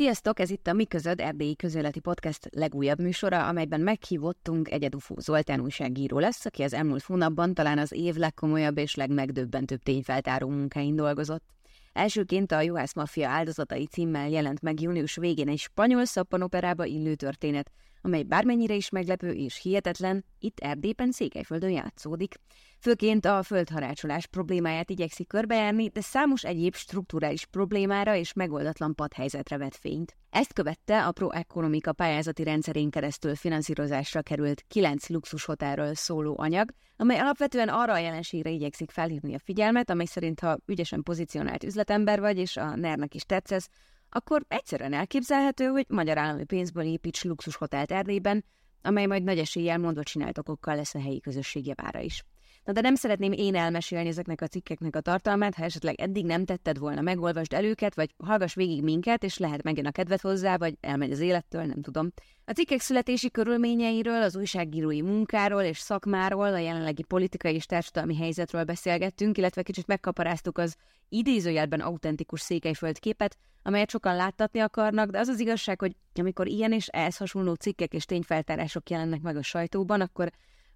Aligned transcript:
Sziasztok, 0.00 0.40
ez 0.40 0.50
itt 0.50 0.66
a 0.66 0.72
Mi 0.72 0.84
Közöd 0.84 1.20
Erdélyi 1.20 1.56
Közéleti 1.56 2.00
Podcast 2.00 2.48
legújabb 2.52 3.00
műsora, 3.00 3.46
amelyben 3.46 3.80
meghívottunk 3.80 4.70
Egyedufó 4.70 5.18
Zoltán 5.18 5.60
újságíró 5.60 6.18
lesz, 6.18 6.44
aki 6.44 6.62
az 6.62 6.72
elmúlt 6.72 7.02
hónapban 7.02 7.54
talán 7.54 7.78
az 7.78 7.92
év 7.92 8.14
legkomolyabb 8.14 8.78
és 8.78 8.94
legmegdöbbentőbb 8.94 9.82
tényfeltáró 9.82 10.48
munkáin 10.48 10.96
dolgozott. 10.96 11.44
Elsőként 11.92 12.52
a 12.52 12.60
Juhász 12.60 12.94
Mafia 12.94 13.28
áldozatai 13.28 13.86
címmel 13.86 14.28
jelent 14.28 14.62
meg 14.62 14.80
június 14.80 15.16
végén 15.16 15.48
egy 15.48 15.58
spanyol 15.58 16.04
szappanoperába 16.04 16.84
illő 16.84 17.14
történet, 17.14 17.70
amely 18.02 18.22
bármennyire 18.22 18.74
is 18.74 18.90
meglepő 18.90 19.30
és 19.30 19.60
hihetetlen, 19.62 20.24
itt 20.38 20.58
Erdépen 20.58 21.12
Székelyföldön 21.12 21.70
játszódik. 21.70 22.34
Főként 22.78 23.24
a 23.24 23.42
földharácsolás 23.42 24.26
problémáját 24.26 24.90
igyekszik 24.90 25.28
körbejárni, 25.28 25.88
de 25.88 26.00
számos 26.00 26.44
egyéb 26.44 26.74
strukturális 26.74 27.46
problémára 27.46 28.14
és 28.14 28.32
megoldatlan 28.32 28.94
padhelyzetre 28.94 29.56
vet 29.58 29.76
fényt. 29.76 30.16
Ezt 30.30 30.52
követte 30.52 31.06
a 31.06 31.12
Pro 31.12 31.30
Economica 31.30 31.92
pályázati 31.92 32.42
rendszerén 32.42 32.90
keresztül 32.90 33.34
finanszírozásra 33.34 34.22
került 34.22 34.64
9 34.68 35.08
luxushotelről 35.08 35.94
szóló 35.94 36.38
anyag, 36.38 36.70
amely 36.96 37.18
alapvetően 37.18 37.68
arra 37.68 37.92
a 37.92 37.98
jelenségre 37.98 38.50
igyekszik 38.50 38.90
felhívni 38.90 39.34
a 39.34 39.38
figyelmet, 39.38 39.90
amely 39.90 40.06
szerint 40.06 40.40
ha 40.40 40.58
ügyesen 40.66 41.02
pozícionált 41.02 41.64
üzletember 41.64 42.20
vagy, 42.20 42.38
és 42.38 42.56
a 42.56 42.76
ner 42.76 42.98
is 43.12 43.22
tetszesz, 43.22 43.68
akkor 44.10 44.44
egyszerűen 44.48 44.92
elképzelhető, 44.92 45.66
hogy 45.66 45.84
magyar 45.88 46.18
állami 46.18 46.44
pénzből 46.44 46.84
építs 46.84 47.24
luxushotelt 47.24 47.92
Erdélyben, 47.92 48.44
amely 48.82 49.06
majd 49.06 49.22
nagy 49.22 49.38
eséllyel 49.38 49.78
mondva 49.78 50.02
csinált 50.02 50.38
okokkal 50.38 50.76
lesz 50.76 50.94
a 50.94 51.00
helyi 51.00 51.20
közösség 51.20 51.66
javára 51.66 52.00
is. 52.00 52.24
Na 52.64 52.72
de 52.72 52.80
nem 52.80 52.94
szeretném 52.94 53.32
én 53.32 53.54
elmesélni 53.54 54.08
ezeknek 54.08 54.40
a 54.40 54.46
cikkeknek 54.46 54.96
a 54.96 55.00
tartalmát, 55.00 55.54
ha 55.54 55.64
esetleg 55.64 56.00
eddig 56.00 56.24
nem 56.24 56.44
tetted 56.44 56.78
volna, 56.78 57.00
megolvasd 57.00 57.52
el 57.52 57.64
őket, 57.64 57.94
vagy 57.94 58.14
hallgass 58.24 58.54
végig 58.54 58.82
minket, 58.82 59.24
és 59.24 59.38
lehet 59.38 59.62
megjön 59.62 59.86
a 59.86 59.90
kedvet 59.90 60.20
hozzá, 60.20 60.56
vagy 60.56 60.76
elmegy 60.80 61.12
az 61.12 61.20
élettől, 61.20 61.64
nem 61.64 61.82
tudom. 61.82 62.12
A 62.44 62.52
cikkek 62.52 62.80
születési 62.80 63.30
körülményeiről, 63.30 64.22
az 64.22 64.36
újságírói 64.36 65.02
munkáról 65.02 65.62
és 65.62 65.78
szakmáról, 65.78 66.54
a 66.54 66.58
jelenlegi 66.58 67.02
politikai 67.02 67.54
és 67.54 67.66
társadalmi 67.66 68.16
helyzetről 68.16 68.64
beszélgettünk, 68.64 69.38
illetve 69.38 69.62
kicsit 69.62 69.86
megkaparáztuk 69.86 70.58
az 70.58 70.76
idézőjelben 71.08 71.80
autentikus 71.80 72.40
székelyföld 72.40 72.98
képet, 72.98 73.36
amelyet 73.62 73.90
sokan 73.90 74.16
láttatni 74.16 74.60
akarnak, 74.60 75.10
de 75.10 75.18
az 75.18 75.28
az 75.28 75.40
igazság, 75.40 75.80
hogy 75.80 75.96
amikor 76.14 76.46
ilyen 76.46 76.72
és 76.72 76.86
ehhez 76.86 77.16
hasonló 77.16 77.54
cikkek 77.54 77.92
és 77.92 78.04
tényfeltárások 78.04 78.90
jelennek 78.90 79.20
meg 79.20 79.36
a 79.36 79.42
sajtóban, 79.42 80.00
akkor 80.00 80.30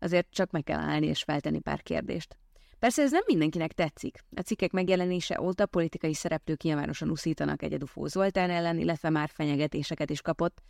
azért 0.05 0.30
csak 0.30 0.50
meg 0.50 0.62
kell 0.62 0.78
állni 0.78 1.06
és 1.06 1.22
feltenni 1.22 1.60
pár 1.60 1.83
kérdést. 1.83 2.36
Persze 2.78 3.02
ez 3.02 3.10
nem 3.10 3.22
mindenkinek 3.27 3.72
tetszik. 3.72 4.19
A 4.36 4.41
cikkek 4.41 4.72
megjelenése 4.72 5.41
óta 5.41 5.66
politikai 5.66 6.14
szereplők 6.14 6.62
nyilvánosan 6.62 7.10
uszítanak 7.10 7.62
egyedufó 7.62 8.06
Zoltán 8.06 8.50
ellen, 8.50 8.78
illetve 8.78 9.10
már 9.10 9.30
fenyegetéseket 9.32 10.10
is 10.10 10.20
kapott. 10.20 10.62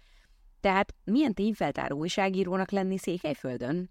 Tehát 0.60 0.94
milyen 1.05 1.34
tényfeltáró 1.34 1.98
újságírónak 1.98 2.70
lenni 2.70 2.98
Székelyföldön? 2.98 3.90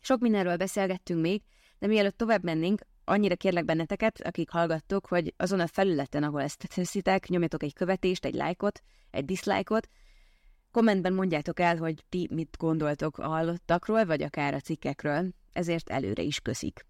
Sok 0.00 0.20
mindenről 0.20 0.56
beszélgettünk 0.56 1.20
még, 1.20 1.42
de 1.78 1.86
mielőtt 1.86 2.16
tovább 2.16 2.44
mennénk, 2.44 2.80
annyira 3.04 3.36
kérlek 3.36 3.64
benneteket, 3.64 4.20
akik 4.20 4.50
hallgattok, 4.50 5.06
hogy 5.06 5.34
azon 5.36 5.60
a 5.60 5.66
felületen, 5.66 6.22
ahol 6.22 6.42
ezt 6.42 6.68
teszitek, 6.74 7.28
nyomjatok 7.28 7.62
egy 7.62 7.74
követést, 7.74 8.24
egy 8.24 8.34
lájkot, 8.34 8.80
egy 9.10 9.24
diszlájkot, 9.24 9.88
Kommentben 10.72 11.12
mondjátok 11.12 11.60
el, 11.60 11.76
hogy 11.76 12.04
ti 12.08 12.28
mit 12.32 12.56
gondoltok 12.58 13.18
a 13.18 13.28
hallottakról, 13.28 14.04
vagy 14.04 14.22
akár 14.22 14.54
a 14.54 14.60
cikkekről, 14.60 15.28
ezért 15.52 15.88
előre 15.88 16.22
is 16.22 16.40
köszik. 16.40 16.86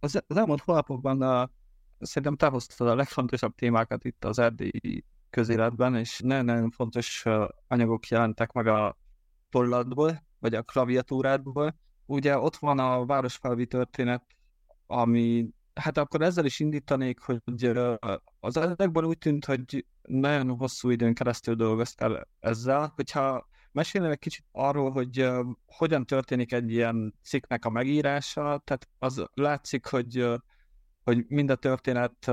Az, 0.00 0.22
az 0.26 0.36
elmúlt 0.36 0.60
hónapokban 0.60 1.22
a, 1.22 1.50
szerintem 1.98 2.36
te 2.36 2.46
hoztad 2.46 2.88
a 2.88 2.94
legfontosabb 2.94 3.54
témákat 3.54 4.04
itt 4.04 4.24
az 4.24 4.38
erdélyi 4.38 5.04
közéletben, 5.30 5.94
és 5.96 6.20
nagyon-nagyon 6.24 6.70
fontos 6.70 7.24
anyagok 7.66 8.06
jelentek 8.06 8.52
meg 8.52 8.66
a 8.66 8.98
tolladból, 9.50 10.22
vagy 10.38 10.54
a 10.54 10.62
klaviatúrádból. 10.62 11.76
Ugye 12.06 12.38
ott 12.38 12.56
van 12.56 12.78
a 12.78 13.06
városfalvi 13.06 13.66
történet, 13.66 14.22
ami, 14.86 15.48
hát 15.74 15.98
akkor 15.98 16.22
ezzel 16.22 16.44
is 16.44 16.60
indítanék, 16.60 17.20
hogy 17.20 17.40
az 18.40 18.56
ezekben 18.56 19.04
úgy 19.04 19.18
tűnt, 19.18 19.44
hogy 19.44 19.86
nagyon 20.02 20.48
hosszú 20.56 20.90
időn 20.90 21.14
keresztül 21.14 21.54
dolgoztál 21.54 22.28
ezzel, 22.40 22.92
hogyha 22.96 23.48
mesélnél 23.72 24.10
egy 24.10 24.18
kicsit 24.18 24.44
arról, 24.52 24.90
hogy 24.90 25.28
hogyan 25.66 26.06
történik 26.06 26.52
egy 26.52 26.70
ilyen 26.70 27.14
cikknek 27.22 27.64
a 27.64 27.70
megírása, 27.70 28.62
tehát 28.64 28.88
az 28.98 29.24
látszik, 29.34 29.86
hogy, 29.86 30.26
hogy 31.04 31.24
mind 31.28 31.50
a 31.50 31.54
történet, 31.54 32.30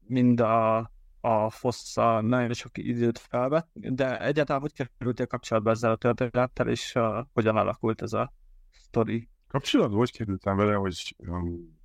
mind 0.00 0.40
a 0.40 0.90
a 1.20 1.50
fossza 1.50 2.20
nagyon 2.20 2.52
sok 2.52 2.78
időt 2.78 3.18
felvett, 3.18 3.68
de 3.72 4.20
egyáltalán 4.20 4.60
hogy 4.60 4.72
kerültél 4.98 5.26
kapcsolatba 5.26 5.70
ezzel 5.70 5.90
a 5.90 5.96
történettel, 5.96 6.68
és 6.68 6.94
uh, 6.94 7.26
hogyan 7.32 7.56
alakult 7.56 8.02
ez 8.02 8.12
a 8.12 8.32
sztori? 8.70 9.28
Kapcsolatban 9.48 9.98
hogy 9.98 10.12
kerültem 10.12 10.56
vele, 10.56 10.74
hogy 10.74 11.14
um, 11.18 11.78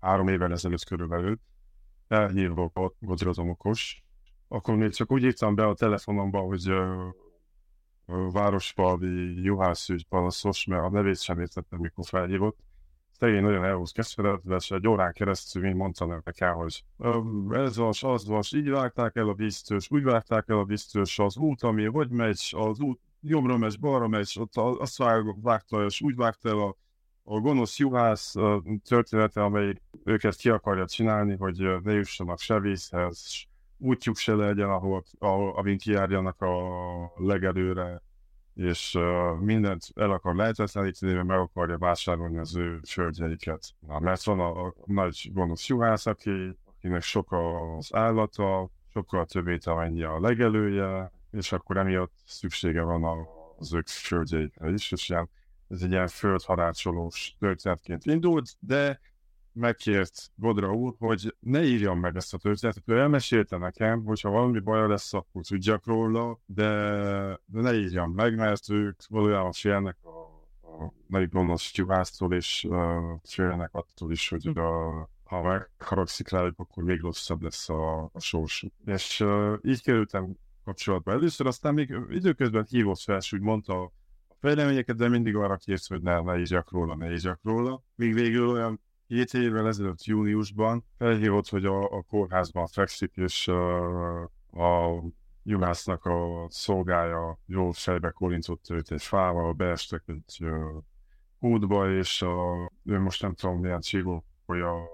három 0.00 0.28
évvel 0.28 0.52
ezelőtt 0.52 0.84
körülbelül 0.84 1.40
elhívva 2.08 2.70
a 2.74 2.92
Godrazomokos, 2.98 4.02
akkor 4.48 4.76
még 4.76 4.92
csak 4.92 5.12
úgy 5.12 5.22
írtam 5.22 5.54
be 5.54 5.66
a 5.66 5.74
telefonomba, 5.74 6.40
hogy 6.40 6.70
uh, 6.70 8.32
városfalvi 8.32 9.42
juhászügy 9.42 10.06
panaszos, 10.06 10.64
mert 10.64 10.82
a 10.82 10.90
nevét 10.90 11.20
sem 11.20 11.40
értettem, 11.40 11.78
mikor 11.78 12.04
felhívott, 12.06 12.58
szegény 13.18 13.42
nagyon 13.42 13.64
elhúz 13.64 13.92
keszeretve, 13.92 14.56
és 14.56 14.70
egy 14.70 14.88
órán 14.88 15.12
keresztül 15.12 15.62
még 15.62 15.74
mondta 15.74 16.20
nekem, 16.24 16.54
hogy 16.54 16.84
ez 17.50 17.76
vas, 17.76 18.02
az 18.02 18.26
vas, 18.26 18.52
így 18.52 18.68
vágták 18.68 19.16
el 19.16 19.28
a 19.28 19.32
biztos, 19.32 19.90
úgy 19.90 20.02
vágták 20.02 20.48
el 20.48 20.58
a 20.58 20.64
biztos, 20.64 21.18
az 21.18 21.36
út, 21.36 21.62
ami 21.62 21.84
hogy 21.84 22.08
megy, 22.08 22.54
az 22.56 22.80
út 22.80 23.00
jobbra 23.20 23.56
megy, 23.56 23.80
balra 23.80 24.08
megy, 24.08 24.36
ott 24.40 24.56
azt 24.56 25.02
vágta, 25.42 25.84
és 25.84 26.00
úgy 26.00 26.16
vágta 26.16 26.48
el 26.48 26.58
a, 26.58 26.76
a 27.22 27.40
gonosz 27.40 27.78
juhász 27.78 28.34
története, 28.84 29.42
amely 29.42 29.80
őket 30.04 30.36
ki 30.36 30.48
akarja 30.48 30.86
csinálni, 30.86 31.36
hogy 31.36 31.82
ne 31.82 31.92
jussanak 31.92 32.38
se 32.38 32.60
vízhez, 32.60 33.46
útjuk 33.78 34.16
se 34.16 34.34
legyen, 34.34 34.68
ahol, 34.68 35.04
ahol 35.18 35.56
amint 35.56 35.80
kijárjanak 35.80 36.40
a 36.40 36.52
legelőre, 37.16 38.02
és 38.54 38.94
uh, 38.94 39.38
mindent 39.38 39.86
el 39.94 40.10
akar 40.10 40.34
lehetetleníteni, 40.34 41.12
meg 41.22 41.38
akarja 41.38 41.78
vásárolni 41.78 42.38
az 42.38 42.56
ő 42.56 42.80
földjeiket. 42.86 43.74
Na, 43.86 43.98
mert 43.98 44.22
van 44.24 44.40
a, 44.40 44.66
a 44.66 44.74
nagy 44.84 45.30
gonosz 45.32 45.66
juhász, 45.66 46.06
aki, 46.06 46.56
akinek 46.64 47.02
sok 47.02 47.32
az 47.32 47.94
állata, 47.94 48.70
sokkal 48.92 49.26
többét 49.26 49.66
amennyi 49.66 50.02
a 50.02 50.20
legelője, 50.20 51.12
és 51.30 51.52
akkor 51.52 51.76
emiatt 51.76 52.12
szüksége 52.24 52.82
van 52.82 53.26
az 53.58 53.74
ők 53.74 53.88
földjeikre 53.88 54.70
is, 54.70 54.92
és 54.92 55.08
ilyen, 55.08 55.28
ez 55.68 55.82
egy 55.82 55.90
ilyen 55.90 56.08
földharácsolós 56.08 57.36
történetként 57.38 58.06
indult, 58.06 58.56
de 58.60 59.00
megkért 59.54 60.30
Godra 60.34 60.72
úr, 60.72 60.94
hogy 60.98 61.36
ne 61.40 61.64
írjam 61.64 61.98
meg 61.98 62.16
ezt 62.16 62.34
a 62.34 62.38
történetet. 62.38 62.82
Ő 62.86 62.98
elmesélte 62.98 63.56
nekem, 63.56 64.04
hogy 64.04 64.20
ha 64.20 64.30
valami 64.30 64.58
baj 64.58 64.88
lesz, 64.88 65.14
akkor 65.14 65.44
tudjak 65.44 65.86
róla, 65.86 66.40
de, 66.46 66.70
de 67.44 67.60
ne 67.60 67.74
írjam 67.74 68.12
meg, 68.12 68.36
mert 68.36 68.70
ők 68.70 69.00
valójában 69.08 69.52
félnek 69.52 69.96
a, 70.02 70.08
a 70.66 70.92
nagy 71.06 71.28
gonosz 71.28 71.70
tyúhásztól, 71.70 72.32
és 72.32 72.66
uh, 72.68 72.96
félnek 73.22 73.68
attól 73.72 74.12
is, 74.12 74.28
hogy 74.28 74.48
uh, 74.48 74.56
ha 75.24 75.42
megharagszik 75.42 76.28
rájuk, 76.28 76.58
akkor 76.58 76.84
még 76.84 77.00
rosszabb 77.00 77.42
lesz 77.42 77.68
a, 77.68 78.02
a 78.02 78.20
sors. 78.20 78.66
És 78.84 79.20
uh, 79.20 79.58
így 79.62 79.82
kerültem 79.82 80.36
kapcsolatba 80.64 81.12
először, 81.12 81.46
aztán 81.46 81.74
még 81.74 81.96
időközben 82.10 82.66
hívott 82.68 83.00
fel, 83.00 83.16
és 83.16 83.32
úgy 83.32 83.40
mondta 83.40 83.82
a 83.82 83.92
fejleményeket, 84.40 84.96
de 84.96 85.08
mindig 85.08 85.36
arra 85.36 85.56
kérsz, 85.56 85.88
hogy 85.88 86.02
ne, 86.02 86.20
ne 86.20 86.38
írjak 86.38 86.70
róla, 86.70 86.94
ne 86.94 87.10
írjak 87.10 87.40
róla. 87.42 87.82
Még 87.94 88.14
végül 88.14 88.48
olyan 88.48 88.80
Két 89.06 89.34
évvel 89.34 89.66
ezelőtt 89.66 90.04
júniusban 90.04 90.84
felhívott, 90.98 91.48
hogy 91.48 91.64
a, 91.64 91.82
a 91.82 92.02
kórházban 92.02 92.66
fekszik, 92.66 93.12
és 93.14 93.46
uh, 93.46 94.64
a 94.64 95.02
juhásznak 95.42 96.04
a 96.04 96.46
szolgája 96.48 97.38
jól 97.46 97.72
fejbe 97.72 98.10
korintott 98.10 98.70
őt 98.70 98.90
egy 98.90 99.02
fával, 99.02 99.52
beestek 99.52 100.02
egy 100.06 100.38
uh, 100.40 100.82
útba, 101.38 101.90
és 101.90 102.22
a, 102.22 102.70
ő 102.84 102.98
most 102.98 103.22
nem 103.22 103.34
tudom 103.34 103.58
milyen 103.58 103.80
a 104.48 104.88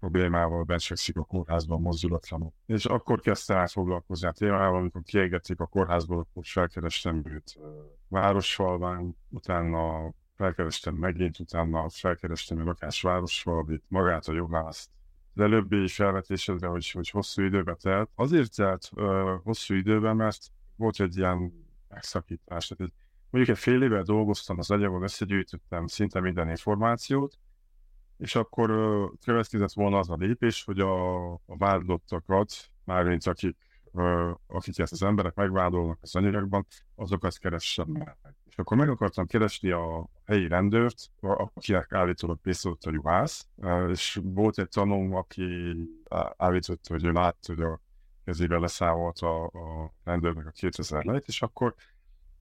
problémával 0.00 0.62
besekszik 0.62 1.16
a 1.16 1.24
kórházban 1.24 1.80
mozdulatlanul. 1.80 2.52
És 2.66 2.84
akkor 2.84 3.20
kezdte 3.20 3.54
el 3.54 3.66
foglalkozni 3.66 4.28
a 4.28 4.32
témával, 4.32 4.78
amikor 4.78 5.02
kiegették 5.02 5.60
a 5.60 5.66
kórházból, 5.66 6.18
akkor 6.18 6.42
felkerestem 6.46 7.22
őt 7.24 7.58
városfalván, 8.08 9.16
utána 9.28 10.12
felkerestem 10.36 10.94
megint, 10.94 11.38
utána 11.38 11.88
felkerestem 11.88 12.58
egy 12.58 12.64
lakás 12.64 13.02
városfalvit, 13.02 13.82
magát 13.88 14.26
a 14.26 14.32
jogászt, 14.32 14.90
az 15.34 15.42
előbbi 15.42 15.88
felvetésedre, 15.88 16.66
hogy, 16.66 16.90
hogy 16.90 17.10
hosszú 17.10 17.42
időbe 17.42 17.74
telt. 17.74 18.10
Azért 18.14 18.54
telt 18.54 18.90
uh, 18.94 19.42
hosszú 19.42 19.74
időben, 19.74 20.16
mert 20.16 20.38
volt 20.76 21.00
egy 21.00 21.16
ilyen 21.16 21.66
megszakítás. 21.88 22.66
Tehát 22.66 22.92
mondjuk 23.30 23.56
egy 23.56 23.62
fél 23.62 23.82
éve 23.82 24.02
dolgoztam 24.02 24.58
az 24.58 24.70
anyagon, 24.70 25.02
összegyűjtöttem 25.02 25.86
szinte 25.86 26.20
minden 26.20 26.48
információt, 26.48 27.38
és 28.18 28.34
akkor 28.34 28.70
uh, 28.70 29.10
következett 29.24 29.72
volna 29.72 29.98
az 29.98 30.10
a 30.10 30.16
lépés, 30.16 30.64
hogy 30.64 30.80
a, 30.80 31.32
a 31.32 31.38
vádlottakat, 31.46 32.70
mármint 32.84 33.26
akik, 33.26 33.56
uh, 33.92 34.30
akik 34.46 34.78
ezt 34.78 34.92
az 34.92 35.02
emberek 35.02 35.34
megvádolnak 35.34 35.98
az 36.00 36.16
anyagokban, 36.16 36.66
azokat 36.94 37.38
keressem 37.38 37.88
meg. 37.88 38.16
És 38.56 38.62
akkor 38.62 38.76
meg 38.76 38.88
akartam 38.88 39.26
keresni 39.26 39.70
a 39.70 40.08
helyi 40.24 40.48
rendőrt, 40.48 41.10
akinek 41.20 41.92
állítólag 41.92 42.40
pészült 42.40 42.84
a 42.84 42.90
juhász, 42.90 43.46
és 43.88 44.20
volt 44.22 44.58
egy 44.58 44.68
tanulm, 44.68 45.14
aki 45.14 45.76
állított, 46.36 46.86
hogy 46.86 47.04
ő 47.04 47.12
látta, 47.12 47.54
hogy 47.54 47.62
a 47.62 47.80
kezébe 48.24 48.58
leszámolt 48.58 49.18
a, 49.18 49.44
a 49.44 49.92
rendőrnek 50.04 50.46
a 50.46 50.50
2000 50.50 51.04
lejt, 51.04 51.26
és 51.26 51.42
akkor 51.42 51.74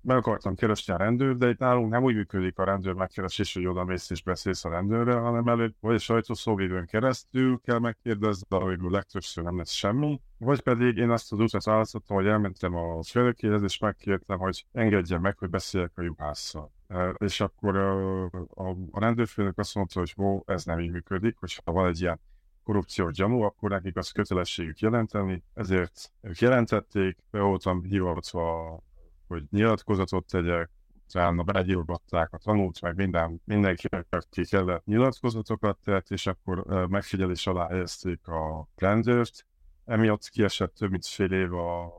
meg 0.05 0.17
akartam 0.17 0.55
keresni 0.55 0.93
a 0.93 0.97
rendőr, 0.97 1.35
de 1.35 1.49
itt 1.49 1.57
nálunk 1.57 1.91
nem 1.91 2.03
úgy 2.03 2.15
működik 2.15 2.57
a 2.57 2.63
rendőr 2.63 2.93
megkeresés, 2.93 3.53
hogy 3.53 3.67
oda 3.67 3.83
mész 3.83 4.09
és 4.09 4.23
beszélsz 4.23 4.65
a 4.65 4.69
rendőrrel, 4.69 5.19
hanem 5.19 5.47
előtt 5.47 5.77
vagy 5.79 5.99
sajtószóvédőn 5.99 6.85
keresztül 6.85 7.59
kell 7.63 7.79
megkérdezni, 7.79 8.45
de 8.49 8.55
amiből 8.55 8.91
legtöbbször 8.91 9.43
nem 9.43 9.57
lesz 9.57 9.71
semmi. 9.71 10.21
Vagy 10.37 10.61
pedig 10.61 10.97
én 10.97 11.09
azt 11.09 11.31
az 11.31 11.39
utat 11.39 11.63
választottam, 11.63 12.15
hogy 12.15 12.27
elmentem 12.27 12.75
a 12.75 13.03
főnökéhez, 13.03 13.63
és 13.63 13.77
megkértem, 13.77 14.37
hogy 14.37 14.65
engedje 14.71 15.19
meg, 15.19 15.37
hogy 15.37 15.49
beszéljek 15.49 15.91
a 15.95 16.01
juhásszal. 16.01 16.71
És 17.17 17.41
akkor 17.41 17.75
a, 17.75 18.75
rendőrfőnök 18.91 19.57
azt 19.57 19.75
mondta, 19.75 19.99
hogy 19.99 20.13
ó, 20.17 20.41
ez 20.45 20.63
nem 20.65 20.79
így 20.79 20.91
működik, 20.91 21.37
hogyha 21.39 21.71
van 21.71 21.87
egy 21.87 22.01
ilyen 22.01 22.19
korrupciós 22.63 23.13
gyanú, 23.13 23.41
akkor 23.41 23.69
nekik 23.69 23.97
az 23.97 24.11
kötelességük 24.11 24.79
jelenteni, 24.79 25.43
ezért 25.53 26.11
ők 26.21 26.39
jelentették, 26.39 27.17
be 27.31 27.39
voltam 27.39 27.83
hivatva 27.83 28.79
hogy 29.27 29.43
nyilatkozatot 29.49 30.25
tegyek, 30.25 30.69
utána 31.07 31.43
begyilbatták 31.43 32.33
a 32.33 32.37
tanult, 32.37 32.81
meg 32.81 32.95
minden, 32.95 33.41
mindenki, 33.45 33.87
aki 34.09 34.45
kellett 34.45 34.85
nyilatkozatokat 34.85 35.77
tett, 35.83 36.09
és 36.09 36.27
akkor 36.27 36.87
megfigyelés 36.89 37.47
alá 37.47 37.67
helyezték 37.67 38.27
a 38.27 38.67
rendőrt. 38.75 39.45
Emiatt 39.85 40.29
kiesett 40.29 40.73
több 40.73 40.91
mint 40.91 41.05
fél 41.05 41.31
év 41.31 41.53
a 41.53 41.93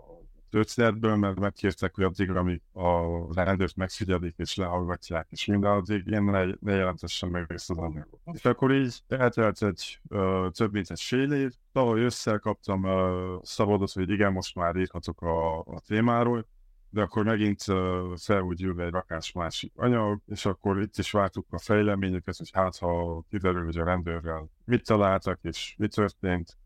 történetből, 0.51 1.17
mert 1.17 1.41
megkértek, 1.41 1.95
hogy 1.95 2.05
addig, 2.05 2.31
amíg 2.31 2.63
a 2.73 3.43
rendőrt 3.43 3.77
megfigyelik 3.77 4.35
és 4.37 4.55
lehallgatják, 4.55 5.27
és 5.31 5.45
minden 5.45 5.71
addig 5.71 6.07
én 6.07 6.23
ne, 6.23 6.45
ne 6.61 6.75
jelentessen 6.75 7.29
meg 7.29 7.53
ezt 7.53 7.71
az 7.71 7.79
anyagot. 7.79 8.21
És 8.33 8.45
akkor 8.45 8.73
így 8.73 9.03
eltelt 9.09 9.63
egy 9.63 10.01
uh, 10.09 10.51
több 10.51 10.73
mint 10.73 10.91
egy 10.91 11.01
fél 11.01 11.33
év, 11.33 11.53
tavaly 11.73 12.01
össze 12.01 12.39
kaptam 12.39 12.85
uh, 12.85 13.43
szabadot, 13.43 13.93
hogy 13.93 14.11
igen, 14.11 14.33
most 14.33 14.55
már 14.55 14.77
írhatok 14.77 15.23
a, 15.23 15.59
a 15.59 15.81
témáról, 15.87 16.47
de 16.91 17.03
akkor 17.03 17.25
megint 17.25 17.69
uh, 17.69 18.17
felúgyul 18.17 18.83
egy 18.83 18.91
rakás 18.91 19.33
másik 19.33 19.73
anyag, 19.77 20.21
és 20.27 20.47
akkor 20.47 20.81
itt 20.81 20.97
is 20.97 21.11
vártuk 21.11 21.47
a 21.51 21.59
fejleményeket, 21.59 22.37
hogy 22.37 22.51
hát 22.53 22.77
ha 22.77 23.23
kiderül, 23.31 23.65
hogy 23.65 23.79
a 23.79 23.85
rendőrrel 23.85 24.49
mit 24.65 24.85
találtak, 24.85 25.39
és 25.43 25.75
mi 25.79 25.89
történt, 25.89 26.57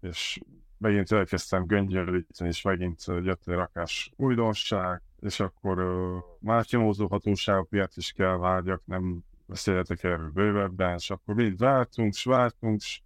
és 0.00 0.40
megint 0.78 1.12
elkezdtem 1.12 1.66
göngyölíteni, 1.66 2.50
és 2.50 2.62
megint 2.62 3.04
jött 3.06 3.48
egy 3.48 3.54
rakás 3.54 4.12
újdonság, 4.16 5.02
és 5.20 5.40
akkor 5.40 5.78
uh, 5.78 6.22
már 6.40 6.64
nyomozó 6.70 7.20
miatt 7.68 7.96
is 7.96 8.12
kell 8.12 8.36
várjak, 8.36 8.82
nem 8.84 9.24
beszélhetek 9.46 10.02
erről 10.02 10.30
bővebben, 10.30 10.94
és 10.94 11.10
akkor 11.10 11.34
mind 11.34 11.58
vártunk, 11.58 12.14
és 12.14 12.24
vártunk, 12.24 12.80
és 12.80 13.00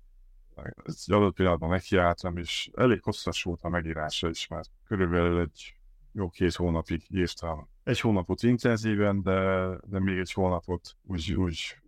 egy 0.57 1.13
adott 1.13 1.35
pillanatban 1.35 1.69
nekiálltam, 1.69 2.37
és 2.37 2.71
elég 2.75 3.03
hosszas 3.03 3.43
volt 3.43 3.63
a 3.63 3.69
megírása 3.69 4.29
is, 4.29 4.47
mert 4.47 4.71
körülbelül 4.87 5.41
egy 5.41 5.75
jó 6.15 6.29
két 6.29 6.55
hónapig 6.55 7.03
írtam. 7.09 7.69
Egy 7.85 8.01
hónapot 8.01 8.43
intenzíven, 8.43 9.23
de, 9.23 9.69
de 9.85 10.01
még 10.01 10.19
egy 10.19 10.33
hónapot 10.33 10.97
úgy, 11.03 11.35
úgy 11.35 11.79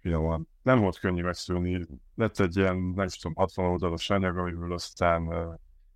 finoman. 0.00 0.48
Nem 0.62 0.80
volt 0.80 0.98
könnyű 0.98 1.22
megszülni. 1.22 1.86
Lett 2.14 2.38
egy 2.38 2.56
ilyen, 2.56 2.76
nem 2.76 3.06
tudom, 3.08 3.34
60 3.34 3.66
oldalas 3.66 4.10
anyag, 4.10 4.38
amiből 4.38 4.72
aztán 4.72 5.28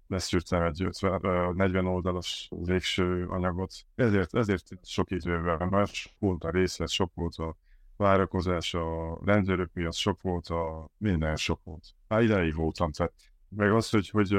leszűrtem 0.06 0.62
egy 0.62 0.82
50, 0.82 1.55
40 1.55 1.87
oldalas 1.87 2.49
végső 2.64 3.26
anyagot. 3.26 3.73
Ezért, 3.94 4.35
ezért 4.35 4.69
sok 4.82 5.11
idővel, 5.11 5.67
mert 5.67 5.93
sok 5.93 6.12
volt 6.19 6.44
a 6.44 6.50
részlet, 6.50 6.88
sok 6.88 7.14
volt 7.14 7.37
a 7.37 7.56
várakozás, 7.96 8.75
a 8.75 9.19
rendőrök 9.25 9.70
miatt 9.73 9.94
sok 9.94 10.20
volt, 10.20 10.46
a 10.46 10.88
minden 10.96 11.37
sok 11.37 11.61
volt. 11.64 11.94
Hát 12.08 12.23
ideig 12.23 12.55
voltam, 12.55 12.93
tehát 12.93 13.12
meg 13.49 13.73
az, 13.73 13.90
hogy, 13.90 14.08
hogy 14.08 14.37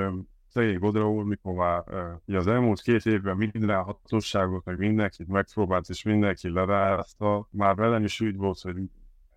szegény 0.49 0.79
Godra 0.79 1.09
úr, 1.09 1.23
mikor 1.23 1.53
már 1.53 1.83
uh, 2.25 2.37
az 2.37 2.47
elmúlt 2.47 2.81
két 2.81 3.05
évben 3.05 3.37
minden 3.37 3.83
hatóságot, 3.83 4.65
meg 4.65 4.77
mindenkit 4.77 5.27
megpróbált, 5.27 5.89
és 5.89 6.03
mindenki 6.03 6.49
lerázta, 6.49 7.47
már 7.51 7.75
velem 7.75 8.03
is 8.03 8.21
úgy 8.21 8.35
volt, 8.35 8.61
hogy 8.61 8.75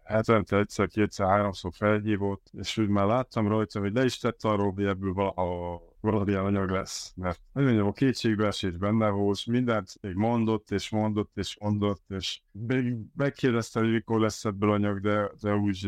hetente 0.05 0.59
egyszer, 0.59 0.89
kétszer, 0.89 1.27
háromszor 1.27 1.73
felhívott, 1.75 2.51
és 2.53 2.79
úgy 2.79 2.89
már 2.89 3.07
láttam 3.07 3.49
rajta, 3.49 3.81
hogy 3.81 3.93
le 3.93 4.05
is 4.05 4.19
tett 4.19 4.43
arról, 4.43 4.73
hogy 4.73 4.85
ebből 4.85 5.13
valaha 5.13 5.83
valamilyen 6.01 6.45
anyag 6.45 6.71
lesz. 6.71 7.13
Mert 7.17 7.41
nagyon 7.53 7.69
mondjam, 7.69 7.91
a 7.91 7.97
kétségbeesés 7.97 8.77
benne 8.77 9.09
volt, 9.09 9.47
mindent 9.47 9.93
még 10.01 10.15
mondott, 10.15 10.71
és 10.71 10.91
mondott, 10.91 11.31
és 11.35 11.57
mondott, 11.61 12.03
és 12.09 12.41
még 12.53 12.97
megkérdezte, 13.17 13.81
hogy 13.81 13.91
mikor 13.91 14.21
lesz 14.21 14.45
ebből 14.45 14.73
anyag, 14.73 15.01
de, 15.01 15.31
de 15.41 15.55
úgy, 15.55 15.87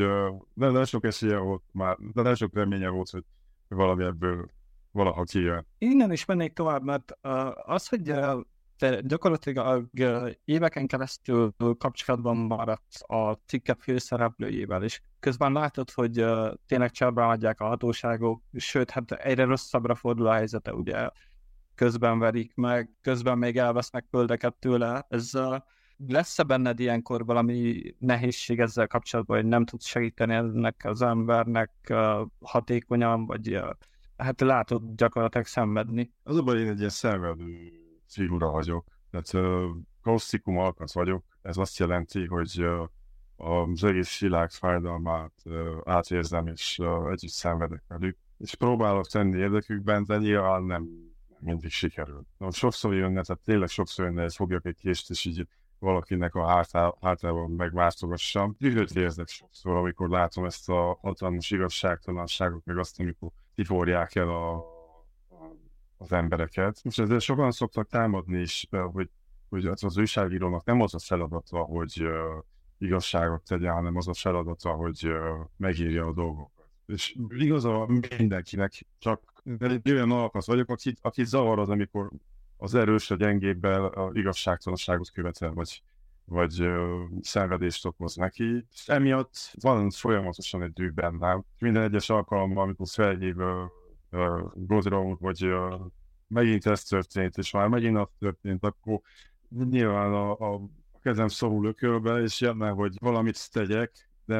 de, 0.55 0.71
de 0.71 0.85
sok 0.85 1.05
esélye 1.05 1.39
volt 1.39 1.63
már, 1.73 1.97
de 2.13 2.23
de 2.23 2.35
sok 2.35 2.55
reménye 2.55 2.89
volt, 2.89 3.11
hogy 3.11 3.25
valami 3.69 4.05
ebből 4.05 4.51
valaha 4.95 5.23
kijön. 5.23 5.67
Innen 5.79 6.13
is 6.13 6.25
mennék 6.25 6.53
tovább, 6.53 6.83
mert 6.83 7.19
az, 7.65 7.89
hogy 7.89 8.15
te 8.79 9.01
gyakorlatilag 9.01 9.89
éveken 10.45 10.87
keresztül 10.87 11.55
kapcsolatban 11.79 12.37
maradsz 12.37 13.11
a 13.11 13.33
cikke 13.47 13.75
főszereplőjével, 13.75 14.83
és 14.83 15.01
közben 15.21 15.53
látod, 15.53 15.91
hogy 15.91 16.25
tényleg 16.67 16.91
csábra 16.91 17.29
adják 17.29 17.61
a 17.61 17.67
hatóságok, 17.67 18.43
sőt, 18.53 18.91
hát 18.91 19.13
egyre 19.13 19.45
rosszabbra 19.45 19.95
fordul 19.95 20.27
a 20.27 20.33
helyzete, 20.33 20.75
ugye 20.75 21.09
közben 21.75 22.19
verik 22.19 22.55
meg, 22.55 22.91
közben 23.01 23.39
még 23.39 23.57
elvesznek 23.59 24.07
földeket 24.11 24.55
tőle. 24.55 25.07
Ez 25.09 25.31
lesz-e 26.07 26.43
benned 26.43 26.81
ilyenkor 26.81 27.25
valami 27.25 27.83
nehézség 27.99 28.61
ezzel 28.61 28.87
kapcsolatban, 28.87 29.37
hogy 29.37 29.47
nem 29.47 29.65
tudsz 29.65 29.87
segíteni 29.87 30.35
ennek 30.35 30.81
az 30.85 31.03
embernek 31.03 31.95
hatékonyan, 32.41 33.27
vagy 33.27 33.61
hát 34.17 34.41
látod 34.41 34.83
gyakorlatilag 34.97 35.47
szenvedni. 35.47 36.13
Az 36.23 36.37
a 36.37 36.43
baj, 36.43 36.61
én 36.61 36.69
egy 36.69 36.79
ilyen 36.79 36.91
szenvedő 36.91 37.73
figura 38.07 38.51
vagyok. 38.51 38.87
Tehát 39.11 39.33
uh, 39.33 39.77
klasszikum 40.03 40.59
alkat 40.59 40.93
vagyok. 40.93 41.25
Ez 41.43 41.57
azt 41.57 41.79
jelenti, 41.79 42.27
hogy 42.27 42.67
az 43.37 43.85
egész 43.85 44.21
világ 44.21 44.51
fájdalmát 44.51 45.33
uh, 45.45 45.77
átérzem, 45.85 46.47
és 46.47 46.81
együtt 47.11 47.31
szenvedek 47.31 47.83
velük. 47.89 48.19
És 48.39 48.55
próbálok 48.55 49.07
tenni 49.07 49.39
érdekükben, 49.39 50.05
de 50.05 50.17
nyilván 50.17 50.63
nem 50.63 50.89
mindig 51.39 51.71
sikerül. 51.71 52.27
Na, 52.39 52.51
sokszor 52.51 52.95
jönne, 52.95 53.23
tehát 53.23 53.43
tényleg 53.43 53.69
sokszor 53.69 54.05
jönne, 54.05 54.23
hogy 54.23 54.35
fogjak 54.35 54.67
egy 54.67 54.77
kést, 54.77 55.11
és 55.11 55.25
így 55.25 55.47
valakinek 55.79 56.35
a 56.35 56.47
hátá, 56.47 56.95
hátában 57.01 57.51
megváltogassam. 57.51 58.57
Dühöt 58.59 58.97
érzek 58.97 59.29
sokszor, 59.29 59.77
amikor 59.77 60.09
látom 60.09 60.45
ezt 60.45 60.69
a 60.69 60.99
hatalmas 61.03 61.51
igazságtalanságot, 61.51 62.65
meg 62.65 62.79
azt, 62.79 63.01
amikor 63.01 63.31
kiforják 63.55 64.15
el 64.15 64.29
a, 64.29 64.65
az 65.97 66.13
embereket. 66.13 66.81
És 66.83 66.99
ezzel 66.99 67.19
sokan 67.19 67.51
szoktak 67.51 67.89
támadni 67.89 68.41
is, 68.41 68.69
hogy, 68.93 69.11
hogy 69.49 69.67
az, 69.67 69.85
az 69.85 69.97
újságírónak 69.97 70.65
nem 70.65 70.81
az 70.81 70.95
a 70.95 70.99
feladata, 70.99 71.59
hogy 71.59 72.03
uh, 72.03 72.11
igazságot 72.79 73.43
tegye, 73.43 73.71
hanem 73.71 73.97
az 73.97 74.09
a 74.09 74.15
feladata, 74.15 74.71
hogy 74.71 75.01
uh, 75.05 75.17
megírja 75.57 76.07
a 76.07 76.13
dolgokat. 76.13 76.69
És 76.87 77.17
igaza 77.29 77.87
mindenkinek, 77.87 78.87
csak 78.99 79.43
egy 79.59 79.91
olyan 79.91 80.11
alkalmas 80.11 80.47
vagyok, 80.47 80.71
aki, 80.71 80.97
aki 81.01 81.25
zavar 81.25 81.59
az, 81.59 81.69
amikor 81.69 82.11
az 82.57 82.75
erős 82.75 83.11
a 83.11 83.15
gyengébbel 83.15 83.85
a 83.85 84.11
igazságtalanságot 84.13 85.11
követel, 85.11 85.53
vagy, 85.53 85.83
vagy 86.25 86.63
uh, 86.63 87.03
szenvedést 87.21 87.87
okoz 87.87 88.15
neki. 88.15 88.67
És 88.73 88.89
emiatt 88.89 89.55
van 89.61 89.91
folyamatosan 89.91 90.63
egy 90.63 90.73
dű 90.73 90.91
bennem. 90.91 91.45
Minden 91.59 91.83
egyes 91.83 92.11
alkalommal, 92.11 92.63
amikor 92.63 92.87
felhív 92.89 93.37
Godron, 94.55 95.17
hogy 95.21 95.47
uh, 95.47 95.81
megint 96.29 96.67
ez 96.67 96.83
történt, 96.83 97.37
és 97.37 97.51
már 97.51 97.69
megint 97.69 97.97
az 97.97 98.09
történt, 98.19 98.65
akkor 98.65 99.01
nyilván 99.71 100.13
a, 100.13 100.55
a 100.55 100.61
kezem 101.03 101.29
szorul 101.29 101.67
ökölbe, 101.67 102.23
és 102.23 102.41
jönne, 102.41 102.69
hogy 102.69 102.97
valamit 103.01 103.53
tegyek, 103.53 104.09
de 104.25 104.37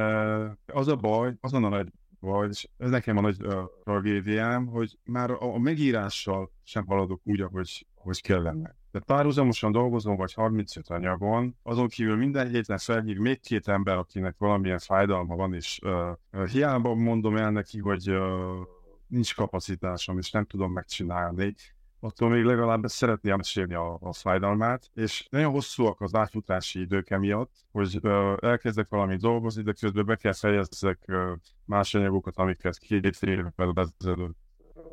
az 0.67 0.89
a 0.89 0.97
baj, 0.97 1.35
azon 1.41 1.65
a 1.65 1.69
nagy 1.69 1.89
baj, 2.21 2.49
és 2.49 2.69
ez 2.79 2.91
nekem 2.91 3.17
a 3.17 3.21
nagy 3.21 3.43
uh, 3.43 3.65
tragédiám, 3.83 4.67
hogy 4.67 4.99
már 5.05 5.31
a, 5.31 5.55
a 5.55 5.59
megírással 5.59 6.51
sem 6.63 6.87
haladok 6.87 7.21
úgy, 7.25 7.41
ahogy, 7.41 7.87
ahogy 7.95 8.23
kellene. 8.23 8.77
Tehát 8.95 9.09
párhuzamosan 9.09 9.73
dolgozom, 9.73 10.17
vagy 10.17 10.33
35 10.33 10.89
anyagon, 10.89 11.57
azon 11.63 11.89
kívül 11.89 12.17
minden 12.17 12.49
héten 12.49 12.79
felhív 12.79 13.19
még 13.19 13.41
két 13.41 13.69
ember, 13.69 13.97
akinek 13.97 14.35
valamilyen 14.39 14.79
fájdalma 14.79 15.37
van, 15.37 15.55
és 15.55 15.81
uh, 15.83 16.49
hiába 16.49 16.95
mondom 16.95 17.37
el 17.37 17.51
neki, 17.51 17.79
hogy 17.79 18.11
uh, 18.11 18.67
nincs 19.07 19.35
kapacitásom, 19.35 20.19
és 20.19 20.31
nem 20.31 20.45
tudom 20.45 20.73
megcsinálni, 20.73 21.55
attól 22.01 22.29
még 22.29 22.45
legalább 22.45 22.85
szeretné 22.87 23.35
mesélni 23.35 23.75
a, 23.75 23.99
a 24.01 24.13
fájdalmát, 24.13 24.91
és 24.95 25.27
nagyon 25.31 25.51
hosszúak 25.51 26.01
az 26.01 26.15
átfutási 26.15 26.81
idők 26.81 27.11
emiatt, 27.11 27.53
hogy 27.73 27.99
uh, 28.03 28.37
elkezdek 28.41 28.89
valami 28.89 29.17
dolgozni, 29.17 29.63
de 29.63 29.73
közben 29.73 30.07
be 30.07 30.17
kell 30.17 30.35
fejezzek 30.35 31.05
uh, 31.07 31.31
más 31.65 31.95
anyagokat, 31.95 32.37
amiket 32.37 32.79
két 32.79 33.23
évvel 33.23 33.93
ezelőtt 33.99 34.39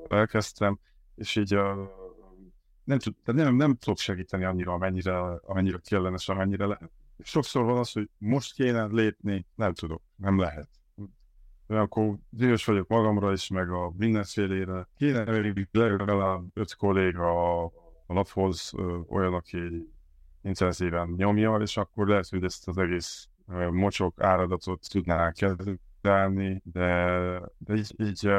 elkezdtem, 0.08 0.80
és 1.16 1.36
így 1.36 1.56
uh, 1.56 2.00
nem, 2.84 3.00
tud, 3.00 3.16
nem, 3.26 3.56
nem 3.56 3.76
tudok 3.76 3.98
segíteni 3.98 4.44
annyira, 4.44 4.74
amennyire, 4.74 5.20
amennyire 5.36 5.78
kellene, 5.84 6.16
és 6.16 6.30
amennyire 6.30 6.66
lehet. 6.66 6.92
Sokszor 7.20 7.66
van 7.66 7.78
az, 7.78 7.92
hogy 7.92 8.10
most 8.18 8.54
kéne 8.54 8.86
lépni, 8.86 9.46
nem 9.56 9.74
tudok, 9.74 10.02
nem 10.16 10.40
lehet 10.40 10.70
akkor 11.78 12.16
dühös 12.30 12.66
vagyok 12.66 12.88
magamra 12.88 13.32
is, 13.32 13.48
meg 13.48 13.70
a 13.70 13.94
mindenfélére. 13.98 14.88
Kéne 14.98 15.24
legalább 15.72 16.44
öt 16.54 16.76
kolléga 16.76 17.62
a, 17.64 17.72
naphoz 18.08 18.72
olyan, 19.08 19.34
aki 19.34 19.60
intenzíven 20.42 21.14
nyomja, 21.18 21.56
és 21.56 21.78
akkor 21.78 22.08
lehet, 22.08 22.30
hogy 22.30 22.44
ezt 22.44 22.68
az 22.68 22.78
egész 22.78 23.28
mocsok 23.72 24.22
áradatot 24.24 24.90
tudná 24.90 25.32
kezelni, 25.32 26.62
de, 26.64 27.42
de 27.58 27.76
így, 27.76 27.94
így 27.98 28.30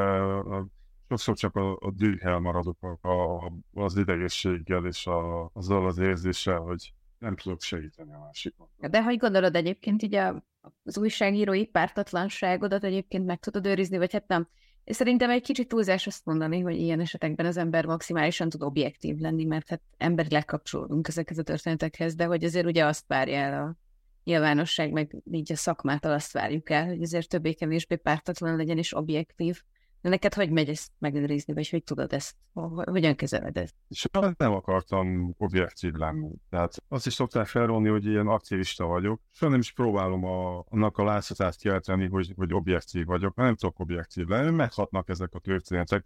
sokszor 1.17 1.35
csak 1.35 1.55
a, 1.55 1.77
a 1.79 1.91
dühel 1.91 2.39
maradok 2.39 2.77
a, 2.81 3.07
a, 3.07 3.51
az 3.73 3.97
idegességgel 3.97 4.85
és 4.85 5.07
a, 5.07 5.49
azzal 5.53 5.85
az 5.85 5.97
érzéssel, 5.97 6.59
hogy 6.59 6.93
nem 7.19 7.35
tudok 7.35 7.61
segíteni 7.61 8.13
a 8.13 8.19
másikon. 8.19 8.67
De 8.77 9.03
hogy 9.03 9.17
gondolod 9.17 9.55
egyébként 9.55 10.03
így 10.03 10.15
a 10.15 10.43
az 10.83 10.97
újságírói 10.97 11.65
pártatlanságodat 11.65 12.83
egyébként 12.83 13.25
meg 13.25 13.39
tudod 13.39 13.65
őrizni, 13.65 13.97
vagy 13.97 14.11
hát 14.11 14.27
nem. 14.27 14.47
És 14.83 14.95
szerintem 14.95 15.29
egy 15.29 15.41
kicsit 15.41 15.67
túlzás 15.67 16.07
azt 16.07 16.25
mondani, 16.25 16.59
hogy 16.59 16.75
ilyen 16.75 16.99
esetekben 16.99 17.45
az 17.45 17.57
ember 17.57 17.85
maximálisan 17.85 18.49
tud 18.49 18.63
objektív 18.63 19.17
lenni, 19.17 19.45
mert 19.45 19.69
hát 19.69 19.81
emberileg 19.97 20.45
kapcsolódunk 20.45 21.07
ezekhez 21.07 21.37
a 21.37 21.43
történetekhez, 21.43 22.15
de 22.15 22.25
hogy 22.25 22.43
azért 22.43 22.65
ugye 22.65 22.85
azt 22.85 23.07
várja 23.07 23.37
el 23.37 23.63
a 23.63 23.75
nyilvánosság, 24.23 24.91
meg 24.91 25.15
így 25.31 25.51
a 25.51 25.55
szakmától 25.55 26.11
azt 26.11 26.31
várjuk 26.31 26.69
el, 26.69 26.87
hogy 26.87 27.01
azért 27.01 27.29
többé-kevésbé 27.29 27.95
pártatlan 27.95 28.55
legyen 28.55 28.77
és 28.77 28.95
objektív. 28.95 29.61
De 30.03 30.09
neked 30.09 30.33
hogy 30.33 30.49
megy 30.49 30.69
ezt 30.69 30.91
megőrizni, 30.99 31.53
vagy 31.53 31.69
hogy 31.69 31.83
tudod 31.83 32.13
ezt, 32.13 32.35
hogyan 32.83 33.15
kezeled 33.15 33.57
ezt? 33.57 33.75
És 33.87 34.07
nem 34.37 34.53
akartam 34.53 35.35
objektív 35.37 35.93
lenni. 35.93 36.29
Tehát 36.49 36.83
azt 36.87 37.05
is 37.05 37.13
szokták 37.13 37.47
felrólni, 37.47 37.89
hogy 37.89 38.05
ilyen 38.05 38.27
aktivista 38.27 38.85
vagyok. 38.85 39.21
Soha 39.31 39.51
nem 39.51 39.59
is 39.59 39.71
próbálom 39.71 40.23
a, 40.25 40.65
annak 40.69 40.97
a 40.97 41.03
látszatát 41.03 41.57
kelteni, 41.57 42.07
hogy, 42.07 42.33
hogy 42.35 42.53
objektív 42.53 43.05
vagyok, 43.05 43.35
mert 43.35 43.47
nem 43.47 43.55
tudok 43.55 43.79
objektív 43.79 44.27
lenni. 44.27 44.55
Meghatnak 44.55 45.09
ezek 45.09 45.33
a 45.33 45.39
történetek. 45.39 46.05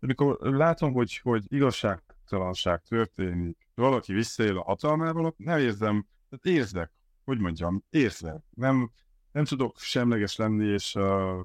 Amikor 0.00 0.38
látom, 0.40 0.92
hogy, 0.92 1.18
hogy 1.22 1.44
igazságtalanság 1.48 2.82
történik, 2.82 3.68
valaki 3.74 4.12
visszaél 4.12 4.58
a 4.58 4.62
hatalmával, 4.62 5.34
nem 5.36 5.58
érzem, 5.58 6.06
érzek, 6.42 6.92
hogy 7.24 7.38
mondjam, 7.38 7.84
érzek. 7.90 8.42
Nem, 8.50 8.90
nem 9.32 9.44
tudok 9.44 9.78
semleges 9.78 10.36
lenni, 10.36 10.66
és 10.66 10.94
uh, 10.94 11.40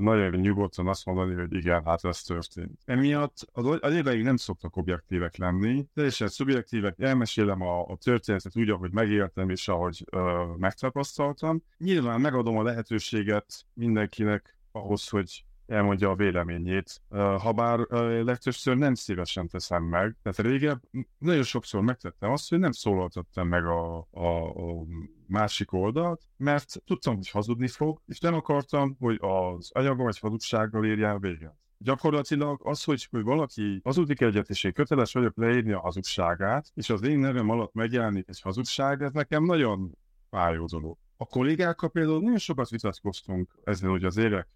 nagyon 0.00 0.30
nyugodtan 0.30 0.86
azt 0.86 1.06
mondani, 1.06 1.34
hogy 1.34 1.54
igen, 1.54 1.84
hát 1.84 2.04
ez 2.04 2.22
történt. 2.22 2.80
Emiatt 2.84 3.48
az, 3.52 3.92
érveink 3.92 4.24
nem 4.24 4.36
szoktak 4.36 4.76
objektívek 4.76 5.36
lenni, 5.36 5.86
teljesen 5.94 6.28
szubjektívek, 6.28 6.98
elmesélem 6.98 7.62
a, 7.62 7.86
a 7.86 7.96
történetet 7.96 8.56
úgy, 8.56 8.70
ahogy 8.70 8.92
megéltem 8.92 9.50
és 9.50 9.68
ahogy 9.68 10.04
ö, 10.10 10.44
megtapasztaltam. 10.56 11.62
Nyilván 11.78 12.20
megadom 12.20 12.58
a 12.58 12.62
lehetőséget 12.62 13.66
mindenkinek 13.74 14.58
ahhoz, 14.72 15.08
hogy 15.08 15.45
elmondja 15.66 16.10
a 16.10 16.14
véleményét, 16.14 17.02
ha 17.38 17.52
bár 17.52 17.78
legtöbbször 18.24 18.76
nem 18.76 18.94
szívesen 18.94 19.48
teszem 19.48 19.82
meg. 19.82 20.16
Tehát 20.22 20.38
régen 20.38 20.82
nagyon 21.18 21.42
sokszor 21.42 21.80
megtettem 21.80 22.30
azt, 22.30 22.48
hogy 22.48 22.58
nem 22.58 22.72
szólaltattam 22.72 23.48
meg 23.48 23.64
a, 23.64 24.06
a, 24.10 24.26
a 24.46 24.84
másik 25.26 25.72
oldalt, 25.72 26.22
mert 26.36 26.82
tudtam, 26.84 27.14
hogy 27.14 27.30
hazudni 27.30 27.68
fog, 27.68 28.00
és 28.06 28.18
nem 28.18 28.34
akartam, 28.34 28.96
hogy 28.98 29.18
az 29.20 29.70
anyagom 29.72 30.04
vagy 30.04 30.18
hazugsággal 30.18 30.84
érjen 30.84 31.20
véget. 31.20 31.54
Gyakorlatilag 31.78 32.60
az, 32.64 32.84
hogy, 32.84 33.06
hogy 33.10 33.22
valaki 33.22 33.80
hazudik 33.84 34.20
egyet, 34.20 34.48
és 34.50 34.64
én 34.64 34.72
köteles 34.72 35.12
vagyok 35.12 35.36
leírni 35.36 35.72
a 35.72 35.80
hazugságát, 35.80 36.70
és 36.74 36.90
az 36.90 37.02
én 37.02 37.18
nevem 37.18 37.50
alatt 37.50 37.74
megjelenik 37.74 38.28
egy 38.28 38.40
hazugság, 38.40 39.02
ez 39.02 39.12
nekem 39.12 39.44
nagyon 39.44 39.98
fájó 40.30 40.66
dolog. 40.66 40.96
A 41.18 41.26
kollégákkal 41.26 41.90
például 41.90 42.20
nagyon 42.20 42.38
sokat 42.38 42.68
vitatkoztunk 42.68 43.58
ezzel 43.64 43.90
hogy 43.90 44.04
az 44.04 44.16
évek 44.16 44.48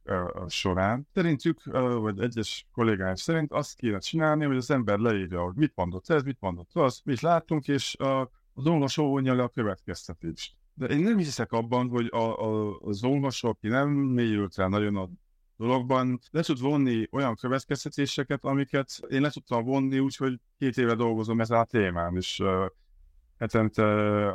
során. 0.48 1.06
Szerintük, 1.14 1.64
vagy 2.00 2.20
egyes 2.20 2.66
kollégáim 2.72 3.14
szerint 3.14 3.52
azt 3.52 3.76
kéne 3.76 3.98
csinálni, 3.98 4.44
hogy 4.44 4.56
az 4.56 4.70
ember 4.70 4.98
leírja, 4.98 5.42
hogy 5.42 5.54
mit 5.54 5.72
mondott 5.74 6.08
ez, 6.08 6.22
mit 6.22 6.40
mondott 6.40 6.70
az, 6.72 7.00
mit 7.04 7.20
láttunk, 7.20 7.68
és 7.68 7.96
uh, 7.98 8.20
az 8.54 8.66
olvasó 8.66 9.08
vonja 9.08 9.34
le 9.34 9.42
a 9.42 9.48
következtetést. 9.48 10.54
De 10.74 10.86
én 10.86 11.02
nem 11.02 11.16
hiszek 11.16 11.52
abban, 11.52 11.88
hogy 11.88 12.06
a, 12.10 12.16
a, 12.16 12.76
az 12.78 13.04
olvasó, 13.04 13.48
aki 13.48 13.68
nem 13.68 13.88
mélyült 13.90 14.58
el 14.58 14.68
nagyon 14.68 14.96
a 14.96 15.08
dologban, 15.56 16.20
le 16.30 16.42
tud 16.42 16.60
vonni 16.60 17.08
olyan 17.10 17.34
következtetéseket, 17.34 18.44
amiket 18.44 19.00
én 19.08 19.20
le 19.20 19.30
tudtam 19.30 19.64
vonni 19.64 19.98
úgy, 19.98 20.16
hogy 20.16 20.40
két 20.58 20.76
éve 20.76 20.94
dolgozom 20.94 21.40
ezzel 21.40 21.60
a 21.60 21.64
témán, 21.64 22.16
és 22.16 22.38
uh, 22.38 22.66
hetente 23.40 23.82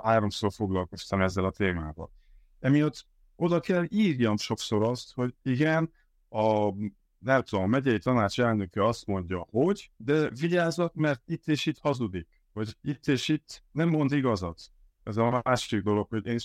háromszor 0.03 0.51
foglalkoztam 0.51 1.21
ezzel 1.21 1.45
a 1.45 1.51
témával. 1.51 2.11
Emiatt 2.59 3.05
oda 3.35 3.59
kell 3.59 3.85
írjam 3.89 4.37
sokszor 4.37 4.83
azt, 4.83 5.13
hogy 5.13 5.35
igen, 5.41 5.91
a 6.29 6.73
nem 7.19 7.43
tudom, 7.43 7.63
a 7.63 7.67
megyei 7.67 7.99
tanács 7.99 8.39
elnöke 8.41 8.85
azt 8.85 9.05
mondja, 9.05 9.47
hogy, 9.49 9.91
de 9.97 10.29
vigyázzak, 10.29 10.93
mert 10.93 11.21
itt 11.25 11.47
és 11.47 11.65
itt 11.65 11.79
hazudik, 11.79 12.27
vagy 12.53 12.75
itt 12.81 13.07
és 13.07 13.27
itt 13.27 13.63
nem 13.71 13.89
mond 13.89 14.11
igazat. 14.11 14.61
Ez 15.03 15.17
a 15.17 15.41
másik 15.43 15.81
dolog, 15.81 16.07
hogy 16.09 16.25
én 16.25 16.37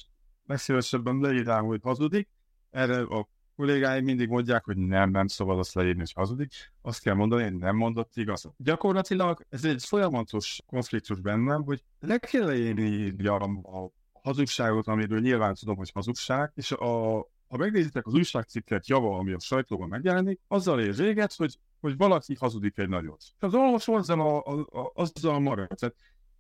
legszívesebben 0.47 1.21
leírám, 1.21 1.64
hogy 1.64 1.81
hazudik, 1.83 2.29
erre 2.71 3.00
a 3.00 3.29
kollégáim 3.61 4.05
mindig 4.05 4.29
mondják, 4.29 4.64
hogy 4.64 4.76
nem, 4.76 5.11
nem 5.11 5.26
szabad 5.26 5.59
azt 5.59 5.75
leírni, 5.75 5.99
hogy 5.99 6.12
hazudik. 6.12 6.73
Azt 6.83 7.02
kell 7.02 7.14
mondani, 7.14 7.43
hogy 7.43 7.57
nem 7.57 7.76
mondott 7.76 8.17
igazat. 8.17 8.55
Gyakorlatilag 8.57 9.45
ez 9.49 9.64
egy 9.64 9.85
folyamatos 9.85 10.61
konfliktus 10.67 11.21
bennem, 11.21 11.62
hogy 11.62 11.83
le 12.00 12.19
kell 12.19 12.47
leírni 12.47 13.14
a 13.26 13.90
hazugságot, 14.23 14.87
amiről 14.87 15.21
nyilván 15.21 15.55
tudom, 15.55 15.76
hogy 15.76 15.90
hazugság, 15.95 16.52
és 16.55 16.73
a, 16.73 17.19
ha 17.49 17.57
megnézitek 17.57 18.07
az 18.07 18.14
újságcikket 18.14 18.88
java, 18.88 19.19
ami 19.19 19.33
a 19.33 19.38
sajtóban 19.38 19.88
megjelenik, 19.88 20.40
azzal 20.49 20.81
ér 20.81 20.95
véget, 20.95 21.35
hogy, 21.35 21.59
hogy 21.81 21.97
valaki 21.97 22.37
hazudik 22.38 22.79
egy 22.79 22.88
nagyot. 22.88 23.23
És 23.23 23.43
az 23.43 23.55
olvasó 23.55 23.95
azzal, 23.95 24.21
a, 24.21 24.43
a, 24.45 24.81
a, 24.81 24.93
azzal 24.95 25.40
marad. 25.40 25.69
Tehát, 25.69 25.95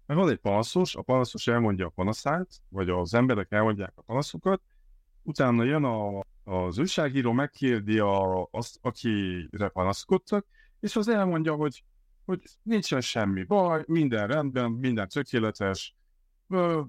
mert 0.06 0.20
van 0.20 0.30
egy 0.30 0.38
panaszos, 0.38 0.94
a 0.94 1.02
panaszos 1.02 1.46
elmondja 1.46 1.86
a 1.86 1.92
panaszát, 1.94 2.48
vagy 2.68 2.88
az 2.88 3.14
emberek 3.14 3.52
elmondják 3.52 3.92
a 3.94 4.02
panaszokat, 4.02 4.60
utána 5.22 5.64
jön 5.64 5.84
a, 5.84 6.24
az 6.50 6.78
újságíró, 6.78 7.32
megkérdi 7.32 7.98
a, 7.98 8.48
azt, 8.50 8.78
akire 8.80 9.68
panaszkodtak, 9.68 10.46
és 10.80 10.96
az 10.96 11.08
elmondja, 11.08 11.54
hogy, 11.54 11.84
hogy 12.24 12.42
nincsen 12.62 13.00
semmi 13.00 13.44
baj, 13.44 13.84
minden 13.86 14.26
rendben, 14.26 14.70
minden 14.70 15.08
tökéletes, 15.08 15.94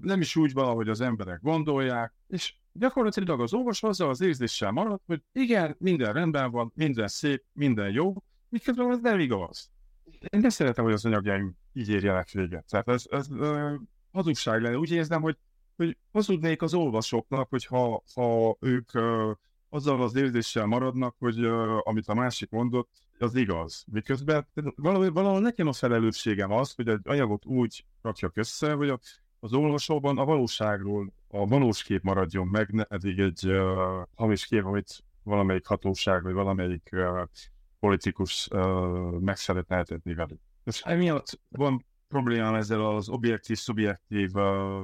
nem 0.00 0.20
is 0.20 0.36
úgy 0.36 0.52
van, 0.52 0.68
ahogy 0.68 0.88
az 0.88 1.00
emberek 1.00 1.40
gondolják, 1.40 2.14
és 2.28 2.54
gyakorlatilag 2.72 3.40
az 3.40 3.54
orvos 3.54 3.82
azzal 3.82 4.08
az 4.08 4.20
érzéssel 4.20 4.70
marad, 4.70 5.00
hogy 5.06 5.22
igen, 5.32 5.76
minden 5.78 6.12
rendben 6.12 6.50
van, 6.50 6.72
minden 6.74 7.08
szép, 7.08 7.44
minden 7.52 7.90
jó, 7.90 8.14
miközben 8.48 8.90
ez 8.90 9.00
nem 9.00 9.18
igaz. 9.18 9.70
Én 10.04 10.40
nem 10.40 10.50
szeretem, 10.50 10.84
hogy 10.84 10.92
az 10.92 11.04
anyagjaim 11.04 11.54
így 11.72 11.88
érjenek 11.88 12.30
véget. 12.30 12.64
Tehát 12.68 12.88
ez, 12.88 13.04
ez 13.10 13.28
uh, 13.30 13.74
hazugság 14.12 14.62
lenne. 14.62 14.76
Úgy 14.76 14.90
érzem, 14.90 15.22
hogy 15.22 15.36
hogy 15.76 15.98
hazudnék 16.12 16.62
az 16.62 16.74
olvasóknak, 16.74 17.48
hogyha 17.48 18.02
ha 18.14 18.56
ők 18.60 18.90
azzal 19.74 20.02
az 20.02 20.14
érzéssel 20.14 20.66
maradnak, 20.66 21.16
hogy 21.18 21.44
uh, 21.44 21.78
amit 21.82 22.08
a 22.08 22.14
másik 22.14 22.50
mondott, 22.50 22.90
az 23.18 23.34
igaz. 23.34 23.84
Miközben 23.92 24.46
valahol, 24.76 25.12
valahol 25.12 25.40
nekem 25.40 25.66
a 25.66 25.72
felelősségem 25.72 26.52
az, 26.52 26.74
hogy 26.74 26.88
egy 26.88 27.00
anyagot 27.02 27.44
úgy 27.46 27.84
rakjak 28.02 28.36
össze, 28.36 28.72
hogy 28.72 28.88
a, 28.88 28.98
az 29.40 29.52
olvasóban 29.52 30.18
a 30.18 30.24
valóságról 30.24 31.12
a 31.28 31.46
valós 31.46 31.82
kép 31.82 32.02
maradjon 32.02 32.46
meg, 32.46 32.72
ne 32.72 32.84
eddig 32.88 33.18
egy 33.18 33.46
uh, 33.46 34.06
hamis 34.14 34.46
kép, 34.46 34.64
amit 34.64 35.04
valamelyik 35.22 35.66
hatóság, 35.66 36.22
vagy 36.22 36.32
valamelyik 36.32 36.88
uh, 36.92 37.22
politikus 37.80 38.48
uh, 38.50 39.18
meg 39.18 39.36
szeretne 39.36 39.76
eltetni 39.76 40.14
velük. 40.14 40.40
És 40.64 40.80
emiatt 40.80 41.40
van 41.48 41.86
problémám 42.08 42.54
ezzel 42.54 42.86
az 42.86 43.08
objektív-szubjektív 43.08 44.34
uh, 44.34 44.80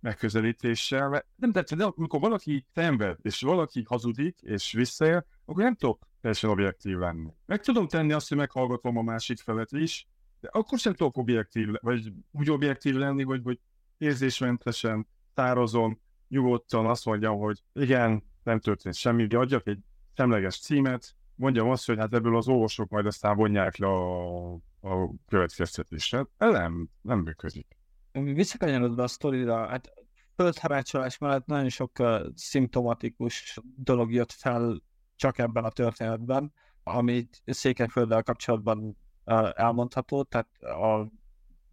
megközelítéssel, 0.00 1.08
mert 1.08 1.26
nem 1.36 1.52
tetszett, 1.52 1.78
de 1.78 1.84
amikor 1.84 2.20
valaki 2.20 2.66
szenved, 2.74 3.18
és 3.22 3.40
valaki 3.40 3.84
hazudik, 3.86 4.38
és 4.40 4.72
visszaél, 4.72 5.26
akkor 5.44 5.62
nem 5.62 5.74
tudok 5.74 6.08
teljesen 6.20 6.50
objektív 6.50 6.96
lenni. 6.96 7.30
Meg 7.46 7.60
tudom 7.60 7.88
tenni 7.88 8.12
azt, 8.12 8.28
hogy 8.28 8.36
meghallgatom 8.36 8.96
a 8.96 9.02
másik 9.02 9.38
felet 9.38 9.72
is, 9.72 10.06
De 10.40 10.48
akkor 10.52 10.78
sem 10.78 10.94
tudok 10.94 11.16
objektív, 11.16 11.68
vagy 11.80 12.12
úgy 12.30 12.50
objektív 12.50 12.94
lenni, 12.94 13.22
hogy, 13.22 13.40
hogy 13.44 13.60
érzésmentesen, 13.98 15.06
tárazom, 15.34 16.00
nyugodtan 16.28 16.86
azt 16.86 17.04
mondjam, 17.04 17.38
hogy 17.38 17.62
igen, 17.72 18.22
nem 18.42 18.60
történt 18.60 18.94
semmi, 18.94 19.34
adjak 19.34 19.66
egy 19.66 19.78
semleges 20.16 20.60
címet, 20.60 21.16
mondjam 21.34 21.70
azt, 21.70 21.86
hogy 21.86 21.98
hát 21.98 22.14
ebből 22.14 22.36
az 22.36 22.48
olvasók 22.48 22.88
majd 22.88 23.06
aztán 23.06 23.36
vonják 23.36 23.76
le 23.76 23.86
a, 23.86 24.52
a 24.80 25.10
következtetésre. 25.28 26.26
Nem, 26.38 26.88
nem 27.02 27.18
működik. 27.18 27.77
Visszakanyarodva 28.24 29.02
a 29.02 29.08
sztorira, 29.08 29.66
hát 29.66 29.92
földharácsolás 30.34 31.18
mellett 31.18 31.46
nagyon 31.46 31.68
sok 31.68 31.98
uh, 31.98 32.20
szimptomatikus 32.34 33.58
dolog 33.76 34.12
jött 34.12 34.32
fel 34.32 34.82
csak 35.16 35.38
ebben 35.38 35.64
a 35.64 35.70
történetben, 35.70 36.52
amit 36.82 37.42
Székelyfölddel 37.46 38.22
kapcsolatban 38.22 38.96
uh, 39.24 39.48
elmondható, 39.54 40.22
tehát 40.22 40.48
a 40.62 41.10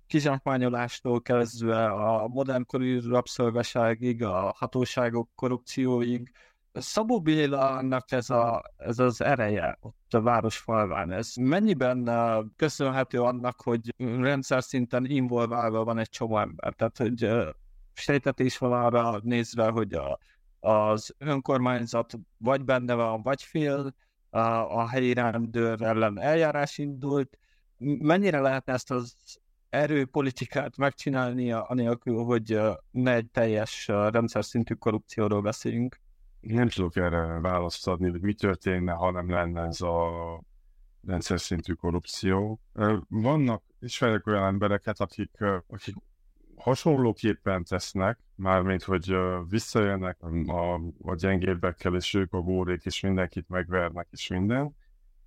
kizsákmányolástól 0.07 1.21
kezdve 1.21 1.85
a 1.85 2.27
modernkori 2.27 2.99
rabszolgaságig, 2.99 4.23
a 4.23 4.53
hatóságok 4.57 5.29
korrupcióig, 5.35 6.31
Szabó 6.79 7.22
Bélának 7.22 8.12
ez, 8.12 8.29
a, 8.29 8.63
ez 8.77 9.00
az 9.00 9.22
ereje 9.22 9.77
ott 9.82 10.13
a 10.13 10.22
városfalván, 10.22 11.12
ez 11.12 11.34
mennyiben 11.36 12.10
uh, 12.10 12.46
köszönhető 12.55 13.22
annak, 13.22 13.62
hogy 13.62 13.94
rendszer 13.98 14.63
szinten 14.63 15.05
involválva 15.05 15.84
van 15.84 15.98
egy 15.98 16.10
csomó 16.10 16.38
ember? 16.38 16.74
Tehát, 16.74 16.98
hogy 16.98 17.24
uh, 17.24 17.48
sejtetés 17.94 18.58
van 18.58 18.72
arra 18.72 19.20
nézve, 19.24 19.70
hogy 19.70 19.94
a, 19.94 20.20
az 20.60 21.15
önkormányzat 21.17 22.13
vagy 22.38 22.63
benne 22.63 22.94
van, 22.94 23.22
vagy 23.22 23.44
fél, 23.44 23.96
a, 24.29 24.39
a 24.77 24.88
helyi 24.88 25.13
rendőr 25.13 25.82
ellen 25.82 26.20
eljárás 26.20 26.77
indult. 26.77 27.38
Mennyire 27.77 28.39
lehetne 28.39 28.74
ezt 28.74 28.91
az 28.91 29.15
erőpolitikát 29.70 30.77
megcsinálni, 30.77 31.51
anélkül, 31.51 32.24
hogy 32.24 32.60
ne 32.91 33.13
egy 33.13 33.29
teljes 33.32 33.88
rendszer 33.88 34.46
szintű 34.46 34.74
korrupcióról 34.74 35.41
beszéljünk? 35.41 36.00
Nem 36.53 36.67
tudok 36.69 36.95
erre 36.95 37.39
választ 37.39 37.87
adni, 37.87 38.09
hogy 38.09 38.21
mi 38.21 38.33
történne, 38.33 38.91
ha 38.91 39.11
nem 39.11 39.29
lenne 39.29 39.61
ez 39.61 39.81
a 39.81 40.09
rendszer 41.05 41.39
szintű 41.39 41.73
korrupció. 41.73 42.59
Vannak, 43.07 43.63
ismerek 43.79 44.27
olyan 44.27 44.43
embereket, 44.43 44.99
akik, 44.99 45.31
akik 45.67 45.95
hasonlóképpen 46.55 47.63
tesznek, 47.63 48.19
mármint, 48.35 48.83
hogy 48.83 49.15
visszajönnek 49.49 50.17
a, 50.47 50.73
a 51.01 51.15
gyengébbekkel, 51.15 51.95
és 51.95 52.13
ők 52.13 52.33
a 52.33 52.41
górék, 52.41 52.85
és 52.85 52.99
mindenkit 52.99 53.49
megvernek, 53.49 54.07
és 54.11 54.27
minden. 54.27 54.75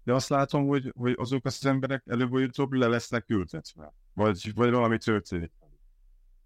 De 0.04 0.12
azt 0.14 0.28
látom, 0.28 0.66
hogy, 0.66 0.92
hogy 0.96 1.14
azok 1.16 1.44
az 1.44 1.66
emberek 1.66 2.02
előbb 2.06 2.30
vagy 2.30 2.42
utóbb 2.42 2.72
le 2.72 2.86
lesznek 2.86 3.24
ültetve. 3.28 3.92
Vagy, 4.14 4.52
vagy 4.54 4.70
valami 4.70 4.98
történik. 4.98 5.52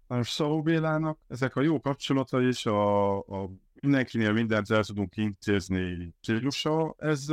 Most 0.07 0.31
Szaló 0.31 0.61
Bélának 0.61 1.19
ezek 1.27 1.55
a 1.55 1.61
jó 1.61 1.79
kapcsolatai 1.79 2.45
és 2.45 2.65
a, 2.65 3.17
a 3.17 3.49
mindenkinél 3.83 4.31
mindent 4.31 4.69
el 4.69 4.83
tudunk 4.83 5.17
intézni 5.17 6.13
stílusa, 6.21 6.95
ez 6.97 7.25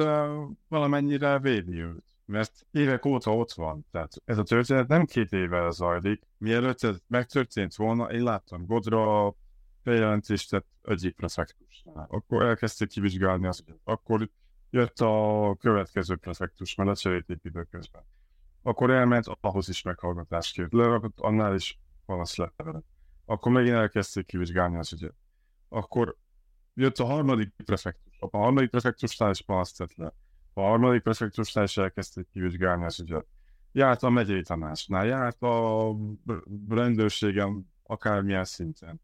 valamennyire 0.69 1.39
védi 1.39 1.83
őt. 1.83 2.05
Mert 2.25 2.67
évek 2.71 3.05
óta 3.05 3.37
ott 3.37 3.53
van. 3.53 3.87
Tehát 3.91 4.13
ez 4.25 4.39
a 4.39 4.43
történet 4.43 4.89
nem 4.89 5.05
két 5.05 5.33
évvel 5.33 5.71
zajlik. 5.71 6.23
Mielőtt 6.39 6.83
ez 6.83 6.97
megtörtént 7.07 7.75
volna, 7.75 8.13
én 8.13 8.23
láttam 8.23 8.67
Godra 8.67 9.35
bejelentést 9.83 10.51
tett 10.51 10.67
egyik 10.83 11.15
prefektusnál. 11.15 12.07
Akkor 12.11 12.43
elkezdték 12.43 12.89
kivizsgálni 12.89 13.47
azt, 13.47 13.65
akkor 13.85 14.31
jött 14.71 15.01
a 15.01 15.57
következő 15.61 16.17
prefektus, 16.17 16.75
mert 16.75 16.89
lecserélték 16.89 17.39
időközben. 17.43 18.03
Akkor 18.63 18.91
elment, 18.91 19.27
ahhoz 19.41 19.69
is 19.69 19.83
meghallgatást 19.83 20.55
kért. 20.55 20.73
Lerakott, 20.73 21.21
annál 21.21 21.55
is 21.55 21.79
panasz 22.07 22.37
lett 22.37 22.55
vele. 22.57 22.81
Akkor 23.25 23.53
megint 23.53 23.75
elkezdték 23.75 24.27
kivizsgálni 24.27 24.77
az 24.77 24.93
ügyet. 24.93 25.15
Akkor 25.69 26.17
jött 26.75 26.99
a 26.99 27.05
harmadik 27.05 27.53
prefektus. 27.65 28.17
A 28.21 28.37
harmadik 28.37 28.71
prefektusnál 28.71 29.31
is 29.31 29.43
panaszt 29.43 29.77
tett 29.77 29.95
le. 29.95 30.13
A 30.53 30.61
harmadik 30.61 31.03
prefektusnál 31.03 31.65
is 31.65 31.77
elkezdték 31.77 32.29
kivizsgálni 32.33 32.85
az 32.85 33.01
ügyet. 33.01 33.27
Járt 33.73 34.03
a 34.03 34.11
megyei 34.11 34.43
tanácsnál, 34.43 35.07
járt 35.07 35.43
a 35.43 35.97
rendőrségem 36.69 37.67
akármilyen 37.83 38.45
szinten. 38.45 39.01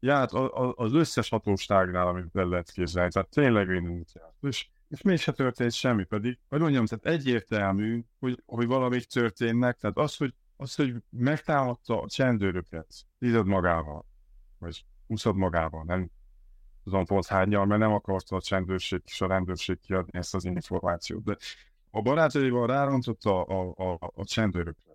Járt 0.00 0.32
a, 0.32 0.68
a, 0.68 0.74
az 0.76 0.92
összes 0.92 1.28
hatóságnál, 1.28 2.06
amit 2.06 2.36
el 2.36 2.48
lehet 2.48 2.70
képzelni. 2.70 3.10
Tehát 3.10 3.28
tényleg 3.28 3.68
mindenütt 3.68 4.12
járt. 4.12 4.34
És, 4.40 4.68
és 4.88 5.02
mégse 5.02 5.32
történt 5.32 5.72
semmi 5.72 6.04
pedig. 6.04 6.38
Vagy 6.48 6.60
mondjam, 6.60 6.86
tehát 6.86 7.06
egyértelmű, 7.06 8.04
hogy, 8.18 8.42
hogy 8.46 8.66
valamik 8.66 9.04
történnek. 9.04 9.78
Tehát 9.78 9.98
az, 9.98 10.16
hogy, 10.16 10.34
az, 10.56 10.74
hogy 10.74 10.94
megtámadta 11.10 12.00
a 12.00 12.08
csendőröket, 12.08 12.86
tízed 13.18 13.46
magával, 13.46 14.06
vagy 14.58 14.84
húszad 15.06 15.36
magával, 15.36 15.84
nem 15.84 16.10
tudom 16.84 17.04
pont 17.04 17.26
hányal, 17.26 17.66
mert 17.66 17.80
nem 17.80 17.92
akarta 17.92 18.36
a 18.36 18.40
csendőrség 18.40 19.02
és 19.04 19.20
a 19.20 19.26
rendőrség 19.26 19.80
kiadni 19.80 20.18
ezt 20.18 20.34
az 20.34 20.44
információt. 20.44 21.24
De 21.24 21.36
a 21.90 22.02
barátaival 22.02 22.66
rárontott 22.66 23.24
a, 23.24 23.46
a, 23.46 23.74
a, 23.76 24.12
a 24.14 24.24
csendőrökre. 24.24 24.92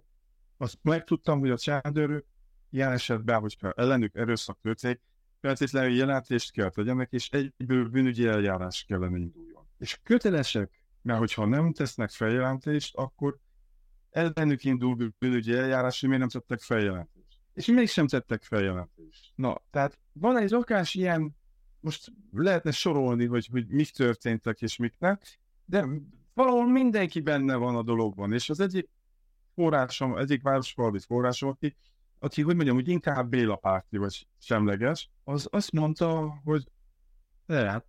Azt 0.57 0.77
megtudtam, 0.81 1.39
hogy 1.39 1.49
a 1.49 1.57
csendőrök 1.57 2.25
ilyen 2.69 2.91
esetben, 2.91 3.39
hogyha 3.39 3.71
ellenük 3.71 4.15
erőszak 4.15 4.59
történik, 4.61 5.01
feltétlenül 5.41 5.95
jelentést 5.95 6.51
kell 6.51 6.69
tegyenek, 6.69 7.11
és 7.11 7.29
egyből 7.29 7.89
bűnügyi 7.89 8.27
eljárás 8.27 8.83
kellene 8.87 9.17
induljon. 9.17 9.67
És 9.77 9.99
kötelesek, 10.03 10.83
mert 11.01 11.19
hogyha 11.19 11.45
nem 11.45 11.73
tesznek 11.73 12.09
feljelentést, 12.09 12.95
akkor 12.95 13.37
ellenük 14.09 14.63
indul 14.63 15.13
bűnügyi 15.19 15.53
eljárás, 15.53 15.99
hogy 15.99 16.09
miért 16.09 16.31
nem 16.31 16.41
tettek 16.41 16.61
feljelentést. 16.61 17.39
És 17.53 17.65
mégsem 17.65 18.07
tettek 18.07 18.43
feljelentést. 18.43 19.31
Na, 19.35 19.61
tehát 19.71 19.99
van 20.13 20.37
egy 20.37 20.49
rakás 20.49 20.93
ilyen 20.93 21.37
most 21.79 22.11
lehetne 22.31 22.71
sorolni, 22.71 23.25
hogy, 23.25 23.47
hogy 23.51 23.67
mik 23.67 23.89
történtek 23.89 24.61
és 24.61 24.77
mik 24.77 24.95
nem, 24.97 25.19
de 25.65 25.87
valahol 26.33 26.67
mindenki 26.71 27.19
benne 27.19 27.55
van 27.55 27.75
a 27.75 27.83
dologban, 27.83 28.33
és 28.33 28.49
az 28.49 28.59
egyik 28.59 28.89
forrásom, 29.53 30.17
egyik 30.17 30.41
városfalvi 30.41 30.99
forrásom, 30.99 31.49
aki, 31.49 31.75
aki, 32.19 32.41
hogy 32.41 32.55
mondjam, 32.55 32.75
hogy 32.75 32.87
inkább 32.87 33.29
Béla 33.29 33.55
párti 33.55 33.97
vagy 33.97 34.27
semleges, 34.37 35.09
az 35.23 35.47
azt 35.51 35.71
mondta, 35.71 36.39
hogy 36.43 36.71
de 37.45 37.69
hát 37.69 37.85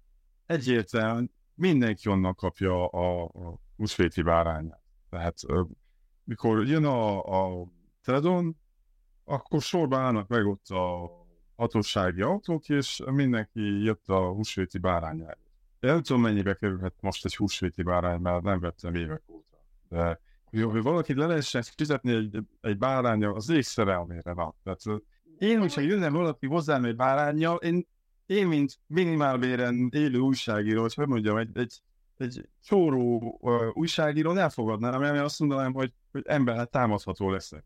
egyértelműen 0.47 1.31
mindenki 1.55 2.09
onnan 2.09 2.35
kapja 2.35 2.87
a, 2.89 3.23
a 3.23 3.59
húsvéti 3.77 4.23
bárányát. 4.23 4.83
Tehát 5.11 5.37
mikor 6.25 6.67
jön 6.67 6.85
a, 6.85 7.23
a 7.61 7.67
Teledon, 8.03 8.57
akkor 9.25 9.63
sorba 9.63 9.99
állnak 9.99 10.29
meg 10.29 10.47
ott 10.47 10.69
a 10.69 11.11
hatósági 11.61 12.21
autók, 12.21 12.69
és 12.69 13.03
mindenki 13.07 13.83
jött 13.83 14.09
a 14.09 14.29
húsvéti 14.29 14.79
bárányára. 14.79 15.39
Én 15.81 15.91
nem 15.91 16.03
tudom, 16.03 16.23
mennyibe 16.23 16.55
kerülhet 16.55 16.95
most 17.01 17.25
egy 17.25 17.37
húsvéti 17.37 17.83
bárány, 17.83 18.21
mert 18.21 18.43
nem 18.43 18.61
vettem 18.61 18.95
évek 18.95 19.23
óta. 19.27 19.65
De 19.89 20.21
hogy 20.51 20.83
valaki 20.83 21.15
le 21.15 21.27
lehessen 21.27 21.63
fizetni 21.63 22.13
egy, 22.13 22.39
egy 22.61 22.79
báránya, 22.79 23.33
az 23.33 23.53
szerelmére 23.61 24.33
van. 24.33 24.55
Tehát 24.63 25.03
én, 25.39 25.59
hogyha 25.59 25.81
jönne 25.81 26.09
valaki 26.09 26.47
hozzám 26.47 26.85
egy 26.85 26.97
bárányjal, 26.97 27.57
én, 27.57 27.87
én 28.27 28.47
mint 28.47 28.79
minimálbéren 28.87 29.89
élő 29.93 30.19
újságíró, 30.19 30.87
hogy 30.95 31.07
mondjam, 31.07 31.37
egy, 31.37 31.51
egy, 31.59 31.83
egy 32.17 32.49
csóró 32.65 33.39
uh, 33.41 33.69
újságíró 33.73 34.37
elfogadnám, 34.37 35.01
mert 35.01 35.25
azt 35.25 35.39
mondanám, 35.39 35.73
hogy, 35.73 35.93
hogy 36.13 36.23
emberhez 36.27 36.69
támadható 36.71 37.31
leszek. 37.31 37.65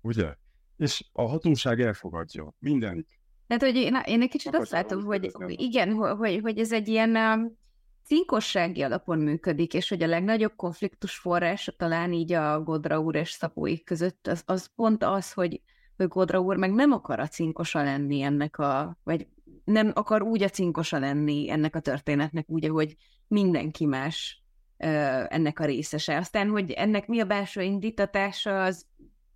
Ugye? 0.00 0.36
És 0.80 1.04
a 1.12 1.22
hatóság 1.22 1.80
elfogadja 1.80 2.54
mindenik. 2.58 3.20
Tehát, 3.46 3.62
hogy 3.62 3.76
én, 3.76 4.00
én 4.04 4.22
egy 4.22 4.28
kicsit 4.28 4.54
azt 4.54 4.70
látom, 4.70 5.04
hogy 5.04 5.30
igen, 5.46 5.92
hogy, 5.92 6.40
hogy 6.42 6.58
ez 6.58 6.72
egy 6.72 6.88
ilyen 6.88 7.16
um, 7.16 7.58
cinkossági 8.04 8.82
alapon 8.82 9.18
működik, 9.18 9.74
és 9.74 9.88
hogy 9.88 10.02
a 10.02 10.06
legnagyobb 10.06 10.52
konfliktus 10.56 11.18
forrása 11.18 11.72
talán 11.72 12.12
így 12.12 12.32
a 12.32 12.62
Godra 12.62 13.00
úr 13.00 13.14
és 13.14 13.30
Szapóik 13.30 13.84
között, 13.84 14.26
az, 14.26 14.42
az 14.46 14.70
pont 14.74 15.04
az, 15.04 15.32
hogy, 15.32 15.60
hogy 15.96 16.08
Godra 16.08 16.40
úr 16.40 16.56
meg 16.56 16.72
nem 16.72 16.92
akar 16.92 17.20
a 17.20 17.28
cinkosa 17.28 17.82
lenni 17.82 18.22
ennek 18.22 18.58
a, 18.58 18.98
vagy 19.04 19.26
nem 19.64 19.90
akar 19.94 20.22
úgy 20.22 20.42
a 20.42 20.48
cinkosa 20.48 20.98
lenni 20.98 21.50
ennek 21.50 21.76
a 21.76 21.80
történetnek, 21.80 22.44
úgy, 22.48 22.66
hogy 22.66 22.96
mindenki 23.28 23.86
más 23.86 24.44
ennek 24.76 25.60
a 25.60 25.64
részese. 25.64 26.16
Aztán, 26.16 26.48
hogy 26.48 26.70
ennek 26.70 27.06
mi 27.06 27.20
a 27.20 27.24
belső 27.24 27.62
indítatása, 27.62 28.62
az 28.62 28.86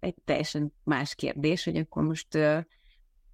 egy 0.05 0.15
teljesen 0.25 0.73
más 0.85 1.15
kérdés, 1.15 1.65
hogy 1.65 1.77
akkor 1.77 2.03
most 2.03 2.35
uh, 2.35 2.59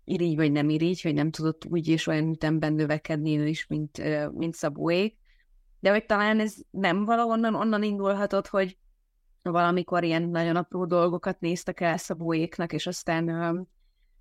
irigy 0.04 0.37
vagy 0.37 0.52
nem 0.52 0.68
irigy, 0.68 1.00
hogy 1.00 1.14
nem 1.14 1.30
tudott 1.30 1.64
úgy 1.64 1.88
és 1.88 2.06
olyan 2.06 2.28
ütemben 2.28 2.72
növekedni 2.72 3.38
ő 3.38 3.46
is, 3.46 3.66
mint, 3.66 3.98
uh, 3.98 4.33
mint 4.33 4.54
Szabóék. 4.54 5.18
De 5.80 5.90
hogy 5.90 6.06
talán 6.06 6.40
ez 6.40 6.54
nem 6.70 7.04
valahonnan 7.04 7.54
onnan 7.54 7.83
indulhatott, 7.83 8.46
hogy 8.46 8.78
valamikor 9.42 10.04
ilyen 10.04 10.22
nagyon 10.22 10.56
apró 10.56 10.85
dolgokat 10.85 11.40
néztek 11.40 11.80
el 11.80 11.96
Szabóéknak, 11.96 12.72
és 12.72 12.87
aztán, 12.87 13.28
uh, 13.28 13.66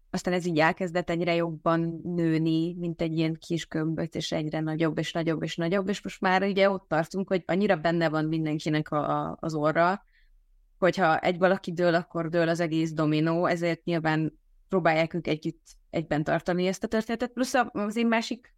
aztán 0.10 0.34
ez 0.34 0.46
így 0.46 0.60
elkezdett 0.60 1.10
egyre 1.10 1.36
jobban 1.36 2.02
nőni, 2.04 2.74
mint 2.74 3.02
egy 3.02 3.18
ilyen 3.18 3.38
kis 3.40 3.68
gömböt, 3.68 4.16
és 4.16 4.32
egyre 4.32 4.60
nagyobb, 4.60 4.98
és 4.98 5.12
nagyobb, 5.12 5.44
és 5.44 5.56
nagyobb, 5.56 5.90
és 5.90 6.02
most 6.02 6.22
már 6.22 6.44
ugye 6.44 6.70
ott 6.70 6.88
tartunk, 6.88 7.28
hogy 7.28 7.44
annyira 7.46 7.76
benne 7.76 8.10
van 8.10 8.26
mindenkinek 8.26 8.92
a, 8.92 9.28
a, 9.28 9.38
az 9.40 9.54
orra, 9.54 10.04
hogyha 10.80 11.20
egy 11.20 11.38
valaki 11.38 11.74
dől, 11.74 11.96
akkor 11.96 12.30
dől 12.30 12.50
az 12.50 12.60
egész 12.60 12.92
dominó, 12.92 13.46
ezért 13.46 13.84
nyilván 13.84 14.40
próbálják 14.68 15.14
ők 15.14 15.28
együtt 15.28 15.62
egyben 15.90 16.24
tartani 16.24 16.68
ezt 16.68 16.84
a 16.84 16.88
történetet. 16.88 17.32
Plusz 17.32 17.54
az 17.72 17.96
én 17.96 18.08
másik 18.08 18.54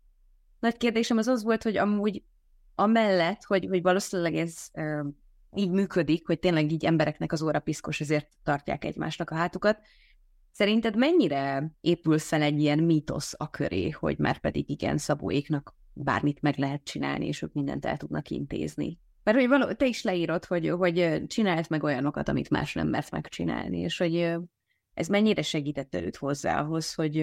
nagy 0.60 0.78
kérdésem 0.78 1.18
az 1.18 1.28
az 1.28 1.44
volt, 1.44 1.64
hogy 1.64 1.78
amúgy 1.78 2.24
amellett, 2.76 3.44
hogy, 3.44 3.66
hogy 3.70 3.82
valószínűleg 3.82 4.36
ez 4.36 4.68
uh, 4.74 5.06
így 5.56 5.70
működik, 5.70 6.28
hogy 6.28 6.40
tényleg 6.40 6.72
így 6.72 6.86
embereknek 6.86 7.32
az 7.32 7.42
óra 7.42 7.60
piszkos, 7.60 8.02
ezért 8.02 8.30
tartják 8.44 8.86
egymásnak 8.86 9.30
a 9.30 9.36
hátukat. 9.36 9.80
Szerinted 10.52 10.96
mennyire 10.96 11.72
épül 11.82 12.18
fel 12.18 12.42
egy 12.42 12.60
ilyen 12.60 12.80
mítosz 12.80 13.34
a 13.38 13.50
köré, 13.50 13.90
hogy 13.90 14.18
már 14.18 14.40
pedig 14.40 14.70
igen, 14.70 14.98
Szabóéknak 14.98 15.76
bármit 15.94 16.42
meg 16.42 16.58
lehet 16.58 16.84
csinálni, 16.84 17.28
és 17.28 17.42
ők 17.42 17.54
mindent 17.54 17.86
el 17.86 17.98
tudnak 17.98 18.30
intézni? 18.30 19.00
Mert 19.32 19.44
hogy 19.44 19.60
való, 19.60 19.74
te 19.74 19.86
is 19.86 20.04
leírod, 20.04 20.46
hogy, 20.46 20.70
hogy 20.70 21.24
csinált 21.28 21.70
meg 21.70 21.84
olyanokat, 21.84 22.30
amit 22.30 22.50
más 22.50 22.74
nem 22.74 22.88
mert 22.88 23.12
megcsinálni, 23.12 23.78
és 23.78 23.98
hogy 23.98 24.38
ez 24.94 25.08
mennyire 25.08 25.42
segített 25.42 25.96
őt 25.96 26.16
hozzá 26.16 26.62
ahhoz, 26.62 26.94
hogy 26.94 27.22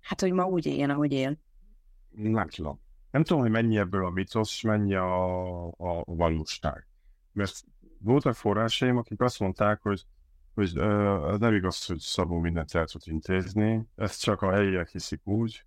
hát, 0.00 0.20
hogy 0.20 0.32
ma 0.32 0.44
úgy 0.44 0.66
éljen, 0.66 0.90
ahogy 0.90 1.12
él? 1.12 1.38
Nem 2.10 2.48
tudom. 2.48 2.80
Nem 3.10 3.22
tudom, 3.22 3.42
hogy 3.42 3.50
mennyi 3.50 3.78
ebből 3.78 4.04
a 4.04 4.10
mitosz, 4.10 4.62
mennyi 4.62 4.94
a, 4.94 5.66
a 5.66 6.04
valóság. 6.04 6.86
Mert 7.32 7.60
voltak 7.98 8.34
forrásaim, 8.34 8.96
akik 8.96 9.20
azt 9.20 9.40
mondták, 9.40 9.82
hogy, 9.82 10.04
hogy 10.54 10.78
uh, 10.78 11.38
nem 11.38 11.54
igaz, 11.54 11.86
hogy 11.86 11.98
Szabó 11.98 12.38
mindent 12.38 12.74
el 12.74 12.86
tud 12.86 13.02
intézni, 13.04 13.86
ezt 13.96 14.22
csak 14.22 14.42
a 14.42 14.52
helyiek 14.52 14.88
hiszik 14.88 15.26
úgy. 15.26 15.64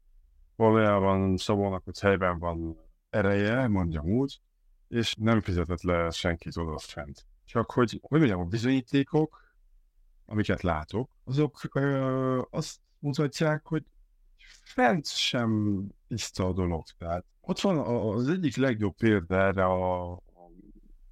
Valójában 0.56 1.38
Szabónak, 1.38 1.84
hogy 1.84 2.00
helyben 2.00 2.40
van 2.40 2.78
ereje, 3.10 3.68
mondjam 3.68 4.06
úgy, 4.06 4.42
és 4.94 5.16
nem 5.16 5.42
fizetett 5.42 5.82
le 5.82 6.10
senkit 6.10 6.58
oda 6.58 6.78
fent. 6.78 7.26
Csak 7.46 7.72
hogy, 7.72 8.00
hogy 8.02 8.20
mondjam, 8.20 8.40
a 8.40 8.46
bizonyítékok, 8.46 9.42
amiket 10.26 10.62
látok, 10.62 11.12
azok 11.24 11.60
ö, 11.74 12.42
azt 12.50 12.80
mutatják, 13.00 13.66
hogy 13.66 13.84
fent 14.64 15.08
sem 15.08 15.82
tiszta 16.08 16.48
a 16.48 16.54
dolog. 16.54 16.84
Tehát 16.98 17.26
ott 17.42 17.60
van 17.60 17.78
az 18.16 18.28
egyik 18.28 18.56
legjobb 18.56 18.96
példa 18.96 19.36
erre 19.36 19.66
a, 19.66 20.14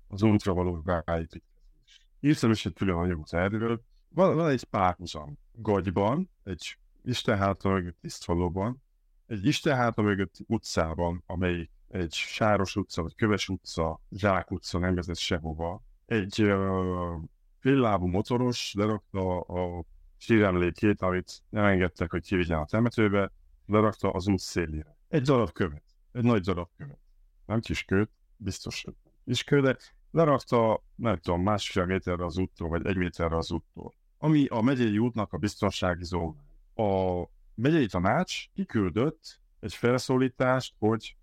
az 0.08 0.22
ultravaló 0.22 0.82
ráépítkezés. 0.84 2.00
Írtam 2.20 2.52
is 2.52 2.65
egy 2.65 2.74
külön 2.74 2.96
anyagot 2.96 3.34
erről. 3.34 3.82
Van, 4.10 4.36
van 4.36 4.50
egy 4.50 4.63
párhuzam. 4.63 5.38
Gagyban, 5.52 6.30
egy 6.44 6.78
Istenháta 7.04 7.70
mögött 7.70 7.98
tisztvalóban, 8.02 8.84
egy 9.28 9.46
Istenháta 9.46 10.02
mögött 10.02 10.36
utcában, 10.48 11.24
amely 11.26 11.70
egy 11.92 12.14
Sáros 12.14 12.76
utca, 12.76 13.02
vagy 13.02 13.16
Köves 13.16 13.50
utca, 13.50 14.02
Zsák 14.12 14.52
utca 14.52 14.80
nem 14.80 14.96
vezet 14.96 15.18
sehova. 15.18 15.84
Egy 16.06 16.44
uh, 16.44 17.22
féllábú 17.60 18.08
motoros 18.08 18.74
lerakta 18.74 19.40
a 19.40 19.84
síremlékét, 20.18 21.02
amit 21.02 21.44
nem 21.50 21.64
engedtek, 21.64 22.12
hogy 22.12 22.24
kivigyen 22.24 22.60
a 22.60 22.66
temetőbe, 22.66 23.32
lerakta 23.66 24.12
az 24.12 24.28
út 24.28 24.40
szélére. 24.40 24.98
Egy 25.08 25.22
darab 25.22 25.52
követ. 25.52 25.84
Egy 26.12 26.24
nagy 26.24 26.42
darab 26.42 26.70
követ. 26.78 27.00
Nem 27.46 27.60
kis 27.60 27.84
köt, 27.84 28.10
biztos, 28.38 28.84
hogy 28.84 28.94
kis 29.26 29.44
kő, 29.44 29.62
de 29.62 29.78
lerakta, 30.12 30.84
nem 30.96 31.18
tudom, 31.18 31.42
másfél 31.42 31.86
méterre 31.86 32.26
az 32.26 32.38
úttól, 32.38 32.70
vagy 32.70 32.86
egy 32.86 32.98
méterre 32.98 33.38
az 33.38 33.52
úttól. 33.52 33.94
Ami 34.18 34.46
a 34.46 34.62
megyei 34.62 34.98
útnak 34.98 35.34
a 35.34 35.38
biztonsági 35.38 36.04
zóna. 36.04 36.44
A 36.76 37.28
megyei 37.56 37.86
tanács 37.86 38.50
kiküldött 38.54 39.42
egy 39.60 39.74
felszólítást, 39.74 40.76
hogy 40.80 41.16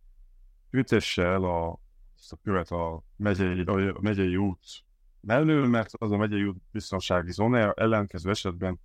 ütesse 0.71 1.23
el 1.23 1.45
a, 1.45 1.81
ezt 2.19 2.33
a 2.33 2.39
követ 2.43 2.71
a 2.71 3.03
megyei, 3.17 3.61
a 3.61 4.01
megyei 4.01 4.37
út 4.37 4.67
mellől, 5.21 5.67
mert 5.67 5.91
az 5.95 6.11
a 6.11 6.17
megyei 6.17 6.45
út 6.45 6.57
biztonsági 6.71 7.33
zónája 7.33 7.73
ellenkező 7.73 8.31
esetben 8.31 8.81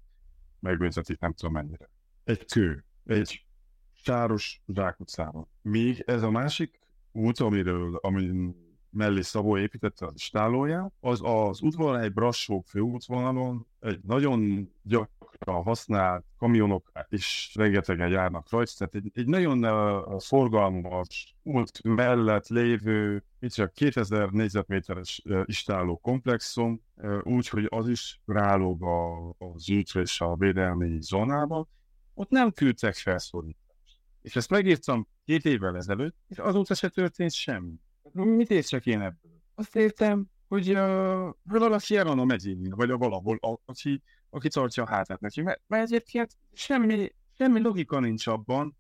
megbüntetik 0.60 1.20
nem 1.20 1.34
tudom 1.34 1.54
mennyire. 1.54 1.90
Egy 2.24 2.46
kő, 2.46 2.86
egy 3.06 3.46
sáros 3.94 4.62
zsákutcában. 4.68 5.48
Míg 5.62 6.04
ez 6.06 6.24
a 6.24 6.30
másik 6.30 6.80
út, 7.12 7.40
amiről, 7.40 7.96
amin 7.96 8.62
mellé 8.90 9.22
Szabó 9.22 9.58
építette 9.58 10.06
az 10.06 10.14
istálóját, 10.16 10.94
az 11.00 11.20
az 11.24 11.62
útvonal 11.62 12.00
egy 12.00 12.14
Brassó 12.14 12.64
főútvonalon 12.68 13.68
egy 13.80 14.00
nagyon 14.04 14.72
gyakran 14.82 15.23
használt 15.52 16.26
kamionok 16.38 16.92
is 17.10 17.52
rengetegen 17.56 18.10
járnak 18.10 18.50
rajta, 18.50 18.72
tehát 18.78 18.96
egy, 18.96 19.12
egy 19.14 19.28
nagyon 19.28 19.66
uh, 19.66 20.20
forgalmas 20.20 21.36
út 21.44 21.84
mellett 21.84 22.48
lévő, 22.48 23.24
itt 23.40 23.52
csak 23.52 23.74
2000 23.74 24.30
négyzetméteres 24.30 25.22
uh, 25.26 26.00
komplexum, 26.02 26.82
úgyhogy 27.24 27.68
az 27.70 27.90
is 27.90 28.22
rálóg 28.26 28.84
a, 28.84 29.30
az 29.30 29.70
útra 29.70 30.02
és 30.02 30.22
a 30.22 30.36
védelmi 30.36 30.98
zónába, 31.02 31.68
ott 32.14 32.30
nem 32.30 32.52
küldtek 32.52 32.96
felszólítást. 32.96 34.02
És 34.22 34.36
ezt 34.36 34.50
megírtam 34.50 35.08
két 35.26 35.46
évvel 35.46 35.76
ezelőtt, 35.76 36.16
és 36.28 36.38
azóta 36.38 36.74
se 36.74 36.90
történt 36.90 37.32
semmi. 37.32 37.74
Mit 38.12 38.50
értsek 38.50 38.86
én 38.86 39.02
ebből? 39.02 39.42
Azt 39.56 39.76
értem, 39.76 40.26
hogy 40.54 40.70
uh, 40.70 41.34
valaki 41.44 41.96
el 41.98 42.06
van 42.06 42.20
a 42.20 42.26
megyén, 42.26 42.70
vagy 42.70 42.92
a 42.92 42.98
valahol, 42.98 43.38
a, 43.42 43.60
aki, 43.66 44.02
aki 44.30 44.48
tartja 44.48 44.84
a 44.84 44.88
hátát 44.88 45.20
neki. 45.20 45.42
Mert, 45.42 45.62
mert 45.68 45.84
egyébként 45.84 46.38
semmi, 46.54 47.14
semmi 47.38 47.60
logika 47.62 48.00
nincs 48.00 48.28
abban, 48.28 48.78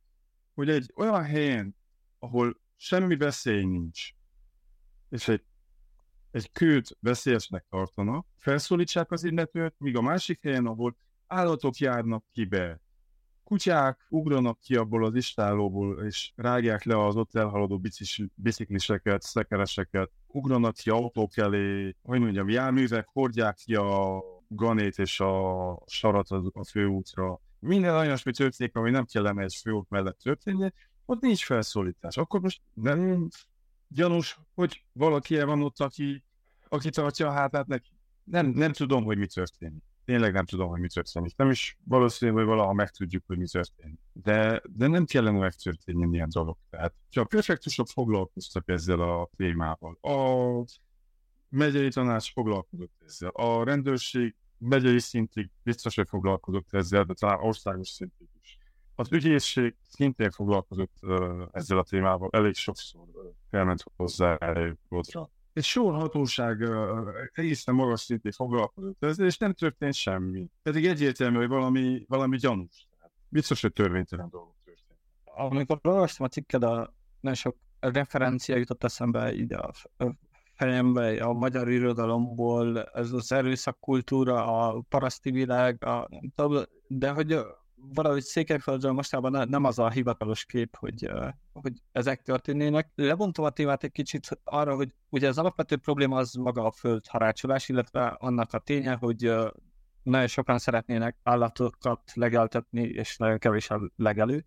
hogy 0.53 0.69
egy 0.69 0.91
olyan 0.95 1.23
helyen, 1.23 1.75
ahol 2.19 2.59
semmi 2.75 3.15
veszély 3.15 3.63
nincs, 3.63 4.09
és 5.09 5.27
egy, 5.27 5.43
egy 6.31 6.51
kőt 6.51 6.97
veszélyesnek 6.99 7.65
tartanak, 7.69 8.27
felszólítsák 8.37 9.11
az 9.11 9.23
illetőt, 9.23 9.75
míg 9.77 9.97
a 9.97 10.01
másik 10.01 10.41
helyen, 10.41 10.65
ahol 10.65 10.95
állatok 11.27 11.77
járnak 11.77 12.25
ki 12.31 12.45
be, 12.45 12.81
kutyák 13.43 14.05
ugranak 14.09 14.59
ki 14.59 14.75
abból 14.75 15.05
az 15.05 15.15
istálóból, 15.15 16.05
és 16.05 16.31
rágják 16.35 16.83
le 16.83 17.05
az 17.05 17.15
ott 17.15 17.35
elhaladó 17.35 17.81
bicikliseket, 18.35 19.21
szekereseket, 19.21 20.11
ugranak 20.35 20.73
ki 20.73 20.89
autók 20.89 21.37
elé, 21.37 21.95
hogy 22.01 22.19
mondjam, 22.19 22.49
járművek 22.49 23.07
hordják 23.11 23.55
ki 23.55 23.75
a 23.75 24.21
ganét 24.47 24.97
és 24.97 25.19
a 25.19 25.77
sarat 25.85 26.29
a 26.29 26.63
főútra. 26.69 27.39
Minden 27.59 27.95
olyasmi 27.95 28.31
történik, 28.31 28.75
ami 28.75 28.89
nem 28.89 29.05
kellene 29.05 29.43
egy 29.43 29.55
főút 29.55 29.89
mellett 29.89 30.17
történni, 30.17 30.71
ott 31.05 31.21
nincs 31.21 31.45
felszólítás. 31.45 32.17
Akkor 32.17 32.39
most 32.39 32.61
nem 32.73 33.27
gyanús, 33.87 34.39
hogy 34.53 34.83
valaki 34.91 35.37
el 35.37 35.45
van 35.45 35.61
ott, 35.61 35.79
aki, 35.79 36.23
aki 36.67 36.89
tartja 36.89 37.27
a 37.27 37.31
hátát 37.31 37.67
neki. 37.67 37.91
Nem, 38.23 38.47
nem 38.47 38.71
tudom, 38.71 39.03
hogy 39.03 39.17
mi 39.17 39.27
történik 39.27 39.83
tényleg 40.05 40.33
nem 40.33 40.45
tudom, 40.45 40.69
hogy 40.69 40.79
mi 40.79 40.87
történik. 40.87 41.35
Nem 41.35 41.49
is 41.49 41.77
valószínű, 41.83 42.31
hogy 42.31 42.45
valaha 42.45 42.73
megtudjuk, 42.73 43.23
hogy 43.27 43.37
mi 43.37 43.47
történik. 43.47 43.99
De, 44.13 44.61
de 44.69 44.87
nem 44.87 45.05
kellene 45.05 45.39
megtörténni 45.39 46.15
ilyen 46.15 46.29
dolog. 46.31 46.57
Tehát, 46.69 46.93
ha 47.15 47.21
a 47.21 47.25
prefektusok 47.25 47.87
foglalkoztak 47.87 48.69
ezzel 48.69 48.99
a 48.99 49.29
témával, 49.35 49.97
a 50.01 50.65
megyei 51.49 51.89
tanács 51.89 52.31
foglalkozott 52.31 52.93
ezzel, 53.05 53.29
a 53.29 53.63
rendőrség 53.63 54.35
megyei 54.57 54.99
szintig 54.99 55.49
biztos, 55.63 55.95
hogy 55.95 56.07
foglalkozott 56.07 56.73
ezzel, 56.73 57.03
de 57.03 57.13
talán 57.13 57.39
országos 57.39 57.89
szintig 57.89 58.27
is. 58.41 58.57
Az 58.95 59.11
ügyészség 59.11 59.75
szintén 59.89 60.31
foglalkozott 60.31 60.97
uh, 61.01 61.41
ezzel 61.51 61.77
a 61.77 61.83
témával, 61.83 62.29
elég 62.31 62.53
sokszor 62.53 63.01
uh, 63.13 63.23
felment 63.49 63.83
hozzá 63.95 64.37
volt 64.89 65.29
egy 65.53 65.63
sor 65.63 65.93
hatóság 65.93 66.69
egészen 67.33 67.75
magas 67.75 68.01
szintén 68.01 68.31
foglalkozott 68.31 69.03
ezzel, 69.03 69.25
és 69.25 69.37
nem 69.37 69.53
történt 69.53 69.93
semmi. 69.93 70.47
Pedig 70.61 70.85
egyértelmű, 70.85 71.37
hogy 71.37 71.47
valami, 71.47 72.05
valami 72.07 72.37
gyanús. 72.37 72.87
Biztos, 73.29 73.61
hogy 73.61 73.73
törvénytelen 73.73 74.29
dolgok 74.29 74.55
történt. 74.65 74.99
Amikor 75.23 75.79
olvastam 75.81 76.25
a 76.25 76.29
cikked, 76.29 76.63
a 76.63 76.93
nagyon 77.19 77.37
sok 77.37 77.55
referencia 77.79 78.55
jutott 78.55 78.83
eszembe 78.83 79.33
ide 79.33 79.57
a 79.57 79.71
fejembe, 80.53 81.23
a 81.23 81.33
magyar 81.33 81.69
irodalomból, 81.69 82.83
ez 82.83 83.11
az 83.11 83.31
erőszakkultúra, 83.31 84.67
a 84.67 84.83
paraszti 84.89 85.31
világ, 85.31 85.85
a, 85.85 86.09
de 86.87 87.09
hogy 87.09 87.39
valahogy 87.93 88.21
Székelyföldről 88.21 88.91
mostában 88.91 89.49
nem 89.49 89.63
az 89.63 89.79
a 89.79 89.89
hivatalos 89.89 90.45
kép, 90.45 90.75
hogy, 90.75 91.09
hogy 91.53 91.73
ezek 91.91 92.21
történnének. 92.21 92.91
Lebontom 92.95 93.45
a 93.45 93.49
témát 93.49 93.83
egy 93.83 93.91
kicsit 93.91 94.39
arra, 94.43 94.75
hogy 94.75 94.93
ugye 95.09 95.27
az 95.27 95.37
alapvető 95.37 95.77
probléma 95.77 96.17
az 96.17 96.33
maga 96.33 96.65
a 96.65 96.71
földharácsolás, 96.71 97.69
illetve 97.69 98.05
annak 98.05 98.53
a 98.53 98.59
ténye, 98.59 98.93
hogy 98.93 99.33
nagyon 100.03 100.27
sokan 100.27 100.57
szeretnének 100.57 101.17
állatokat 101.23 102.11
legeltetni, 102.13 102.81
és 102.81 103.17
nagyon 103.17 103.37
kevés 103.37 103.69
a 103.69 103.91
legelő, 103.95 104.43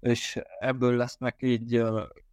és 0.00 0.40
ebből 0.58 0.96
lesznek 0.96 1.36
így 1.42 1.84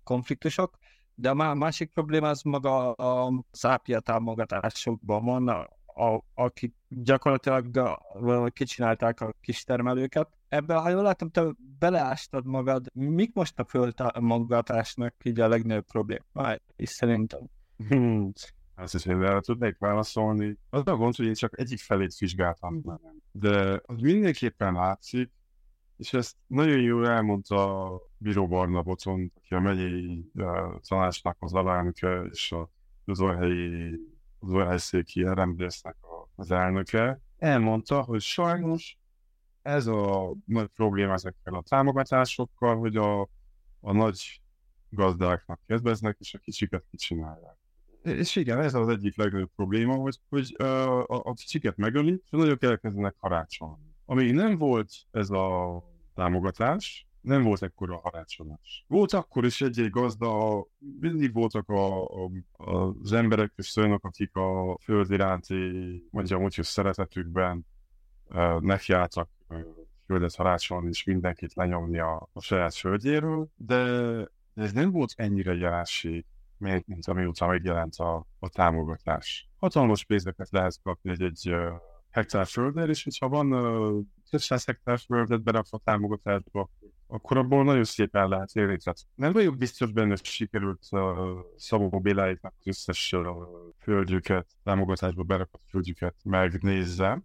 konfliktusok. 0.03 0.77
De 1.15 1.29
a 1.29 1.53
másik 1.53 1.91
probléma 1.91 2.29
az 2.29 2.41
maga 2.41 2.91
a 2.91 3.45
szápia 3.51 3.99
támogatásokban 3.99 5.25
van, 5.25 5.67
a, 5.95 6.23
akik 6.33 6.73
gyakorlatilag 6.87 8.51
kicsinálták 8.53 9.21
a 9.21 9.33
kis 9.41 9.63
termelőket. 9.63 10.29
Ebben, 10.47 10.81
ha 10.81 10.89
jól 10.89 11.01
látom, 11.01 11.29
te 11.29 11.43
beleástad 11.79 12.45
magad, 12.45 12.87
mik 12.93 13.33
most 13.33 13.59
a 13.59 13.65
földtámogatásnak 13.65 15.15
így 15.23 15.39
a 15.39 15.47
legnagyobb 15.47 15.85
probléma? 15.85 16.55
És 16.75 16.89
szerintem. 16.89 17.41
Hmm. 17.87 18.31
Ezt 18.75 18.93
is 18.93 19.05
el 19.05 19.41
tudnék 19.41 19.77
válaszolni. 19.77 20.57
Az 20.69 20.81
a 20.85 20.95
gond, 20.95 21.15
hogy 21.15 21.25
én 21.25 21.33
csak 21.33 21.59
egyik 21.59 21.79
felét 21.79 22.17
vizsgáltam. 22.17 22.81
De 23.31 23.81
az 23.85 23.99
mindenképpen 23.99 24.73
látszik, 24.73 25.31
és 25.97 26.13
ezt 26.13 26.35
nagyon 26.47 26.81
jól 26.81 27.07
elmondta 27.07 27.91
Bíró 28.17 28.47
Barna 28.47 28.81
Bocon, 28.81 29.31
aki 29.35 29.53
a 29.53 29.59
megyei 29.59 30.31
uh, 30.33 30.79
tanácsnak 30.87 31.37
az 31.39 31.53
alelnöke, 31.53 32.21
és 32.31 32.51
a 32.51 32.69
Zolhelyi, 33.05 33.99
Zolhelyszéki 34.45 35.23
RMDS-nek 35.23 35.95
az 36.35 36.51
elnöke. 36.51 37.19
Elmondta, 37.37 38.01
hogy 38.01 38.21
sajnos 38.21 38.97
ez 39.61 39.87
a 39.87 40.33
nagy 40.45 40.67
probléma 40.67 41.13
ezekkel 41.13 41.53
a 41.53 41.61
támogatásokkal, 41.61 42.77
hogy 42.77 42.95
a, 42.95 43.21
a 43.79 43.91
nagy 43.91 44.41
gazdáknak 44.89 45.59
kedveznek, 45.67 46.17
és 46.19 46.33
a 46.33 46.37
kicsiket 46.37 46.85
kicsinálják. 46.89 47.57
És 48.03 48.35
igen, 48.35 48.59
ez 48.59 48.73
az 48.73 48.87
egyik 48.87 49.17
legnagyobb 49.17 49.51
probléma, 49.55 49.95
hogy, 49.95 50.19
hogy 50.29 50.55
uh, 50.59 50.67
a, 50.97 51.05
a 51.07 51.33
kicsiket 51.33 51.77
megöli, 51.77 52.21
és 52.23 52.29
nagyok 52.29 52.63
elkezdenek 52.63 53.15
harácsolni. 53.17 53.95
Ami 54.05 54.31
nem 54.31 54.57
volt 54.57 54.91
ez 55.11 55.29
a 55.29 55.77
támogatás, 56.13 57.07
nem 57.23 57.43
volt 57.43 57.63
ekkora 57.63 57.97
harácsolás. 57.97 58.85
Volt 58.87 59.13
akkor 59.13 59.45
is 59.45 59.61
egy-egy 59.61 59.89
gazda, 59.89 60.63
mindig 60.99 61.33
voltak 61.33 61.69
a, 61.69 62.03
a, 62.03 62.31
az 63.01 63.11
emberek 63.11 63.53
és 63.55 63.75
olyanok, 63.75 64.05
akik 64.05 64.35
a 64.35 64.77
föld 64.81 65.11
iránti, 65.11 65.71
mondjam 66.11 66.43
úgy, 66.43 66.55
hogy 66.55 66.65
szeretetükben 66.65 67.65
uh, 68.29 68.61
nekiálltak 68.61 69.29
földet 70.05 70.35
harácsolni 70.35 70.87
és 70.87 71.03
mindenkit 71.03 71.53
lenyomni 71.53 71.99
a, 71.99 72.29
a 72.33 72.41
saját 72.41 72.73
földjéről, 72.73 73.47
de, 73.55 73.77
ez 74.53 74.71
nem 74.71 74.91
volt 74.91 75.13
ennyire 75.15 75.53
jelenség, 75.53 76.25
mint, 76.57 76.87
mint 76.87 77.07
amióta 77.07 77.47
megjelent 77.47 77.95
a, 77.95 78.27
a 78.39 78.49
támogatás. 78.49 79.49
Hatalmas 79.59 80.05
pénzeket 80.05 80.49
lehet 80.51 80.79
kapni 80.83 81.11
egy-egy 81.11 81.49
uh, 81.49 81.71
hektár 82.09 82.45
földnél, 82.45 82.89
és 82.89 83.03
hogyha 83.03 83.29
van 83.29 83.53
uh, 83.53 84.03
több 84.29 84.41
száz 84.41 84.65
hektár 84.65 84.99
földet 84.99 85.43
berakva 85.43 85.81
támogatásba, 85.83 86.69
akkor 87.13 87.37
abból 87.37 87.63
nagyon 87.63 87.83
szépen 87.83 88.27
lehet 88.27 88.55
élni. 88.55 88.77
Tehát 88.77 88.99
nem 89.15 89.31
vagyok 89.31 89.57
biztos 89.57 89.91
benne, 89.91 90.07
hogy 90.07 90.25
sikerült 90.25 90.87
uh, 90.91 90.99
Szabó 91.55 91.99
Béláiknak 91.99 92.53
az 92.59 92.67
összes 92.67 93.13
uh, 93.13 93.25
földjüket, 93.77 94.47
támogatásba 94.63 95.23
berakott 95.23 95.63
földjüket 95.69 96.15
megnézzem, 96.23 97.23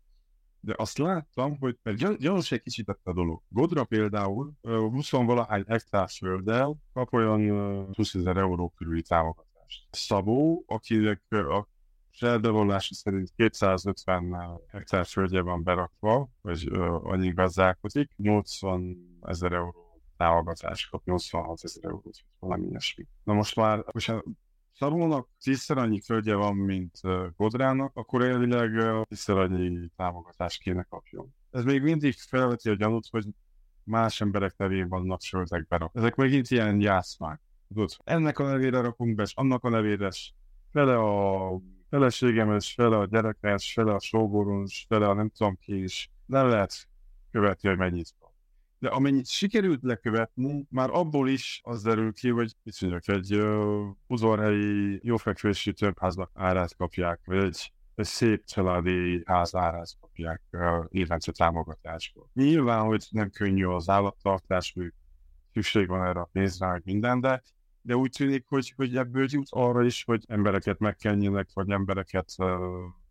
de 0.61 0.75
azt 0.77 0.99
láttam, 0.99 1.59
hogy 1.59 1.79
mert 1.83 2.19
gyanús 2.19 2.53
egy 2.53 2.63
kicsit 2.63 2.89
a 2.89 3.13
dolog. 3.13 3.43
Godra 3.49 3.85
például 3.85 4.53
20-valahány 4.63 5.65
hektár 5.69 6.09
földdel 6.09 6.77
kap 6.93 7.13
olyan 7.13 7.95
20 7.95 8.15
ezer 8.15 8.37
euró 8.37 8.73
körüli 8.77 9.03
támogatást. 9.03 9.87
Szabó, 9.91 10.65
akinek 10.67 11.23
a 11.29 11.69
bevallása 12.21 12.95
szerint 12.95 13.33
250 13.37 14.61
hektár 14.69 15.07
földje 15.07 15.41
van 15.41 15.63
berakva, 15.63 16.29
vagy 16.41 16.69
annyi 17.03 17.33
gazdálkodik, 17.33 18.11
80 18.17 19.19
ezer 19.23 19.53
euró 19.53 20.01
támogatás 20.17 20.89
kap, 20.89 21.05
86 21.05 21.65
ezer 21.65 21.85
eurót, 21.85 22.25
valami 22.39 22.67
ilyesmi. 22.67 23.07
Na 23.25 23.33
most 23.33 23.57
már, 23.57 23.85
most 23.93 24.13
Szabónak 24.79 25.29
tízszer 25.43 25.79
annyi 25.79 26.01
földje 26.01 26.35
van, 26.35 26.57
mint 26.57 27.01
Godrának, 27.37 27.97
akkor 27.97 28.23
elvileg 28.23 28.71
tízszer 29.09 29.37
annyi 29.37 29.89
támogatást 29.97 30.63
kéne 30.63 30.83
kapjon. 30.83 31.35
Ez 31.51 31.65
még 31.65 31.83
mindig 31.83 32.15
felveti 32.15 32.69
a 32.69 32.75
gyanút, 32.75 33.07
hogy 33.11 33.27
más 33.85 34.21
emberek 34.21 34.57
nevén 34.57 34.89
vannak 34.89 35.21
földek 35.23 35.67
berak. 35.67 35.91
Ezek 35.95 36.15
megint 36.15 36.51
ilyen 36.51 36.81
jászmák. 36.81 37.41
Tudod, 37.69 37.91
ennek 38.05 38.39
a 38.39 38.45
nevére 38.45 38.81
rakunk 38.81 39.15
be, 39.15 39.23
és 39.23 39.35
annak 39.35 39.65
a 39.65 39.69
nevére, 39.69 40.07
és 40.07 40.33
fele 40.73 40.97
a 40.99 41.61
feleségem, 41.91 42.55
és 42.55 42.73
fele 42.73 42.97
a 42.97 43.07
gyerekem, 43.07 43.57
fele 43.59 43.93
a 43.93 44.01
sógoron, 44.01 44.65
és 44.67 44.85
fele 44.89 45.09
a 45.09 45.15
nem 45.15 45.29
tudom 45.29 45.59
ki 45.61 45.83
is. 45.83 46.11
Nem 46.27 46.47
lehet 46.47 46.89
követni, 47.31 47.69
hogy 47.69 47.79
mennyit 47.79 48.15
de 48.79 48.89
amennyit 48.89 49.27
sikerült 49.27 49.83
lekövetni, 49.83 50.67
már 50.71 50.91
abból 50.91 51.29
is 51.29 51.61
az 51.65 51.83
derül 51.83 52.13
ki, 52.13 52.29
hogy 52.29 52.55
mit 52.63 52.81
mondjak, 52.81 53.09
egy 53.09 53.43
uzorhelyi 54.07 55.01
jófekvési 55.03 55.73
többháznak 55.73 56.31
árát 56.35 56.77
kapják, 56.77 57.21
vagy 57.25 57.37
egy, 57.37 57.73
egy 57.95 58.05
szép 58.05 58.45
családi 58.45 59.23
ház 59.25 59.55
árát 59.55 59.91
kapják 60.01 60.43
évente 60.89 61.33
támogatásból. 61.33 62.31
Nyilván, 62.35 62.85
hogy 62.85 63.07
nem 63.11 63.31
könnyű 63.31 63.65
az 63.65 63.89
állattartás, 63.89 64.73
hogy 64.73 64.93
szükség 65.53 65.89
van 65.89 66.07
erre 66.07 66.21
a 66.21 66.29
pénzre, 66.33 66.67
hogy 66.67 66.83
minden, 66.85 67.21
de 67.21 67.43
de 67.89 67.97
úgy 67.97 68.11
tűnik, 68.11 68.45
hogy, 68.49 68.73
hogy 68.77 68.97
ebből 68.97 69.27
jut 69.31 69.47
arra 69.51 69.85
is, 69.85 70.05
hogy 70.05 70.25
embereket 70.27 70.79
megkenjenek, 70.79 71.49
vagy 71.53 71.71
embereket 71.71 72.35
uh, 72.39 72.49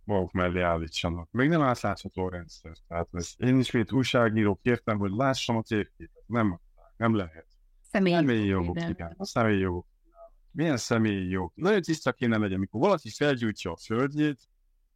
maguk 0.04 0.32
mellé 0.32 0.62
állítsanak. 0.62 1.32
Még 1.32 1.50
nem 1.50 1.62
átlátható 1.62 2.30
rendszer. 2.30 2.72
Tehát 2.88 3.08
ez, 3.12 3.34
én 3.38 3.60
is, 3.60 3.72
mint 3.72 3.92
újságíró 3.92 4.60
kértem, 4.64 4.98
hogy 4.98 5.12
lássam 5.12 5.58
a 5.58 5.62
térképet. 5.62 6.24
Nem, 6.26 6.60
nem 6.98 7.16
lehet. 7.16 7.46
Személyi, 7.82 8.16
személyi 8.16 8.46
jogok, 8.46 8.90
igen. 8.90 9.14
A 9.18 9.26
személyi 9.26 9.60
jogok. 9.60 9.86
Milyen 10.52 10.78
személyi 10.78 11.30
jog? 11.30 11.52
Nagyon 11.56 11.82
tiszta 11.82 12.12
kéne 12.12 12.38
legyen, 12.38 12.58
amikor 12.58 12.82
valaki 12.82 13.10
felgyújtja 13.10 13.72
a 13.72 13.78
földjét, 13.78 14.50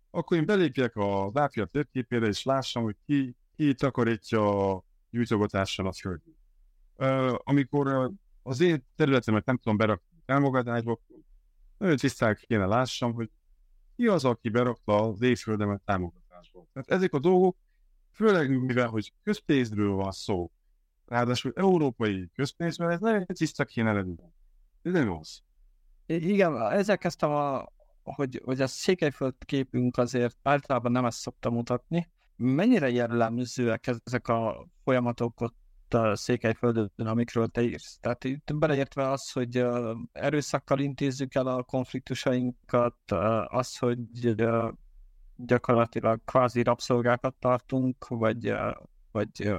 akkor 0.10 0.38
én 0.38 0.46
belépjek 0.46 0.96
a 0.96 1.30
lápja 1.34 1.66
térképére, 1.66 2.28
és 2.28 2.44
lássam, 2.44 2.84
hogy 2.84 2.96
ki, 3.06 3.36
ki 3.56 3.74
takarítja 3.74 4.72
a 4.72 4.84
gyújtogatással 5.10 5.88
a 5.88 5.94
földjét. 5.94 6.38
Uh, 6.98 7.36
amikor 7.44 7.88
uh, 7.88 8.12
az 8.44 8.62
én 8.62 8.86
területemet 8.96 9.46
nem 9.46 9.58
tudom 9.58 9.78
berakni 9.78 10.12
támogatásba, 10.26 11.00
nagyon 11.78 11.98
tisztán 11.98 12.38
kéne 12.48 12.66
lássam, 12.66 13.14
hogy 13.14 13.30
ki 13.96 14.08
az, 14.08 14.26
aki 14.26 14.50
berakta 14.50 14.96
az 14.96 15.22
éjföldemet 15.22 15.82
támogatásból. 15.86 16.68
Tehát 16.74 16.90
ezek 16.90 17.14
a 17.14 17.20
dolgok, 17.20 17.58
főleg 18.12 18.50
mivel, 18.50 18.88
hogy 18.88 19.14
közpénzről 19.24 19.94
van 19.94 20.12
szó, 20.12 20.52
ráadásul 21.06 21.52
európai 21.56 22.30
közpénzről, 22.34 22.92
ez 22.92 23.00
nagyon 23.00 23.26
tiszta 23.26 23.66
kéne 23.66 23.94
lenni. 23.94 24.16
Ez 24.82 24.92
nem 24.92 25.12
az. 25.12 25.42
Igen, 26.06 26.62
ezzel 26.72 26.98
kezdtem, 26.98 27.30
a, 27.30 27.68
hogy, 28.04 28.42
hogy 28.44 28.62
a 28.62 28.68
Székelyföld 28.68 29.36
képünk 29.46 29.98
azért 29.98 30.38
általában 30.42 30.92
nem 30.92 31.06
ezt 31.06 31.20
szokta 31.20 31.50
mutatni. 31.50 32.10
Mennyire 32.36 32.90
jellemzőek 32.90 33.88
ezek 34.04 34.28
a 34.28 34.68
folyamatok 34.84 35.42
ott 35.42 35.56
a 35.94 36.16
Székelyföldön, 36.16 36.92
amikről 36.96 37.48
te 37.48 37.62
írsz. 37.62 37.98
Tehát 38.00 38.24
itt 38.24 38.56
beleértve 38.56 39.10
az, 39.10 39.32
hogy 39.32 39.66
erőszakkal 40.12 40.80
intézzük 40.80 41.36
el 41.36 41.48
a 41.48 41.64
konfliktusainkat, 41.64 43.12
az, 43.46 43.78
hogy 43.78 44.36
gyakorlatilag 45.36 46.22
kvázi 46.26 46.64
rabszolgákat 46.64 47.36
tartunk, 47.40 48.08
vagy, 48.08 48.54
vagy 49.12 49.54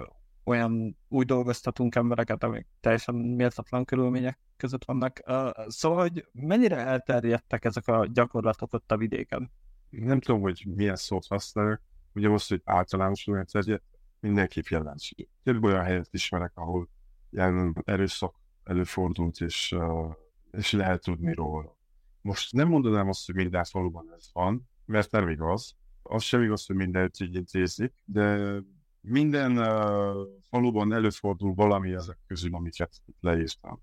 olyan 0.45 0.97
úgy 1.09 1.27
dolgoztatunk 1.27 1.95
embereket, 1.95 2.43
amik 2.43 2.67
teljesen 2.81 3.15
méltatlan 3.15 3.85
körülmények 3.85 4.39
között 4.57 4.85
vannak. 4.85 5.23
Szóval, 5.67 6.01
hogy 6.01 6.27
mennyire 6.33 6.77
elterjedtek 6.77 7.65
ezek 7.65 7.89
a 7.89 8.07
gyakorlatok 8.13 8.73
ott 8.73 8.93
a 8.93 8.97
vidéken? 8.97 9.53
Nem 9.91 10.21
tudom, 10.21 10.41
hogy 10.41 10.65
milyen 10.75 10.97
szót 10.97 11.27
használok. 11.27 11.81
Ugye 12.15 12.29
most, 12.29 12.49
hogy 12.49 12.61
általánosul 12.65 13.37
elterjedt, 13.37 13.85
mindenképp 14.23 14.65
jelenség. 14.65 15.29
Több 15.43 15.65
olyan 15.65 15.85
helyet 15.85 16.09
ismerek, 16.11 16.53
ahol 16.55 16.89
ilyen 17.31 17.83
erőszak 17.85 18.35
előfordult, 18.65 19.41
és, 19.41 19.73
uh, 19.73 20.15
és 20.51 20.73
lehet 20.73 21.03
tudni 21.03 21.35
róla. 21.35 21.77
Most 22.21 22.53
nem 22.53 22.69
mondanám 22.69 23.09
azt, 23.09 23.27
hogy 23.27 23.35
minden 23.35 23.65
faluban 23.65 24.13
ez 24.17 24.29
van, 24.33 24.69
mert 24.85 25.11
nem 25.11 25.29
igaz. 25.29 25.77
Az 26.03 26.23
sem 26.23 26.43
igaz, 26.43 26.67
hogy 26.67 26.77
mindent 26.77 27.21
így 27.21 27.35
intézik, 27.35 27.95
de 28.05 28.57
minden 29.01 29.59
uh, 29.59 30.27
faluban 30.49 30.93
előfordul 30.93 31.55
valami 31.55 31.93
ezek 31.93 32.19
közül, 32.27 32.55
amiket 32.55 33.03
leírtam. 33.21 33.83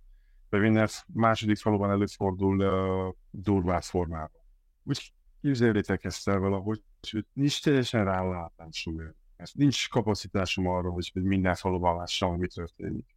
De 0.50 0.58
minden 0.58 0.88
második 1.14 1.58
faluban 1.58 1.90
előfordul 1.90 2.60
uh, 2.60 3.16
durvább 3.30 3.82
formában. 3.84 4.42
Úgy 4.84 5.14
képzeljétek 5.42 6.04
ezt 6.04 6.28
el 6.28 6.40
valahogy, 6.40 6.84
hogy 7.12 7.26
nincs 7.34 7.64
teljesen 7.64 8.06
rálátásul 8.06 9.16
ez 9.40 9.52
nincs 9.54 9.90
kapacitásom 9.90 10.68
arra, 10.68 10.90
hogy, 10.90 11.10
hogy 11.14 11.24
minden 11.24 11.56
faluban 11.56 11.98
lássam, 11.98 12.38
mi 12.38 12.48
történik. 12.48 13.16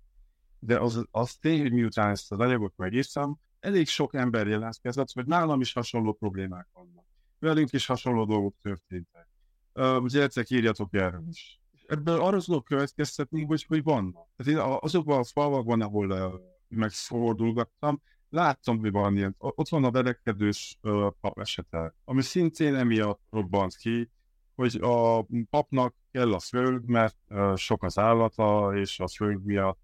De 0.59 0.79
az, 0.79 1.05
az 1.11 1.35
tény, 1.35 1.61
hogy 1.61 1.73
miután 1.73 2.11
ezt 2.11 2.33
az 2.33 2.39
anyagot 2.39 2.73
megírtam, 2.77 3.41
elég 3.61 3.89
sok 3.89 4.15
ember 4.15 4.47
jelentkezett, 4.47 5.13
hogy 5.13 5.27
nálam 5.27 5.61
is 5.61 5.73
hasonló 5.73 6.13
problémák 6.13 6.69
vannak. 6.73 7.05
Velünk 7.39 7.73
is 7.73 7.87
hasonló 7.87 8.25
dolgok 8.25 8.55
történtek. 8.63 9.29
Uh, 9.75 10.07
gyertek, 10.07 10.51
írjatok 10.51 10.95
erről 10.95 11.25
is. 11.29 11.61
Ebből 11.87 12.21
arra 12.21 12.41
tudok 12.41 12.65
következtetni, 12.65 13.45
hogy, 13.45 13.65
hogy 13.65 13.83
vannak. 13.83 14.29
Tehát 14.37 14.53
én 14.53 14.79
azokban 14.81 15.19
a 15.19 15.25
falvakban, 15.25 15.81
ahol 15.81 16.11
uh, 16.11 16.41
megfordulgattam, 16.69 18.03
láttam, 18.29 18.79
hogy 18.79 18.91
van 18.91 19.17
ilyen. 19.17 19.35
Ott 19.39 19.69
van 19.69 19.85
a 19.85 19.91
verekedős 19.91 20.79
uh, 20.83 21.13
pap 21.21 21.39
esete, 21.39 21.95
ami 22.05 22.23
szintén 22.23 22.75
emiatt 22.75 23.21
robbant 23.31 23.77
ki, 23.77 24.11
hogy 24.55 24.79
a 24.81 25.27
papnak 25.51 25.95
kell 26.11 26.33
a 26.33 26.38
föld, 26.38 26.85
mert 26.87 27.17
sok 27.55 27.83
az 27.83 27.99
állata, 27.99 28.73
és 28.77 29.01
a 29.01 29.09
föld 29.09 29.45
miatt 29.45 29.81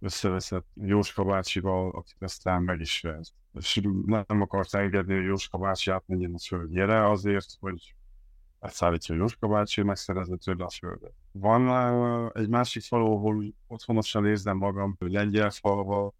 összeveszett 0.00 0.66
Jóska 0.74 1.24
bácsival, 1.24 1.90
akit 1.90 2.22
aztán 2.22 2.62
meg 2.62 2.80
is 2.80 3.00
vett. 3.00 3.34
És 3.52 3.80
nem 4.04 4.40
akart 4.40 4.74
engedni, 4.74 5.14
hogy 5.14 5.24
Jóska 5.24 5.58
bácsi 5.58 5.90
átmenjen 5.90 6.34
a 6.34 6.38
földjére 6.38 7.10
azért, 7.10 7.46
hogy 7.60 7.94
elszállítja 8.58 9.14
Jóska 9.14 9.48
bácsi, 9.48 9.82
megszerezze 9.82 10.36
tőle 10.36 10.64
a 10.64 10.70
földet. 10.70 11.14
Van 11.32 12.32
egy 12.34 12.48
másik 12.48 12.82
falu, 12.82 13.12
ahol 13.12 13.44
otthonosan 13.66 14.26
érzem 14.26 14.56
magam, 14.56 14.96
lengyel 14.98 15.50
falva, 15.50 16.14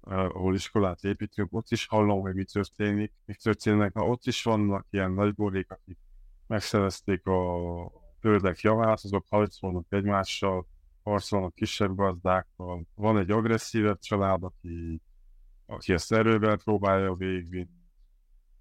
ahol 0.00 0.54
iskolát 0.54 1.04
építünk, 1.04 1.52
ott 1.52 1.70
is 1.70 1.86
hallom, 1.86 2.20
hogy 2.20 2.34
mi 2.34 2.44
történik, 2.44 3.12
mi 3.24 3.34
történnek. 3.34 3.92
Ott 3.94 4.24
is 4.24 4.42
vannak 4.42 4.86
ilyen 4.90 5.12
nagyborék, 5.12 5.70
akik 5.70 5.98
megszerezték 6.54 7.26
a 7.26 7.90
földek 8.20 8.60
javát, 8.60 9.00
azok 9.02 9.26
harcolnak 9.28 9.86
egymással, 9.88 10.66
harcolnak 11.02 11.54
kisebb 11.54 11.96
gazdákkal. 11.96 12.86
Van 12.94 13.18
egy 13.18 13.30
agresszívebb 13.30 13.98
család, 13.98 14.42
aki, 14.42 15.00
aki 15.66 15.92
ezt 15.92 16.12
erővel 16.12 16.56
próbálja 16.56 17.14
végigvinni. 17.14 17.82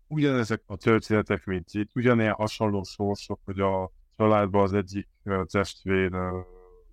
Ugyanezek 0.07 0.61
a 0.65 0.75
történetek, 0.75 1.45
mint 1.45 1.69
itt, 1.71 1.89
ugyanilyen 1.95 2.33
hasonló 2.33 2.83
sorsok, 2.83 3.39
hogy 3.45 3.59
a 3.59 3.91
családban 4.17 4.63
az 4.63 4.73
egyik 4.73 5.07
testvér 5.45 6.11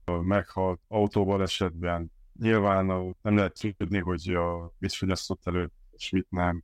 meghalt 0.05 0.81
autóbalesetben. 0.89 2.13
Nyilván 2.39 2.87
nem 3.23 3.37
lehet 3.37 3.75
tudni, 3.77 3.99
hogy 3.99 4.39
mit 4.79 4.95
fogyasztott 4.95 5.47
elő, 5.47 5.71
és 5.91 6.11
mit 6.11 6.27
nem. 6.31 6.63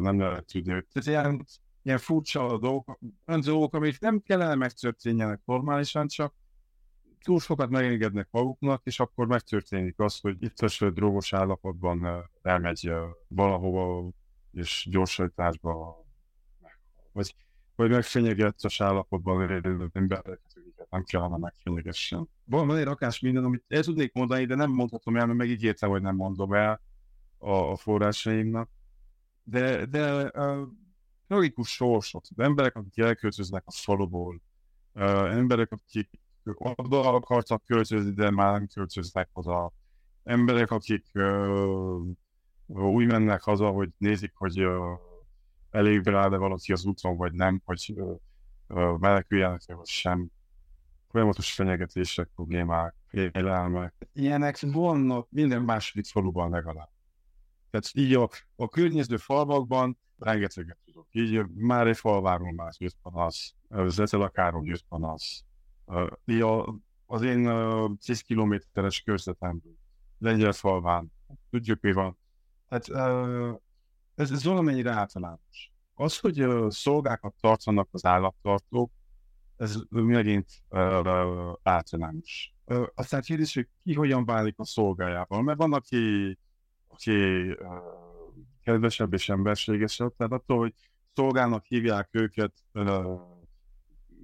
Nem 0.00 0.18
lehet 0.18 0.46
tudni, 0.46 0.72
hogy 0.72 0.86
ez 0.92 1.06
ilyen, 1.06 1.44
ilyen 1.86 1.98
furcsa 1.98 2.58
dolgok, 2.58 2.98
olyan 3.26 3.40
dolgok, 3.40 3.74
amik 3.74 4.00
nem 4.00 4.20
kellene 4.20 4.54
megtörténjenek 4.54 5.40
normálisan, 5.44 6.06
csak 6.06 6.34
túl 7.22 7.40
sokat 7.40 7.70
megengednek 7.70 8.28
maguknak, 8.30 8.80
és 8.84 9.00
akkor 9.00 9.26
megtörténik 9.26 9.98
az, 9.98 10.20
hogy 10.20 10.36
itt 10.42 10.58
a 10.58 10.90
drogos 10.90 11.32
állapotban 11.32 12.28
elmegy 12.42 12.92
valahova, 13.28 14.10
és 14.52 14.88
gyorsajtásba, 14.90 16.04
vagy, 17.12 17.34
vagy 17.76 17.90
megfenyegettes 17.90 18.80
állapotban 18.80 19.50
élő 19.50 19.90
embereket, 19.92 20.52
akiket 20.56 20.90
nem 20.90 21.04
kellene 21.04 21.36
megfenyegessen. 21.36 22.28
Van, 22.44 22.66
van 22.66 22.76
egy 22.76 22.84
rakás 22.84 23.20
minden, 23.20 23.44
amit 23.44 23.64
el 23.68 23.82
tudnék 23.82 24.12
mondani, 24.12 24.44
de 24.44 24.54
nem 24.54 24.70
mondhatom 24.70 25.16
el, 25.16 25.26
mert 25.26 25.38
megígértem, 25.38 25.90
hogy 25.90 26.02
nem 26.02 26.16
mondom 26.16 26.52
el 26.52 26.80
a, 27.38 27.50
a 27.50 27.76
forrásaimnak. 27.76 28.70
De, 29.42 29.86
de 29.86 30.30
uh, 30.34 30.68
tragikus 31.28 31.68
sorsot. 31.68 32.28
De 32.34 32.44
emberek, 32.44 32.76
akik 32.76 32.98
elköltöznek 32.98 33.62
a 33.66 33.72
faluból, 33.72 34.42
uh, 34.94 35.34
emberek, 35.34 35.72
akik 35.72 36.10
oda 36.54 37.12
akartak 37.12 37.64
költözni, 37.64 38.10
de 38.10 38.30
már 38.30 38.52
nem 38.52 38.66
költöznek 38.66 39.28
oda. 39.32 39.72
Emberek, 40.24 40.70
akik 40.70 41.06
uh, 41.14 42.06
úgy 42.66 43.06
mennek 43.06 43.42
haza, 43.42 43.68
hogy 43.70 43.88
nézik, 43.98 44.32
hogy 44.34 44.64
uh, 44.64 44.98
elég 45.70 46.06
rá 46.06 46.28
de 46.28 46.36
valaki 46.36 46.72
az 46.72 46.84
úton, 46.84 47.16
vagy 47.16 47.32
nem, 47.32 47.62
hogy 47.64 47.92
uh, 47.96 48.16
uh, 48.68 48.98
meneküljenek, 48.98 49.60
vagy 49.66 49.86
sem. 49.86 50.30
Folyamatos 51.08 51.52
fenyegetések, 51.52 52.30
problémák, 52.34 52.94
félelmek. 53.08 53.94
Ilyenek 54.12 54.58
vannak 54.60 55.26
minden 55.30 55.62
második 55.62 56.06
faluban 56.06 56.50
legalább. 56.50 56.88
Tehát 57.70 57.90
így 57.92 58.14
a, 58.14 58.30
a 58.56 58.68
környező 58.68 59.16
falvakban 59.16 59.98
rengeteget 60.18 60.78
tudok. 60.84 61.06
Így 61.10 61.46
már 61.46 61.86
egy 61.86 61.96
falváról 61.96 62.52
már 62.52 62.72
jött 62.78 62.96
panasz, 63.02 63.54
Zetelakáról 63.86 64.66
jött 64.66 64.84
panasz, 64.88 65.44
mi 66.24 66.40
a, 66.40 66.78
az 67.06 67.22
én 67.22 67.48
uh, 67.48 67.90
10 68.04 68.20
kilométeres 68.20 69.00
körzetemből, 69.00 69.74
lengyel 70.18 70.52
falván, 70.52 71.12
tudjuk 71.50 71.80
mi 71.80 71.92
van. 71.92 72.18
Hát 72.68 72.88
uh, 72.88 73.54
ez, 74.14 74.30
ez 74.30 74.44
valamennyire 74.44 74.90
általános. 74.90 75.72
Az, 75.94 76.18
hogy 76.18 76.46
szolgákat 76.68 77.34
tartanak 77.40 77.88
az 77.90 78.04
állattartók, 78.04 78.90
ez 79.56 79.78
megint 79.88 80.48
általános. 81.62 82.54
Aztán 82.94 83.20
kérdés, 83.20 83.54
hogy 83.54 83.68
ki 83.82 83.94
hogyan 83.94 84.24
válik 84.24 84.58
a 84.58 84.64
szolgájával, 84.64 85.42
mert 85.42 85.58
van, 85.58 85.72
aki, 85.72 86.38
aki 86.96 87.50
uh, 87.50 87.56
kedvesebb 88.62 89.12
és 89.12 89.28
emberségesebb, 89.28 90.16
tehát 90.16 90.32
attól, 90.32 90.58
hogy 90.58 90.74
szolgának 91.14 91.64
hívják 91.64 92.08
őket, 92.12 92.52
uh, 92.72 93.20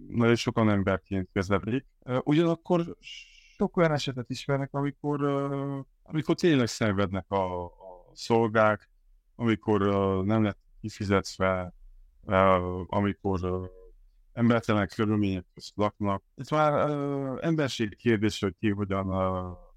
nagyon 0.08 0.34
sokan 0.34 0.70
emberként 0.70 1.28
kezelik. 1.32 1.86
Ugyanakkor 2.24 2.96
sok 3.56 3.76
olyan 3.76 3.92
esetet 3.92 4.30
ismernek, 4.30 4.74
amikor, 4.74 5.24
amikor 6.02 6.34
tényleg 6.34 6.66
szenvednek 6.66 7.30
a, 7.30 7.64
a 7.64 7.70
szolgák, 8.12 8.90
amikor 9.34 9.80
nem 10.24 10.42
lett 10.42 10.58
kifizetve, 10.80 11.74
amikor 12.86 13.70
embertelen 14.32 14.88
körülmények 14.94 15.44
közt 15.54 15.76
laknak. 15.76 16.22
Ez 16.34 16.48
már 16.48 16.90
emberség 17.40 17.96
kérdés, 17.96 18.40
hogy 18.40 18.54
ki 18.58 18.70
hogyan 18.70 19.08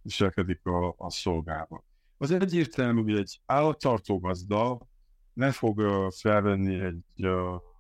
viselkedik 0.02 0.66
a, 0.66 0.96
a 0.98 1.10
szolgával. 1.10 1.84
Az 2.18 2.32
egyértelmű, 2.32 3.02
hogy 3.04 3.18
egy 3.18 3.40
állattartó 3.46 4.20
gazda 4.20 4.88
ne 5.34 5.52
fog 5.52 5.82
felvenni 6.10 6.80
egy 6.80 7.28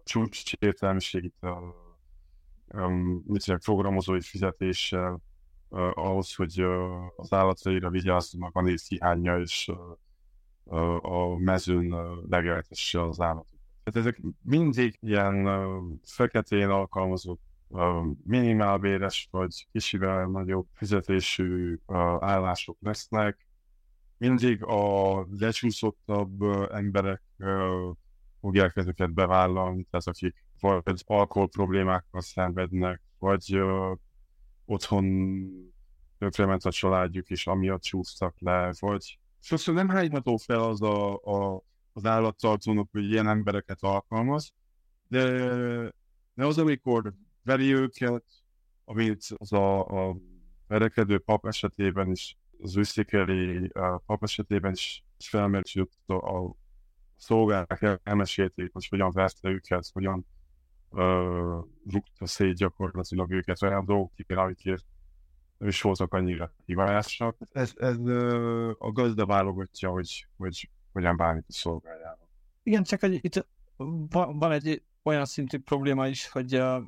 csúcs 0.04 0.54
értelmiségit 0.54 1.36
um, 2.72 3.24
mit 3.26 3.58
programozói 3.64 4.22
fizetéssel 4.22 5.22
uh, 5.70 5.92
ahhoz, 5.94 6.36
hogy 6.36 6.64
uh, 6.64 7.20
az 7.20 7.34
állataira 7.34 7.90
vigyázzanak 7.90 8.56
a 8.56 8.62
nézhiánya 8.62 9.40
és 9.40 9.72
uh, 10.64 11.06
a 11.06 11.38
mezőn 11.38 11.94
uh, 11.94 12.30
legeltesse 12.30 13.04
az 13.04 13.20
állatot. 13.20 13.60
Tehát 13.84 14.08
ezek 14.08 14.22
mindig 14.42 14.98
ilyen 15.02 15.48
uh, 15.48 15.84
feketén 16.04 16.70
alkalmazott 16.70 17.42
uh, 17.68 18.06
minimálbéres 18.24 19.28
vagy 19.32 19.68
kicsivel 19.72 20.26
nagyobb 20.26 20.68
fizetésű 20.74 21.80
uh, 21.86 21.98
állások 22.20 22.78
lesznek. 22.82 23.45
Mindig 24.18 24.64
a 24.64 25.26
lecsúszottabb 25.40 26.42
emberek 26.72 27.22
fogják 28.40 28.76
ezeket 28.76 29.14
bevállalni, 29.14 29.88
tehát 29.90 30.08
akik 30.08 30.46
vagy 30.60 31.02
alkohol 31.06 31.50
problémákkal 31.50 32.22
szenvednek, 32.22 33.02
vagy 33.20 33.60
uh, 33.60 33.98
otthon 34.66 35.06
tönkrement 36.18 36.64
a 36.64 36.72
családjuk, 36.72 37.30
és 37.30 37.48
amiatt 37.48 37.82
csúsztak 37.82 38.36
le, 38.40 38.74
vagy 38.80 39.20
sokszor 39.40 39.74
nem 39.74 39.90
hányható 39.90 40.38
fel 40.38 40.60
az 40.60 40.82
a, 40.82 41.16
a, 41.16 41.64
az 41.94 42.06
állattartónak, 42.06 42.90
hogy 42.92 43.12
ilyen 43.12 43.28
embereket 43.28 43.78
alkalmaz, 43.82 44.54
de, 45.08 45.24
de 46.34 46.46
az, 46.46 46.58
amikor 46.58 47.14
veri 47.44 47.74
őket, 47.74 48.24
amit 48.86 49.26
az 49.38 49.54
a, 49.54 49.86
a 50.10 50.18
verekedő 50.68 51.20
pap 51.20 51.46
esetében 51.46 52.12
is, 52.12 52.38
az 52.66 52.78
őszékeli 52.78 53.72
pap 54.06 54.24
esetében 54.24 54.72
is 54.72 55.04
felmerült, 55.18 55.92
a, 56.06 56.14
a 56.14 56.56
szolgálják 57.16 58.00
elmesélték, 58.04 58.70
hogy 58.74 58.88
hogyan 58.88 59.12
verte 59.12 59.50
őket, 59.50 59.90
hogyan 59.94 60.26
rúgta 61.92 62.26
szét 62.26 62.56
gyakorlatilag 62.56 63.32
őket 63.32 63.62
olyan 63.62 63.86
dolgokért, 63.86 64.40
amikért 64.40 64.86
nem 65.58 65.70
is 65.70 65.82
voltak 65.82 66.14
annyira 66.14 66.54
hibásak. 66.66 67.38
Ez, 67.52 67.74
ez 67.76 67.98
a 68.78 68.92
gazda 68.92 69.26
válogatja, 69.26 69.90
hogy, 69.90 70.28
hogy 70.38 70.70
hogyan 70.92 71.18
bánik 71.18 71.44
a 71.48 71.52
szolgájával. 71.52 72.30
Igen, 72.64 72.84
csak 72.84 73.00
hogy 73.00 73.14
itt 73.22 73.48
van 74.08 74.52
egy 74.52 74.84
olyan 75.04 75.26
szintű 75.26 75.60
probléma 75.60 76.08
is, 76.08 76.30
hogy 76.30 76.54
e, 76.54 76.82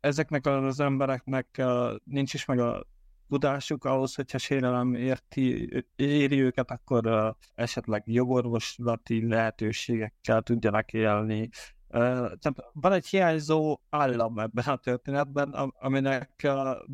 ezeknek 0.00 0.46
az 0.46 0.80
embereknek 0.80 1.62
nincs 2.04 2.34
is 2.34 2.44
meg 2.44 2.58
a 2.58 2.86
tudásuk 3.28 3.84
ahhoz, 3.84 4.14
hogyha 4.14 4.38
sérelem 4.38 4.94
érti, 4.94 5.70
éri 5.96 6.40
őket, 6.40 6.70
akkor 6.70 7.34
esetleg 7.54 8.02
jogorvoslati 8.06 9.28
lehetőségekkel 9.28 10.42
tudjanak 10.42 10.92
élni, 10.92 11.48
tehát 11.88 12.54
van 12.72 12.92
egy 12.92 13.06
hiányzó 13.06 13.80
állam 13.90 14.38
ebben 14.38 14.64
a 14.64 14.76
történetben, 14.76 15.50
aminek 15.78 16.48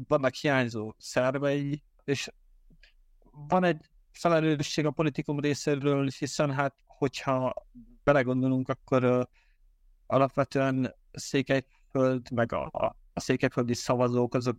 vannak 0.08 0.34
hiányzó 0.34 0.94
szervei, 0.98 1.82
és 2.04 2.30
van 3.48 3.64
egy 3.64 3.90
felelősség 4.12 4.86
a 4.86 4.90
politikum 4.90 5.40
részéről, 5.40 6.08
hiszen 6.18 6.52
hát, 6.52 6.74
hogyha 6.86 7.54
belegondolunk, 8.02 8.68
akkor 8.68 9.28
alapvetően 10.06 10.94
Székelyföld, 11.12 12.30
meg 12.30 12.52
a 12.52 12.96
székelyföldi 13.20 13.74
szavazók, 13.74 14.34
azok 14.34 14.56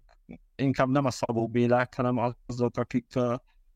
inkább 0.56 0.90
nem 0.90 1.06
a 1.06 1.12
Szabó 1.12 1.48
Bélák, 1.48 1.96
hanem 1.96 2.36
azok, 2.46 2.78
akik, 2.78 3.14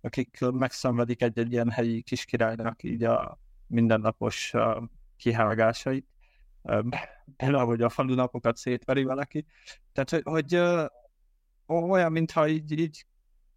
akik 0.01 0.37
megszenvedik 0.39 1.21
egy-egy 1.21 1.51
ilyen 1.51 1.69
helyi 1.69 2.01
kiskirálynak 2.01 2.83
így 2.83 3.03
a 3.03 3.39
mindennapos 3.67 4.53
kihágásait 5.17 6.07
például, 7.37 7.65
hogy 7.65 7.81
a 7.81 7.89
falunapokat 7.89 8.57
szétveri 8.57 9.03
valaki. 9.03 9.45
Tehát, 9.93 10.09
hogy, 10.09 10.21
hogy 10.23 10.55
olyan, 11.65 12.11
mintha 12.11 12.47
így, 12.47 12.79
így, 12.79 13.05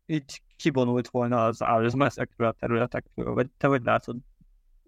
így 0.06 0.42
kivonult 0.56 1.08
volna 1.08 1.44
az 1.44 1.62
állam 1.62 2.02
ezekről 2.02 2.48
a 2.48 2.52
területekről, 2.52 3.34
vagy 3.34 3.50
te 3.56 3.66
hogy 3.66 3.82
látod? 3.82 4.16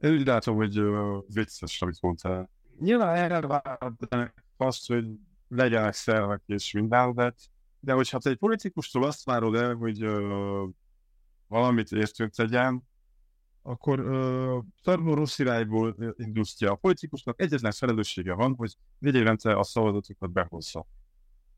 Én 0.01 0.13
úgy 0.13 0.27
látom, 0.27 0.57
hogy 0.57 0.81
uh, 0.81 1.23
vicces, 1.27 1.83
amit 1.83 2.01
mondtál. 2.01 2.51
Nyilván 2.79 3.17
erre 3.17 3.41
várnak 3.41 4.45
azt, 4.57 4.87
hogy 4.87 5.07
legyenek 5.49 5.93
szervek 5.93 6.43
és 6.47 6.73
minden, 6.73 7.35
de, 7.81 7.93
hogyha 7.93 8.19
te 8.19 8.31
egy 8.31 8.37
politikustól 8.37 9.05
azt 9.05 9.25
várod 9.25 9.55
el, 9.55 9.75
hogy 9.75 10.07
uh, 10.07 10.69
valamit 11.47 11.93
értőt 11.93 12.35
tegyen, 12.37 12.83
akkor 13.63 14.01
uh, 14.01 15.15
rossz 15.15 15.39
irányból 15.39 16.15
indulsz 16.17 16.55
ki. 16.55 16.67
A 16.67 16.75
politikusnak 16.75 17.41
egyetlen 17.41 17.73
felelőssége 17.73 18.33
van, 18.33 18.55
hogy 18.55 18.77
négy 18.99 19.15
évente 19.15 19.57
a 19.59 19.63
szavazatokat 19.63 20.31
behozza. 20.33 20.87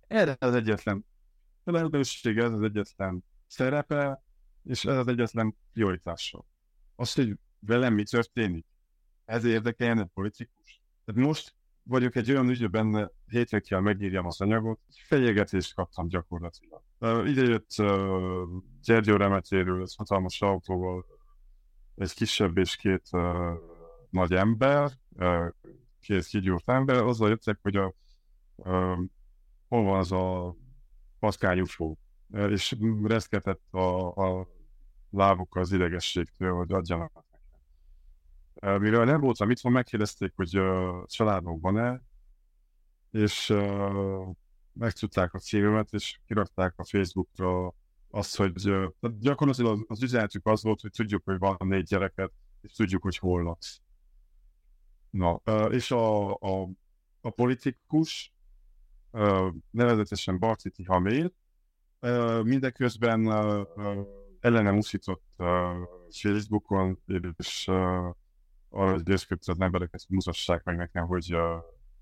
Erre 0.07 0.37
az 0.39 0.55
egyetlen 0.55 1.07
felelőssége, 1.65 2.45
ez 2.45 2.53
az 2.53 2.63
egyetlen 2.63 3.25
szerepe, 3.47 4.23
és 4.63 4.85
ez 4.85 4.97
az 4.97 5.09
egyetlen 5.09 5.57
prioritása. 5.73 6.45
Az, 6.95 7.13
hogy 7.13 7.39
velem 7.59 7.95
mi 7.95 8.03
történik, 8.03 8.67
ez 9.25 9.45
érdekeljen 9.45 9.99
egy 9.99 10.11
politikus. 10.15 10.83
Tehát 11.05 11.27
most 11.27 11.55
vagyok 11.89 12.17
egy 12.17 12.31
olyan 12.31 12.49
ügyben, 12.49 13.11
kell 13.61 13.81
megírjam 13.81 14.27
az 14.27 14.41
anyagot, 14.41 14.81
fenyegetést 15.05 15.75
kaptam 15.75 16.09
gyakorlatilag. 16.09 16.83
Ide 17.27 17.43
jött 17.43 17.71
uh, 17.79 18.43
Gyergyó 18.83 19.17
Remetéről, 19.17 19.83
ez 19.83 19.95
hatalmas 19.95 20.43
autóval, 20.43 21.07
egy 21.95 22.15
kisebb 22.15 22.59
és 22.59 22.77
két 22.77 23.09
uh, 23.13 23.53
nagy 24.11 24.33
ember, 24.33 24.93
uh, 25.11 25.49
két 26.01 26.25
kigyúrt 26.25 26.69
ember, 26.69 26.97
azzal 26.97 27.29
jöttek, 27.29 27.59
hogy 27.63 27.77
a, 27.77 27.95
uh, 28.57 28.99
hol 29.69 29.83
van 29.83 29.99
az 29.99 30.13
a 30.13 30.57
patkányufó, 31.19 31.99
uh, 32.29 32.51
és 32.51 32.77
reszketett 33.03 33.63
a, 33.71 34.15
a 34.15 34.49
lábukkal 35.11 35.63
az 35.63 35.73
idegességtől, 35.73 36.55
hogy 36.55 36.73
adjanak 36.73 37.26
mivel 38.61 39.05
nem 39.05 39.21
voltam 39.21 39.51
itthon, 39.51 39.73
megkérdezték, 39.73 40.33
hogy 40.37 40.61
családom 41.07 41.61
van-e, 41.61 42.03
és 43.11 43.55
megtudták 44.73 45.35
a 45.35 45.39
címemet, 45.39 45.93
és 45.93 46.19
kirakták 46.27 46.75
a 46.77 46.85
Facebookra 46.85 47.75
azt, 48.11 48.37
hogy 48.37 48.71
uh, 48.71 48.93
gyakorlatilag 49.19 49.85
az 49.89 50.03
üzenetük 50.03 50.47
az 50.47 50.63
volt, 50.63 50.81
hogy 50.81 50.91
tudjuk, 50.91 51.25
hogy 51.25 51.39
van 51.39 51.57
négy 51.59 51.85
gyereket, 51.85 52.33
és 52.61 52.73
tudjuk, 52.73 53.03
hogy 53.03 53.19
hol 53.19 53.43
laksz. 53.43 53.81
Na, 55.11 55.41
és 55.71 55.91
a, 55.91 56.35
a, 56.35 56.69
a 57.21 57.31
politikus, 57.31 58.33
nevezetesen 59.71 60.39
Barciti 60.39 60.85
Hamér, 60.85 61.33
uh, 62.01 62.43
mindeközben 62.43 63.27
uh, 63.27 63.67
uh, 63.77 64.07
ellenem 64.41 64.77
uszított 64.77 65.25
uh, 65.37 65.47
Facebookon, 66.11 66.99
és 67.37 67.71
arra 68.71 69.01
győzködte 69.01 69.53
az 69.53 69.61
embereket, 69.61 70.05
hogy 70.07 70.17
mutassák 70.17 70.65
meg 70.65 70.77
nekem, 70.77 71.07
hogy, 71.07 71.35
uh, 71.35 71.41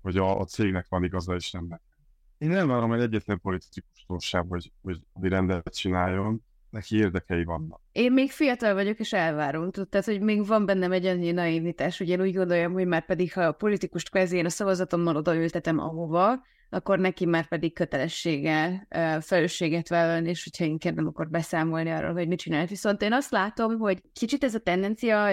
hogy 0.01 0.17
a, 0.17 0.39
a 0.39 0.45
cégnek 0.45 0.85
van 0.89 1.03
igaza, 1.03 1.35
és 1.35 1.51
nem 1.51 1.63
nekem. 1.63 1.93
Én 2.37 2.49
nem 2.49 2.67
várom 2.67 2.93
egy 2.93 3.01
egyetlen 3.01 3.39
politikustól 3.39 4.19
sem, 4.19 4.47
hogy, 4.47 4.71
hogy 4.81 5.01
rendet 5.21 5.75
csináljon, 5.75 6.43
neki 6.69 6.97
érdekei 6.97 7.43
vannak. 7.43 7.81
Én 7.91 8.11
még 8.11 8.31
fiatal 8.31 8.73
vagyok, 8.73 8.99
és 8.99 9.13
elvárom, 9.13 9.71
tehát, 9.71 10.05
hogy 10.05 10.21
még 10.21 10.47
van 10.47 10.65
bennem 10.65 10.91
egy 10.91 11.05
annyi 11.05 11.31
naivitás, 11.31 11.97
hogy 11.97 12.09
én 12.09 12.21
úgy 12.21 12.35
gondolom, 12.35 12.73
hogy 12.73 12.87
már 12.87 13.05
pedig, 13.05 13.33
ha 13.33 13.41
a 13.41 13.51
politikust 13.51 14.09
kvázi 14.09 14.37
én 14.37 14.45
a 14.45 14.49
szavazatommal 14.49 15.15
odaültetem 15.15 15.79
ahova, 15.79 16.43
akkor 16.69 16.99
neki 16.99 17.25
már 17.25 17.47
pedig 17.47 17.73
kötelessége 17.73 18.87
felelősséget 19.19 19.89
vállalni, 19.89 20.29
és 20.29 20.43
hogyha 20.43 20.65
én 20.65 20.77
kérdem, 20.77 21.07
akkor 21.07 21.29
beszámolni 21.29 21.89
arról, 21.89 22.13
hogy 22.13 22.27
mit 22.27 22.39
csinál. 22.39 22.65
Viszont 22.65 23.01
én 23.01 23.13
azt 23.13 23.31
látom, 23.31 23.77
hogy 23.77 24.01
kicsit 24.13 24.43
ez 24.43 24.55
a 24.55 24.59
tendencia 24.59 25.23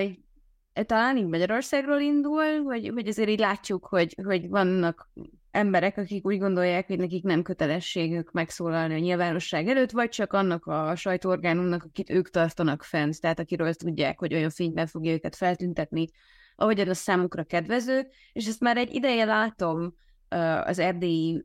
talán 0.72 1.16
így 1.16 1.26
Magyarországról 1.26 2.00
indul, 2.00 2.62
vagy, 2.62 2.92
vagy 2.92 3.08
azért 3.08 3.28
így 3.28 3.38
látjuk, 3.38 3.86
hogy, 3.86 4.16
hogy 4.24 4.48
vannak 4.48 5.10
emberek, 5.50 5.98
akik 5.98 6.26
úgy 6.26 6.38
gondolják, 6.38 6.86
hogy 6.86 6.98
nekik 6.98 7.22
nem 7.22 7.42
kötelességük 7.42 8.32
megszólalni 8.32 8.94
a 8.94 8.98
nyilvánosság 8.98 9.68
előtt, 9.68 9.90
vagy 9.90 10.08
csak 10.08 10.32
annak 10.32 10.66
a 10.66 10.96
sajtóorgánumnak, 10.96 11.84
akit 11.84 12.10
ők 12.10 12.30
tartanak 12.30 12.82
fent, 12.82 13.20
tehát 13.20 13.38
akiről 13.38 13.74
tudják, 13.74 14.18
hogy 14.18 14.34
olyan 14.34 14.50
fényben 14.50 14.86
fogja 14.86 15.12
őket 15.12 15.36
feltüntetni, 15.36 16.06
ahogyan 16.56 16.88
az 16.88 16.98
számukra 16.98 17.44
kedvező, 17.44 18.08
és 18.32 18.46
ezt 18.46 18.60
már 18.60 18.76
egy 18.76 18.94
ideje 18.94 19.24
látom 19.24 19.94
az 20.64 20.78
erdélyi 20.78 21.44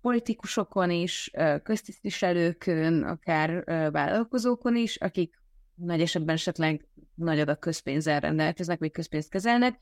politikusokon 0.00 0.90
is, 0.90 1.30
köztisztviselőkön, 1.62 3.02
akár 3.02 3.64
vállalkozókon 3.92 4.76
is, 4.76 4.96
akik 4.96 5.41
nagy 5.84 6.00
esetben 6.00 6.34
esetleg 6.34 6.86
nagy 7.14 7.40
adag 7.40 7.58
közpénzzel 7.58 8.20
rendelkeznek, 8.20 8.78
vagy 8.78 8.90
közpénzt 8.90 9.30
kezelnek, 9.30 9.78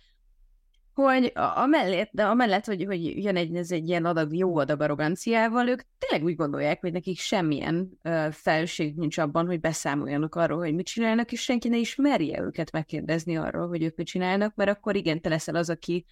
hogy 0.95 1.33
amellett, 1.35 2.11
de 2.13 2.25
amellett, 2.25 2.65
hogy, 2.65 2.85
hogy 2.85 3.23
jön 3.23 3.37
egy, 3.37 3.57
ez 3.57 3.71
egy 3.71 3.89
ilyen 3.89 4.05
adag, 4.05 4.37
jó 4.37 4.57
adag 4.57 4.81
arroganciával, 4.81 5.69
ők 5.69 5.81
tényleg 5.99 6.29
úgy 6.29 6.37
gondolják, 6.37 6.81
hogy 6.81 6.93
nekik 6.93 7.19
semmilyen 7.19 7.99
uh, 8.05 8.31
felelősség 8.31 8.97
nincs 8.97 9.19
abban, 9.19 9.47
hogy 9.47 9.61
beszámoljanak 9.61 10.35
arról, 10.35 10.59
hogy 10.59 10.75
mit 10.75 10.87
csinálnak, 10.87 11.33
és 11.33 11.43
senki 11.43 11.69
ne 11.69 11.77
is 11.77 11.95
merje 11.95 12.41
őket 12.41 12.73
megkérdezni 12.73 13.37
arról, 13.37 13.69
hogy 13.69 13.83
ők 13.83 13.97
mit 13.97 14.07
csinálnak, 14.07 14.55
mert 14.55 14.71
akkor 14.71 14.97
igen, 14.97 15.21
te 15.21 15.29
leszel 15.29 15.55
az, 15.55 15.71
aki, 15.71 16.05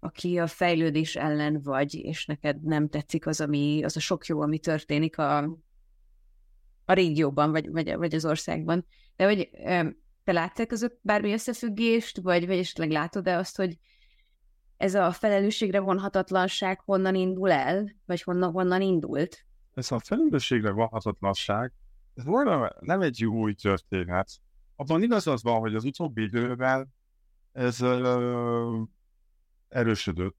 aki 0.00 0.38
a 0.38 0.46
fejlődés 0.46 1.16
ellen 1.16 1.60
vagy, 1.62 1.94
és 1.94 2.26
neked 2.26 2.62
nem 2.62 2.88
tetszik 2.88 3.26
az, 3.26 3.40
ami, 3.40 3.84
az 3.84 3.96
a 3.96 4.00
sok 4.00 4.26
jó, 4.26 4.40
ami 4.40 4.58
történik 4.58 5.18
a, 5.18 5.58
a 6.84 6.92
régióban, 6.92 7.50
vagy, 7.50 7.70
vagy, 7.70 7.96
vagy 7.96 8.14
az 8.14 8.24
országban. 8.24 8.86
De 9.16 9.24
hogy 9.24 9.50
te 10.24 10.32
látsz 10.32 10.66
között 10.66 10.98
bármi 11.02 11.32
összefüggést, 11.32 12.20
vagy, 12.20 12.46
vagy 12.46 12.58
esetleg 12.58 12.90
látod-e 12.90 13.36
azt, 13.36 13.56
hogy 13.56 13.78
ez 14.76 14.94
a 14.94 15.12
felelősségre 15.12 15.80
vonhatatlanság 15.80 16.80
honnan 16.80 17.14
indul 17.14 17.50
el, 17.50 17.94
vagy 18.06 18.22
honnan, 18.22 18.52
honnan 18.52 18.80
indult? 18.80 19.46
Ez 19.74 19.92
a 19.92 19.98
felelősségre 19.98 20.70
vonhatatlanság, 20.70 21.72
ez 22.14 22.24
volna 22.24 22.72
nem 22.80 23.00
egy 23.00 23.24
új 23.24 23.54
történet. 23.54 24.30
Abban 24.76 25.02
igaz 25.02 25.26
az 25.26 25.42
van, 25.42 25.60
hogy 25.60 25.74
az 25.74 25.84
utóbbi 25.84 26.22
időben 26.22 26.94
ez 27.52 27.80
uh, 27.80 28.82
erősödött, 29.68 30.38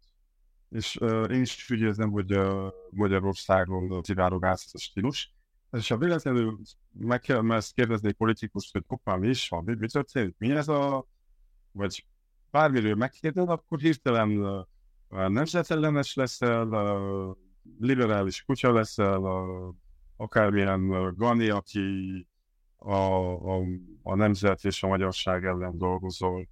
és 0.69 0.95
uh, 0.95 1.27
én 1.31 1.41
is 1.41 1.69
úgy 1.71 1.79
érzem, 1.79 2.11
hogy 2.11 2.37
uh, 2.37 2.67
Magyarországon 2.89 3.91
a 3.91 4.01
civárogász 4.01 4.73
a 4.73 4.77
stílus, 4.77 5.33
és 5.74 5.88
ha 5.88 5.97
véletlenül 5.97 6.59
meg 6.91 7.19
kell 7.19 7.51
ezt 7.51 7.74
kérdezni 7.74 8.07
egy 8.07 8.15
politikust, 8.15 8.71
hogy 8.71 8.84
hoppá, 8.88 9.15
mi 9.15 9.28
is 9.28 9.49
van, 9.49 9.63
mi 9.63 9.88
történik, 9.88 10.36
mi 10.38 10.51
ez 10.51 10.67
a, 10.67 11.05
vagy 11.71 12.05
bármiről 12.51 12.95
megkérdez, 12.95 13.47
akkor 13.47 13.80
hirtelen 13.80 14.65
nemzetellenes 15.09 16.15
leszel, 16.15 17.38
liberális 17.80 18.43
kutya 18.43 18.74
leszel, 18.74 19.24
akármilyen 20.15 21.13
Gani, 21.15 21.49
aki 21.49 22.28
a, 22.76 22.93
a, 22.93 23.63
a 24.01 24.15
nemzet 24.15 24.63
és 24.63 24.84
a 24.84 24.88
magyarság 24.88 25.45
ellen 25.45 25.78
dolgozol, 25.78 26.47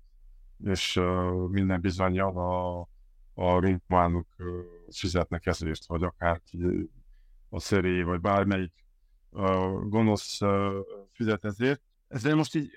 és 0.64 0.96
uh, 0.96 1.50
minden 1.50 1.82
bizonyal 1.82 2.38
a, 2.38 2.80
a 3.34 3.60
ringmánok 3.60 4.28
uh, 4.38 4.48
fizetnek 4.92 5.46
ezért, 5.46 5.86
vagy 5.86 6.04
akárki 6.04 6.90
a 7.50 7.60
szeré, 7.60 8.02
vagy 8.02 8.22
bármelyik 8.22 8.74
gonosz 9.90 10.40
fizet 11.12 11.46
ezért. 11.46 11.82
Ezzel 12.08 12.36
most 12.36 12.56
így 12.56 12.74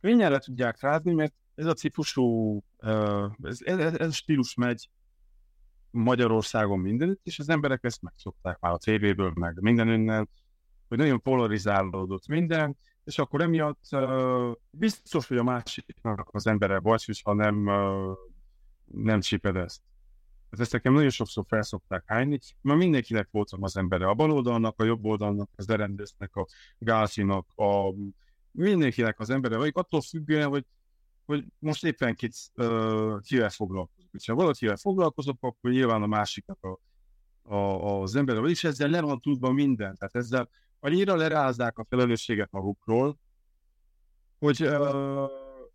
könnyen 0.00 0.30
le 0.30 0.38
tudják 0.38 0.80
rázni, 0.80 1.12
mert 1.12 1.34
ez 1.54 1.66
a 1.66 1.72
típusú, 1.72 2.60
ez, 3.42 3.58
ez, 3.64 3.78
ez 3.78 4.08
a 4.08 4.12
stílus 4.12 4.54
megy 4.54 4.88
Magyarországon 5.90 6.78
mindenütt, 6.78 7.20
és 7.22 7.38
az 7.38 7.48
emberek 7.48 7.84
ezt 7.84 8.02
megszokták 8.02 8.58
már 8.60 8.72
a 8.72 8.78
tévéből, 8.78 9.32
meg 9.34 9.60
mindenünnen, 9.60 10.28
hogy 10.88 10.98
nagyon 10.98 11.20
polarizálódott 11.20 12.26
minden, 12.26 12.76
és 13.04 13.18
akkor 13.18 13.40
emiatt 13.40 13.84
uh, 13.90 14.52
biztos, 14.70 15.26
hogy 15.26 15.36
a 15.36 15.42
másiknak 15.42 16.28
az 16.32 16.46
embere 16.46 16.78
vagy, 16.78 17.04
hogyha 17.04 17.32
nem, 17.32 17.66
uh, 17.66 18.16
nem 18.84 19.20
csíped 19.20 19.56
ezt. 19.56 19.80
Ezt 20.60 20.72
nekem 20.72 20.92
nagyon 20.92 21.10
sokszor 21.10 21.44
felszokták 21.48 22.02
hányni, 22.06 22.38
mert 22.60 22.78
mindenkinek 22.78 23.28
voltam 23.30 23.62
az 23.62 23.76
embere. 23.76 24.06
A 24.06 24.14
baloldalnak, 24.14 24.80
a 24.80 24.84
jobb 24.84 25.04
oldalnak, 25.04 25.50
az 25.56 25.68
Erendesznek, 25.68 26.36
a 26.36 26.46
Gászinak, 26.78 27.46
a 27.54 27.94
mindenkinek 28.50 29.20
az 29.20 29.30
embere, 29.30 29.56
vagy 29.56 29.70
attól 29.74 30.00
függően, 30.00 30.48
hogy, 30.48 30.66
hogy 31.24 31.44
most 31.58 31.84
éppen 31.84 32.14
kit, 32.14 32.34
uh, 32.54 33.20
kivel 33.20 33.50
foglalkozok. 33.50 34.10
Ha 34.26 34.34
valakivel 34.34 34.76
foglalkozok, 34.76 35.36
akkor 35.40 35.70
nyilván 35.70 36.02
a 36.02 36.06
másiknak 36.06 36.58
a, 36.64 36.78
a, 37.54 38.00
az 38.00 38.14
embere, 38.14 38.40
vagyis 38.40 38.64
ezzel 38.64 38.88
le 38.88 39.00
van 39.00 39.20
tudva 39.20 39.52
minden. 39.52 39.96
Tehát 39.96 40.14
ezzel 40.14 40.48
annyira 40.80 41.16
lerázzák 41.16 41.78
a 41.78 41.86
felelősséget 41.88 42.50
magukról, 42.50 43.18
hogy 44.38 44.62
uh, 44.62 45.30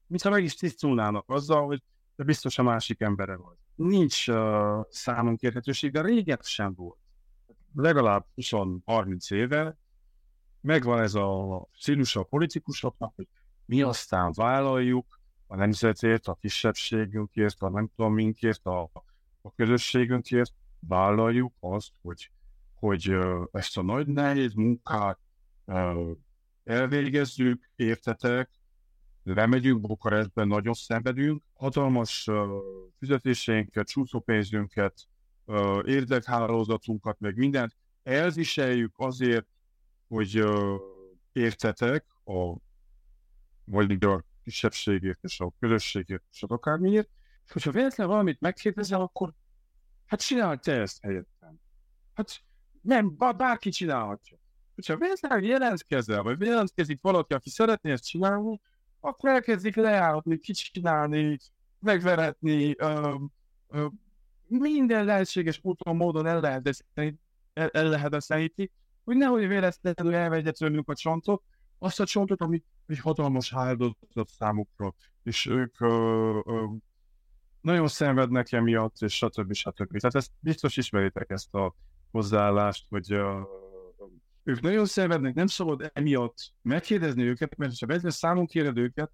mintha 0.08 0.30
meg 0.30 0.44
is 0.44 0.56
tisztulnának 0.56 1.30
azzal, 1.30 1.66
hogy 1.66 1.84
de 2.16 2.24
biztos 2.24 2.58
a 2.58 2.64
másik 2.64 3.02
embere 3.02 3.36
vagy. 3.36 3.58
Nincs 3.80 4.28
uh, 4.28 4.86
számunk 4.90 5.42
érhetőség, 5.42 5.92
de 5.92 6.02
régen 6.02 6.40
sem 6.42 6.74
volt. 6.74 6.98
Legalább 7.76 8.26
20-30 8.36 9.34
éve 9.34 9.78
megvan 10.62 11.00
ez 11.02 11.14
a 11.14 11.68
stílus 11.72 12.16
a 12.16 12.24
politikusoknak, 12.24 13.14
hogy 13.16 13.28
mi 13.66 13.82
aztán 13.82 14.32
vállaljuk 14.36 15.20
a 15.48 15.56
nemzetért, 15.56 16.28
a 16.28 16.38
kisebbségünkért, 16.42 17.62
a 17.62 17.70
nem 17.70 17.90
tudom 17.96 18.14
minkért, 18.14 18.66
a, 18.66 18.82
a 19.42 19.54
közösségünkért, 19.56 20.54
vállaljuk 20.80 21.54
azt, 21.60 21.92
hogy, 22.02 22.32
hogy 22.74 23.16
ezt 23.52 23.78
a 23.78 23.82
nagy 23.82 24.08
nehéz 24.08 24.54
munkát 24.54 25.20
elvégezzük, 26.64 27.70
értetek, 27.76 28.50
lemegyünk 29.34 29.82
Bukarestben, 29.82 30.48
nagyon 30.48 30.74
szenvedünk, 30.74 31.44
hatalmas 31.54 32.28
uh, 32.28 32.48
fizetéseinket, 33.00 33.88
csúszópénzünket, 33.88 34.94
uh, 35.46 35.82
érdekhálózatunkat, 35.86 37.20
meg 37.20 37.36
mindent 37.36 37.76
elviseljük 38.04 38.94
azért, 38.96 39.48
hogy 40.08 40.44
értetek 41.32 42.06
a 42.26 42.56
vagy 43.66 44.04
a 44.04 44.24
kisebbségért 44.44 45.24
és 45.24 45.40
a 45.40 45.54
közösségért 45.60 46.24
és 46.32 46.44
akármiért, 46.44 47.10
és 47.46 47.52
hogyha 47.52 47.72
véletlenül 47.72 48.12
valamit 48.12 48.40
megkérdezel, 48.40 49.02
akkor 49.02 49.34
hát 50.06 50.22
csinálj 50.22 50.58
te 50.58 50.80
ezt 50.80 51.02
helyettem. 51.02 51.60
Hát 52.14 52.42
nem, 52.82 53.18
bárki 53.18 53.70
csinálhatja. 53.70 54.38
Hogyha 54.76 54.98
véletlenül 54.98 55.48
jelentkezel, 55.48 56.22
vagy 56.22 56.42
jelentkezik 56.42 57.02
valaki, 57.02 57.34
aki 57.34 57.50
szeretné 57.50 57.92
ezt 57.92 58.06
csinálni, 58.06 58.62
akkor 59.00 59.30
elkezdik 59.30 59.76
lejáratni, 59.76 60.38
kicsinálni, 60.38 61.38
megveretni, 61.80 62.76
ö, 62.78 63.16
ö, 63.68 63.88
minden 64.48 65.06
lehetséges 65.06 65.60
úton, 65.62 65.96
módon 65.96 66.26
el 66.26 66.40
lehet 66.40 66.86
el, 67.54 67.70
el 67.70 67.90
lehet 67.90 68.14
eszeníti, 68.14 68.72
hogy 69.04 69.18
nehogy 69.18 69.48
véletlenül 69.48 70.16
elvegye 70.16 70.52
tőlünk 70.52 70.90
a 70.90 70.96
csontot, 70.96 71.44
azt 71.80 72.00
a 72.00 72.06
csontot, 72.06 72.42
ami 72.42 72.64
egy 72.88 73.00
hatalmas 73.00 73.54
áldozat 73.54 74.30
számukra, 74.38 74.96
és 75.24 75.46
ők 75.46 75.82
ö, 75.82 76.40
ö, 76.46 76.66
nagyon 77.62 77.88
szenvednek 77.88 78.52
emiatt, 78.52 78.96
és 79.00 79.16
stb. 79.16 79.54
stb. 79.54 79.98
Tehát 79.98 80.16
ezt 80.16 80.32
biztos 80.40 80.78
ismeritek 80.78 81.30
ezt 81.30 81.54
a 81.54 81.76
hozzáállást, 82.12 82.86
hogy 82.90 83.12
ö, 83.12 83.42
ők 84.50 84.62
nagyon 84.62 84.86
szenvednek, 84.86 85.34
nem 85.34 85.48
szabad 85.48 85.92
emiatt 85.94 86.54
megkérdezni 86.62 87.24
őket, 87.24 87.58
mert 87.58 87.80
ha 87.80 87.86
vezet 87.86 88.12
számon 88.12 88.46
kéred 88.46 88.78
őket, 88.78 89.12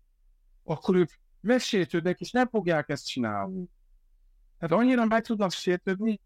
akkor 0.63 0.95
ők 0.95 1.09
megsértődnek, 1.41 2.19
és 2.19 2.31
nem 2.31 2.47
fogják 2.47 2.89
ezt 2.89 3.07
csinálni. 3.07 3.65
Tehát 4.59 4.83
annyira 4.83 5.05
meg 5.05 5.25
tudnak 5.25 5.51
sértődni, 5.51 6.19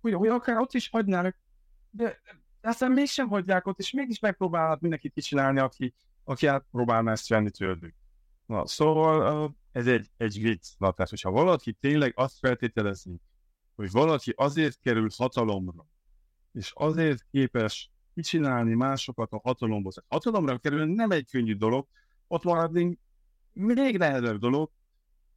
hogy, 0.00 0.12
hogy 0.12 0.28
akár 0.28 0.56
ott 0.56 0.72
is 0.72 0.88
hagynának, 0.88 1.36
de 1.90 2.20
aztán 2.60 2.92
mégsem 2.92 3.28
hagyják 3.28 3.66
ott, 3.66 3.78
és 3.78 3.90
mégis 3.90 4.18
megpróbálhat 4.18 4.80
mindenkit 4.80 5.12
kicsinálni, 5.12 5.58
aki, 5.58 5.94
aki 6.24 6.46
átpróbálna 6.46 7.10
ezt 7.10 7.28
venni 7.28 7.50
tőlük. 7.50 7.94
Na, 8.46 8.66
szóval 8.66 9.56
ez 9.72 9.86
egy, 9.86 10.10
egy 10.16 10.40
vicc. 10.40 10.66
Na, 10.78 10.92
tehát, 10.92 11.10
hogyha 11.10 11.30
valaki 11.30 11.72
tényleg 11.72 12.12
azt 12.16 12.38
feltételezni, 12.38 13.20
hogy 13.74 13.90
valaki 13.90 14.32
azért 14.36 14.78
kerül 14.80 15.08
hatalomra, 15.16 15.86
és 16.52 16.72
azért 16.74 17.26
képes 17.30 17.90
kicsinálni 18.16 18.74
másokat 18.74 19.32
a 19.32 19.40
hatalomból. 19.42 19.92
A 19.96 20.02
hatalomra 20.08 20.58
kerülni 20.58 20.94
nem 20.94 21.10
egy 21.10 21.30
könnyű 21.30 21.56
dolog, 21.56 21.86
ott 22.26 22.44
maradni 22.44 22.98
még 23.52 23.98
nehezebb 23.98 24.38
dolog, 24.38 24.70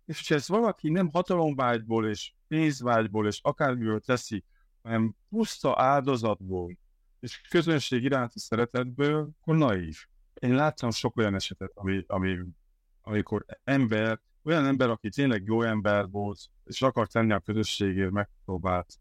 és 0.05 0.17
hogyha 0.17 0.35
ezt 0.35 0.47
valaki 0.47 0.89
nem 0.89 1.09
hatalomvágyból 1.11 2.07
és 2.07 2.33
pénzvágyból 2.47 3.27
és 3.27 3.39
akármiből 3.41 3.99
teszi, 3.99 4.43
hanem 4.81 5.15
puszta 5.29 5.73
áldozatból 5.81 6.77
és 7.19 7.41
közönség 7.49 8.03
iránti 8.03 8.39
szeretetből, 8.39 9.29
akkor 9.41 9.55
naív. 9.55 9.97
Én 10.33 10.55
láttam 10.55 10.91
sok 10.91 11.17
olyan 11.17 11.35
esetet, 11.35 11.71
ami, 11.73 12.03
ami, 12.07 12.37
amikor 13.01 13.45
ember, 13.63 14.21
olyan 14.43 14.65
ember, 14.65 14.89
aki 14.89 15.09
tényleg 15.09 15.43
jó 15.43 15.61
ember 15.61 16.09
volt, 16.09 16.39
és 16.65 16.81
akar 16.81 17.07
tenni 17.07 17.33
a 17.33 17.39
közösségért, 17.39 18.11
megpróbált, 18.11 18.99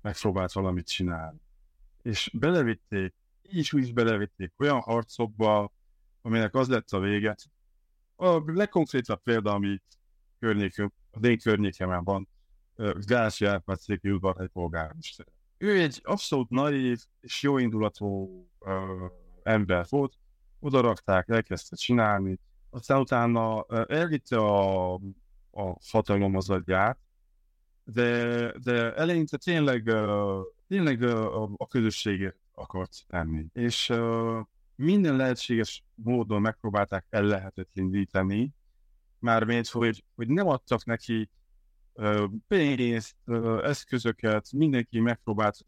megpróbált 0.00 0.52
valamit 0.52 0.88
csinálni 0.88 1.46
és 2.08 2.30
belevitték, 2.32 3.14
így 3.42 3.70
úgy 3.72 3.82
is 3.82 3.92
belevitték 3.92 4.52
olyan 4.56 4.80
harcokba, 4.80 5.72
aminek 6.22 6.54
az 6.54 6.68
lett 6.68 6.90
a 6.90 6.98
vége. 6.98 7.36
A 8.16 8.52
legkonkrétabb 8.52 9.22
példa, 9.22 9.52
ami 9.52 9.82
környékünk, 10.38 10.92
a 11.10 11.26
én 11.26 11.38
környékemen 11.38 12.04
van, 12.04 12.28
Gási 12.94 13.44
Árpád 13.44 13.78
széki 13.78 14.08
egy 14.36 14.48
polgármester. 14.48 15.26
Ő 15.58 15.80
egy 15.80 16.00
abszolút 16.02 16.50
naív 16.50 16.98
és 17.20 17.42
jóindulatú 17.42 18.06
uh, 18.58 19.10
ember 19.42 19.86
volt, 19.88 20.14
oda 20.60 20.80
rakták, 20.80 21.28
elkezdte 21.28 21.76
csinálni, 21.76 22.38
aztán 22.70 23.00
utána 23.00 23.64
elvitte 23.86 24.36
a, 24.36 24.94
a 25.50 25.76
hatalom 25.90 26.36
az 26.36 26.50
agyát, 26.50 26.98
de, 27.84 28.52
de 28.58 28.94
eleinte 28.94 29.36
tényleg 29.36 29.86
uh, 29.86 30.44
tényleg 30.68 31.02
a, 31.02 31.42
a, 31.42 31.50
a 31.56 31.66
közösségért 31.66 32.36
akart 32.54 33.04
tenni. 33.06 33.46
És 33.52 33.88
uh, 33.88 34.38
minden 34.74 35.16
lehetséges 35.16 35.84
módon 35.94 36.40
megpróbálták 36.40 37.04
el 37.10 37.22
lehetetleníteni, 37.22 38.54
mármint, 39.18 39.68
hogy, 39.68 40.04
hogy 40.14 40.28
nem 40.28 40.48
adtak 40.48 40.84
neki 40.84 41.30
uh, 41.94 42.24
pénzt, 42.48 43.16
eszközöket, 43.62 44.52
mindenki 44.52 45.00
megpróbált, 45.00 45.66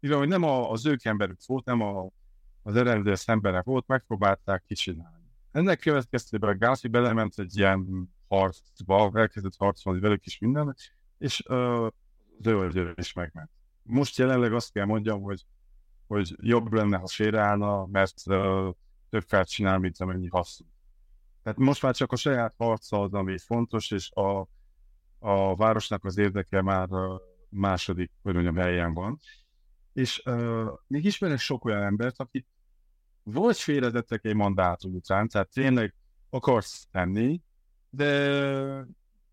mivel 0.00 0.24
nem 0.24 0.42
a, 0.42 0.70
az 0.70 0.86
ők 0.86 1.04
emberük 1.04 1.38
volt, 1.46 1.64
nem 1.64 1.80
a, 1.80 2.08
az 2.62 2.76
eredeti 2.76 3.22
emberek 3.26 3.64
volt, 3.64 3.86
megpróbálták 3.86 4.62
kicsinálni. 4.66 5.24
Ennek 5.52 5.78
következtében 5.78 6.58
Gászi 6.58 6.88
belement 6.88 7.38
egy 7.38 7.56
ilyen 7.56 8.10
harcba, 8.28 9.10
elkezdett 9.14 9.56
harcolni 9.56 10.00
velük 10.00 10.26
is 10.26 10.38
minden, 10.38 10.76
és 11.18 11.42
uh, 11.48 11.88
ő 12.44 12.94
is 12.96 13.12
megment 13.12 13.50
most 13.86 14.18
jelenleg 14.18 14.52
azt 14.52 14.72
kell 14.72 14.84
mondjam, 14.84 15.22
hogy, 15.22 15.46
hogy 16.06 16.36
jobb 16.40 16.72
lenne, 16.72 16.96
ha 16.96 17.06
félreállna, 17.06 17.86
mert 17.86 18.22
uh, 18.26 18.74
több 19.10 19.22
felt 19.26 19.48
csinál, 19.48 19.78
mint 19.78 20.00
amennyi 20.00 20.28
haszon. 20.28 20.66
Tehát 21.42 21.58
most 21.58 21.82
már 21.82 21.94
csak 21.94 22.12
a 22.12 22.16
saját 22.16 22.54
harca 22.56 23.00
az, 23.00 23.12
ami 23.12 23.38
fontos, 23.38 23.90
és 23.90 24.10
a, 24.10 24.48
a 25.18 25.56
városnak 25.56 26.04
az 26.04 26.18
érdeke 26.18 26.62
már 26.62 26.88
második, 27.48 28.12
hogy 28.22 28.34
mondjam, 28.34 28.56
helyen 28.56 28.94
van. 28.94 29.18
És 29.92 30.22
uh, 30.24 30.68
még 30.86 31.04
ismerek 31.04 31.38
sok 31.38 31.64
olyan 31.64 31.82
embert, 31.82 32.20
aki 32.20 32.46
vagy 33.22 33.58
félretettek 33.58 34.24
egy 34.24 34.34
mandátum 34.34 34.94
után, 34.94 35.28
tehát 35.28 35.50
tényleg 35.50 35.94
akarsz 36.30 36.86
tenni, 36.90 37.40
de, 37.90 38.28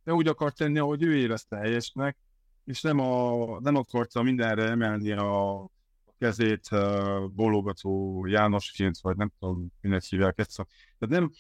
de 0.04 0.14
úgy 0.14 0.28
akar 0.28 0.54
tenni, 0.54 0.80
ahogy 0.80 1.04
ő 1.04 1.16
érezte 1.16 1.58
helyesnek, 1.58 2.18
és 2.66 2.82
nem, 2.82 3.00
a, 3.00 3.60
nem 3.60 3.76
akarta 3.76 4.22
mindenre 4.22 4.70
emelni 4.70 5.12
a, 5.12 5.68
kezét 6.24 6.68
uh, 6.72 7.30
bologató 7.30 8.26
Jánosként, 8.26 9.00
vagy 9.02 9.16
nem 9.16 9.32
tudom, 9.40 9.68
minek 9.82 10.04
hívják 10.04 10.40
ezt. 10.40 10.56
Tehát 10.56 11.08
nem, 11.08 11.32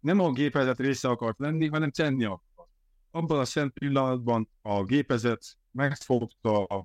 nem 0.00 0.20
a 0.20 0.32
gépezet 0.32 0.78
része 0.78 1.08
akart 1.08 1.38
lenni, 1.38 1.68
hanem 1.68 1.90
tenni 1.90 2.24
akart. 2.24 2.70
Abban 3.10 3.38
a 3.38 3.44
szent 3.44 3.72
pillanatban 3.72 4.48
a 4.62 4.84
gépezet 4.84 5.58
megfogta, 5.70 6.84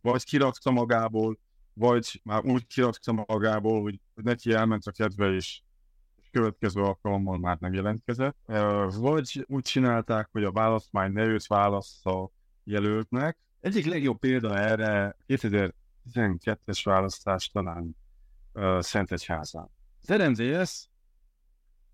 vagy 0.00 0.24
kirakta 0.24 0.70
magából, 0.70 1.38
vagy 1.72 2.20
már 2.24 2.44
úgy 2.44 2.66
kirakta 2.66 3.12
magából, 3.12 3.82
hogy 3.82 4.00
neki 4.14 4.52
elment 4.52 4.86
a 4.86 4.90
kedve, 4.90 5.32
és 5.32 5.60
következő 6.30 6.82
alkalommal 6.82 7.38
már 7.38 7.56
nem 7.58 7.72
jelentkezett. 7.72 8.36
Vagy 8.96 9.44
úgy 9.46 9.62
csinálták, 9.62 10.28
hogy 10.32 10.44
a 10.44 10.52
választmány 10.52 11.12
ne 11.12 11.24
őt 11.24 11.46
válassza 11.46 12.30
jelöltnek. 12.64 13.38
Egyik 13.60 13.86
legjobb 13.86 14.18
példa 14.18 14.58
erre 14.58 15.16
2012-es 15.26 16.80
választás 16.82 17.48
talán 17.48 17.96
uh, 18.52 18.80
Szentegyházán. 18.80 19.70
Az 20.00 20.14
RMDS 20.14 20.88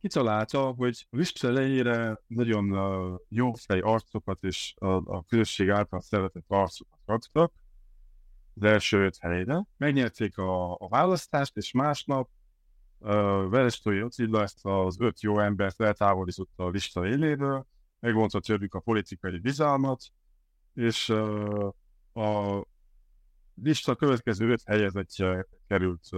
kitalálta, 0.00 0.72
hogy 0.72 1.06
a 1.10 1.16
lista 1.16 1.48
elejére 1.48 2.20
nagyon 2.26 2.66
jó 3.28 3.52
fej 3.52 3.80
arcokat 3.80 4.42
és 4.42 4.74
a, 4.76 4.86
a 4.86 5.24
közösség 5.28 5.70
által 5.70 6.00
szeretett 6.00 6.44
arcokat 6.46 6.98
raktak 7.06 7.52
az 8.54 8.62
első 8.62 9.04
öt 9.04 9.18
helyre. 9.20 9.66
Megnyerték 9.76 10.38
a, 10.38 10.74
a 10.74 10.88
választást, 10.88 11.56
és 11.56 11.72
másnap 11.72 12.28
Verestói 13.48 14.02
Ocilla 14.02 14.42
ezt 14.42 14.66
az 14.66 15.00
öt 15.00 15.22
jó 15.22 15.38
embert 15.38 15.80
eltávolította 15.80 16.64
a 16.64 16.68
lista 16.68 17.06
éléről, 17.06 17.66
megvonta 18.00 18.40
tőlük 18.40 18.74
a 18.74 18.80
politikai 18.80 19.38
bizalmat, 19.38 20.02
és 20.74 21.08
a 22.12 22.62
lista 23.62 23.94
következő 23.94 24.50
öt 24.50 24.62
helyezettje 24.64 25.46
került 25.66 26.08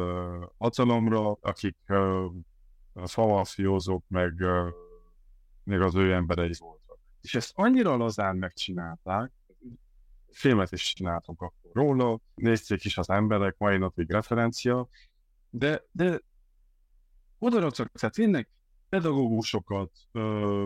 hatalomra, 0.58 1.32
akik 1.32 1.76
uh, 1.88 2.32
famafiózók, 3.04 4.04
meg 4.08 4.32
még 5.62 5.80
az 5.80 5.94
ő 5.94 6.12
emberei 6.12 6.52
voltak. 6.58 6.98
És 7.20 7.34
ezt 7.34 7.52
annyira 7.54 7.96
lazán 7.96 8.36
megcsinálták, 8.36 9.32
filmet 10.30 10.72
is 10.72 10.92
csináltunk 10.94 11.42
akkor 11.42 11.70
róla, 11.72 12.20
nézték 12.34 12.84
is 12.84 12.98
az 12.98 13.10
emberek, 13.10 13.54
mai 13.58 13.78
napig 13.78 14.10
referencia, 14.10 14.88
De, 15.50 15.84
de 15.90 16.20
odaraktak, 17.38 17.92
tehát 17.92 18.14
tényleg 18.14 18.48
pedagógusokat, 18.88 19.90
ö, 20.12 20.64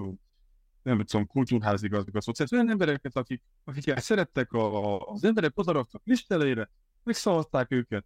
nem 0.83 1.05
tudom, 1.05 1.27
kultúrházigazgatókat, 1.27 2.37
tehát 2.37 2.53
olyan 2.53 2.71
embereket, 2.71 3.17
akik, 3.17 3.43
akik 3.65 3.99
szerettek 3.99 4.53
a, 4.53 4.85
a, 4.85 5.07
az 5.13 5.25
emberek, 5.25 5.59
odaraktak 5.59 6.03
listelére, 6.05 6.71
megszavazták 7.03 7.71
őket, 7.71 8.05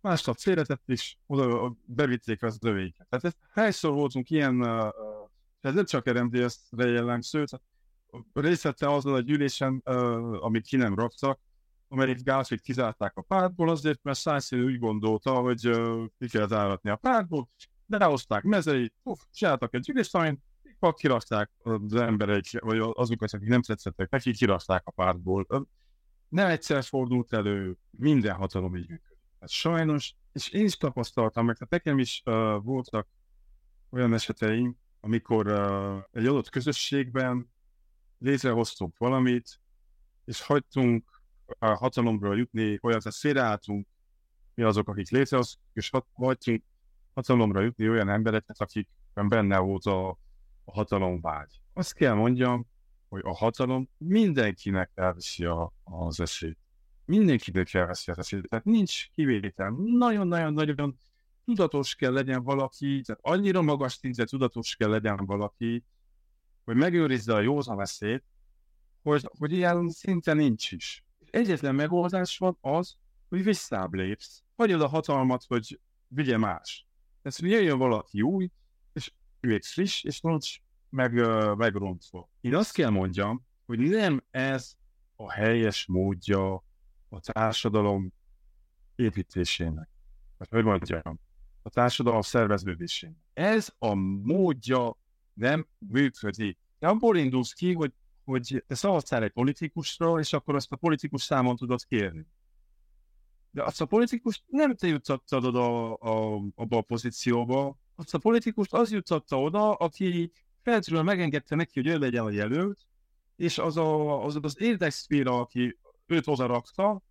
másnap 0.00 0.36
félretett, 0.36 0.82
és 0.86 1.16
oda 1.26 1.76
bevitték 1.86 2.42
az 2.42 2.58
övéket. 2.60 3.06
Tehát 3.08 3.24
ez, 3.24 3.32
hányszor 3.50 3.92
voltunk 3.92 4.30
ilyen, 4.30 4.60
uh, 4.60 4.92
ez 5.60 5.74
nem 5.74 5.84
csak 5.84 6.10
RMDS-re 6.10 6.86
jellemző, 6.86 7.44
részt 8.32 8.62
vette 8.62 8.90
azon 8.90 9.14
a 9.14 9.20
gyűlésen, 9.20 9.82
uh, 9.84 10.44
amit 10.44 10.66
ki 10.66 10.76
nem 10.76 10.94
raktak, 10.94 11.40
amelyik 11.94 12.22
Gálfit 12.22 12.60
kizárták 12.60 13.16
a 13.16 13.22
pártból 13.22 13.68
azért, 13.68 14.02
mert 14.02 14.18
Szájszín 14.18 14.64
úgy 14.64 14.78
gondolta, 14.78 15.34
hogy 15.34 15.68
uh, 15.68 16.04
ki 16.18 16.28
kell 16.28 16.46
záratni 16.46 16.90
a 16.90 16.96
pártból, 16.96 17.48
de 17.86 17.96
ráhozták 17.98 18.42
mezeit, 18.42 18.94
uff, 19.02 19.20
csináltak 19.32 19.74
egy 19.74 19.80
gyűlést, 19.80 20.14
amin 20.14 20.42
kirakták 20.92 21.50
az 21.62 21.94
emberek, 21.94 22.44
vagy 22.60 22.78
azokat, 22.92 23.32
akik 23.32 23.48
nem 23.48 23.62
tetszettek 23.62 24.10
neki, 24.10 24.32
kirakták 24.32 24.82
a 24.84 24.90
pártból. 24.90 25.68
Nem 26.28 26.48
egyszer 26.48 26.82
fordult 26.82 27.32
elő, 27.32 27.76
minden 27.90 28.34
hatalom 28.34 28.76
így 28.76 28.88
működik. 28.88 29.18
Sajnos, 29.46 30.14
és 30.32 30.48
én 30.48 30.64
is 30.64 30.76
tapasztaltam 30.76 31.46
meg, 31.46 31.56
tehát 31.56 31.72
nekem 31.72 31.98
is 31.98 32.22
uh, 32.24 32.62
voltak 32.62 33.08
olyan 33.90 34.14
eseteim, 34.14 34.76
amikor 35.00 35.46
uh, 35.46 36.02
egy 36.12 36.26
adott 36.26 36.48
közösségben 36.48 37.50
létrehoztunk 38.18 38.98
valamit, 38.98 39.60
és 40.24 40.40
hagytunk 40.40 41.13
a 41.58 41.66
hatalomra 41.66 42.34
jutni, 42.34 42.78
olyan, 42.82 42.98
tehát 42.98 43.18
félreálltunk, 43.18 43.86
mi 44.54 44.62
azok, 44.62 44.88
akik 44.88 45.10
létrehoztunk, 45.10 45.64
és 45.72 45.90
hagytunk 46.12 46.64
hatalomra 47.14 47.60
jutni 47.60 47.88
olyan 47.88 48.08
embereket, 48.08 48.60
akik 48.60 48.88
benne 49.14 49.58
volt 49.58 49.84
a, 49.84 50.08
a 50.64 50.72
hatalomvágy. 50.72 51.60
Azt 51.72 51.94
kell 51.94 52.14
mondjam, 52.14 52.66
hogy 53.08 53.20
a 53.24 53.34
hatalom 53.34 53.88
mindenkinek 53.96 54.90
elviszi 54.94 55.44
a, 55.44 55.72
az 55.84 56.20
esélyt. 56.20 56.58
Mindenkinek 57.04 57.74
elveszi 57.74 58.10
az 58.10 58.18
esélyt. 58.18 58.48
Tehát 58.48 58.64
nincs 58.64 59.10
kivétel. 59.10 59.74
Nagyon-nagyon-nagyon 59.84 60.98
tudatos 61.44 61.94
kell 61.94 62.12
legyen 62.12 62.42
valaki, 62.42 63.00
tehát 63.00 63.20
annyira 63.24 63.62
magas 63.62 63.92
szintre 63.92 64.24
tudatos 64.24 64.76
kell 64.76 64.90
legyen 64.90 65.16
valaki, 65.16 65.84
hogy 66.64 66.76
megőrizze 66.76 67.34
a 67.34 67.40
józan 67.40 67.76
veszélyt, 67.76 68.24
hogy, 69.02 69.30
hogy 69.38 69.52
ilyen 69.52 69.88
szinte 69.88 70.32
nincs 70.32 70.72
is. 70.72 71.03
Egyetlen 71.34 71.74
megoldás 71.74 72.38
van 72.38 72.58
az, 72.60 72.96
hogy 73.28 73.44
visszább 73.44 73.94
lépsz. 73.94 74.42
Hagyod 74.56 74.80
a 74.80 74.86
hatalmat, 74.86 75.44
hogy 75.44 75.80
vigye 76.08 76.36
más. 76.36 76.86
Tehát, 77.22 77.38
hogy 77.38 77.50
jöjjön 77.50 77.78
valaki 77.78 78.22
új, 78.22 78.50
és 78.92 79.12
ő 79.40 79.52
egy 79.52 79.66
friss, 79.66 80.02
és 80.02 80.20
nincs 80.20 80.56
meg, 80.88 81.12
megrontva. 81.56 82.30
Én 82.40 82.54
azt 82.54 82.72
kell 82.72 82.90
mondjam, 82.90 83.46
hogy 83.66 83.78
nem 83.78 84.24
ez 84.30 84.74
a 85.16 85.32
helyes 85.32 85.86
módja 85.86 86.54
a 87.08 87.20
társadalom 87.20 88.12
építésének. 88.94 89.88
Vagy 90.38 90.48
hogy 90.48 90.64
mondjam, 90.64 91.20
a 91.62 91.70
társadalom 91.70 92.20
szerveződésének. 92.20 93.16
Ez 93.32 93.74
a 93.78 93.94
módja 94.24 94.96
nem 95.32 95.66
működik. 95.78 96.58
De 96.78 96.88
abból 96.88 97.16
indulsz 97.16 97.52
ki, 97.52 97.72
hogy, 97.72 97.92
hogy 98.24 98.64
te 98.66 98.74
szavaztál 98.74 99.22
egy 99.22 99.32
politikusra, 99.32 100.18
és 100.18 100.32
akkor 100.32 100.54
azt 100.54 100.72
a 100.72 100.76
politikus 100.76 101.22
számon 101.22 101.56
tudod 101.56 101.84
kérni. 101.84 102.26
De 103.50 103.62
azt 103.62 103.80
a 103.80 103.86
politikus 103.86 104.44
nem 104.46 104.74
te 104.74 104.86
jutottad 104.86 105.44
oda 105.44 105.92
a, 105.92 106.34
a, 106.34 106.42
abba 106.54 106.76
a 106.76 106.82
pozícióba, 106.82 107.78
azt 107.94 108.14
a 108.14 108.18
politikust 108.18 108.72
az 108.72 108.90
jutotta 108.90 109.40
oda, 109.40 109.72
aki 109.72 110.32
feltről 110.62 111.02
megengedte 111.02 111.54
neki, 111.54 111.80
hogy 111.80 111.90
ő 111.90 111.98
legyen 111.98 112.24
a 112.24 112.30
jelölt, 112.30 112.78
és 113.36 113.58
az 113.58 113.76
a, 113.76 114.24
az, 114.24 114.38
az 114.42 114.60
érdekszféra, 114.60 115.40
aki 115.40 115.78
őt 116.06 116.26
oda 116.26 116.46
rakta, 116.46 117.02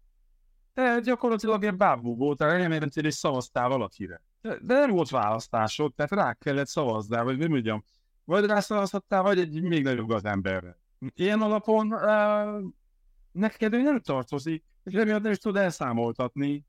de 0.73 0.99
gyakorlatilag 0.99 1.61
ilyen 1.61 1.77
bábú 1.77 2.15
volt, 2.15 2.41
elmentél 2.41 3.05
és 3.05 3.13
szavaztál 3.13 3.69
valakire. 3.69 4.21
De, 4.41 4.57
de 4.61 4.73
nem 4.73 4.91
volt 4.91 5.09
választásod, 5.09 5.93
tehát 5.93 6.11
rá 6.11 6.33
kellett 6.33 6.67
szavazni, 6.67 7.23
vagy 7.23 7.37
nem 7.37 7.49
mondjam, 7.49 7.83
vagy 8.23 8.45
rá 8.45 8.59
szavazhattál, 8.59 9.21
vagy 9.21 9.39
egy 9.39 9.61
még 9.61 9.83
nagyobb 9.83 10.09
az 10.09 10.25
emberre. 10.25 10.77
Ilyen 11.15 11.41
alapon 11.41 11.93
uh, 11.93 12.71
neked 13.31 13.73
ő 13.73 13.81
nem 13.81 13.99
tartozik, 13.99 14.63
és 14.83 14.93
emiatt 14.93 15.21
nem 15.21 15.31
is 15.31 15.37
tud 15.37 15.55
elszámoltatni. 15.55 16.65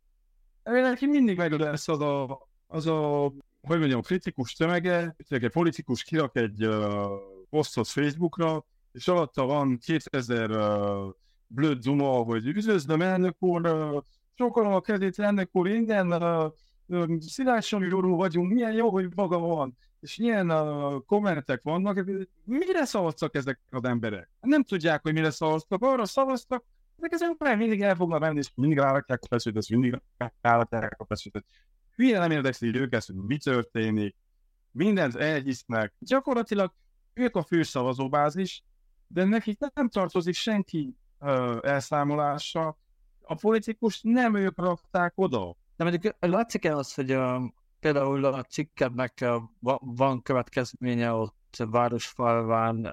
Neki 0.63 1.07
mindig 1.07 1.37
meg 1.37 1.53
lesz 1.53 1.89
az 1.89 2.01
a, 2.01 2.47
az 2.67 2.87
a, 2.87 3.33
hogy 3.63 3.79
mondjam, 3.79 4.01
kritikus 4.01 4.53
tömege, 4.53 5.17
egy 5.29 5.51
politikus 5.51 6.03
kirak 6.03 6.37
egy 6.37 6.67
uh, 6.67 7.11
posztot 7.51 7.89
Facebookra, 7.89 8.65
és 8.93 9.09
alatta 9.09 9.45
van 9.45 9.79
2000 9.79 10.51
uh, 10.51 11.13
blöd 11.47 11.79
duma, 11.79 12.11
hogy 12.11 12.47
üdvözlöm 12.47 13.03
elnök 13.03 13.43
úr, 13.43 13.67
uh, 13.67 14.03
sokan 14.35 14.73
a 14.73 14.81
kezét 14.81 15.19
elnök 15.19 15.49
úr, 15.53 15.69
igen, 15.69 16.13
uh, 16.13 16.53
uh, 16.87 17.19
Szilágyi 17.21 17.91
vagyunk, 17.91 18.53
milyen 18.53 18.73
jó, 18.73 18.91
hogy 18.91 19.09
maga 19.15 19.39
van 19.39 19.77
és 20.05 20.19
ilyen 20.19 20.51
uh, 20.51 21.05
kommentek 21.07 21.63
vannak, 21.63 22.05
mire 22.45 22.85
szavaztak 22.85 23.35
ezek 23.35 23.61
az 23.71 23.85
emberek? 23.85 24.31
Nem 24.41 24.63
tudják, 24.63 25.03
hogy 25.03 25.13
mire 25.13 25.31
szavaztak, 25.31 25.83
arra 25.83 26.05
szavaztak, 26.05 26.65
ezek 26.97 27.13
az 27.13 27.23
emberek 27.23 27.57
mindig 27.57 27.83
el 27.83 27.95
fognak 27.95 28.21
menni, 28.21 28.39
és 28.39 28.51
mindig 28.55 28.79
rárakják 28.79 29.23
a 29.23 29.27
feszültet, 29.27 29.69
mindig 29.69 30.01
rárakják 30.41 31.01
a 31.01 31.05
feszültet. 31.05 31.45
Hülye 31.97 32.19
nem 32.19 32.31
érdekli 32.31 32.79
őket, 32.81 33.05
hogy 33.05 33.15
mi 33.15 33.39
történik, 33.39 34.17
mindent 34.71 35.17
elhisznek. 35.17 35.95
Gyakorlatilag 35.99 36.73
ők 37.15 37.37
a 37.37 37.43
fő 37.43 37.63
szavazóbázis, 37.63 38.63
de 39.07 39.25
nekik 39.25 39.59
nem 39.75 39.89
tartozik 39.89 40.35
senki 40.35 40.97
uh, 41.19 41.59
elszámolása. 41.63 42.79
A 43.21 43.35
politikus 43.35 44.01
nem 44.03 44.35
ők 44.35 44.59
rakták 44.59 45.13
oda. 45.17 45.57
De 45.77 45.85
mondjuk 45.85 46.15
látszik-e 46.21 46.77
az, 46.77 46.95
hogy 46.95 47.13
uh, 47.13 47.45
például 47.85 48.25
a 48.25 48.43
cikkednek 48.43 49.25
van 49.81 50.23
következménye 50.23 51.13
ott 51.13 51.57
városfalván, 51.71 52.93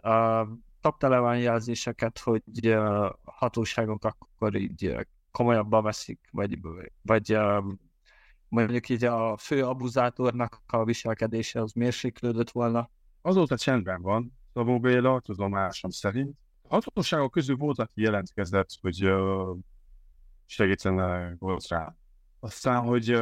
kapta 0.82 1.34
jelzéseket, 1.36 2.20
hogy 2.20 2.78
hatóságok 3.24 4.06
akkor 4.06 4.56
így 4.56 4.96
komolyabban 5.32 5.84
veszik, 5.84 6.20
vagy, 6.32 6.60
vagy 7.02 7.38
mondjuk 8.48 8.90
így 8.90 9.04
a 9.04 9.38
fő 9.38 9.66
abuzátornak 9.66 10.62
a 10.68 10.84
viselkedése 10.84 11.62
az 11.62 11.72
mérséklődött 11.72 12.50
volna. 12.50 12.90
Azóta 13.22 13.58
csendben 13.58 14.02
van, 14.02 14.38
Szabó 14.54 14.80
Béla, 14.80 15.20
tudomásom 15.20 15.92
szerint. 15.92 16.38
Hatóságok 16.70 17.32
közül 17.32 17.56
volt, 17.56 17.80
aki 17.80 18.02
jelentkezett, 18.02 18.70
hogy 18.82 19.12
segítene 20.46 21.36
volt 21.40 21.68
rá. 21.68 21.96
Aztán, 22.40 22.82
hogy 22.82 23.22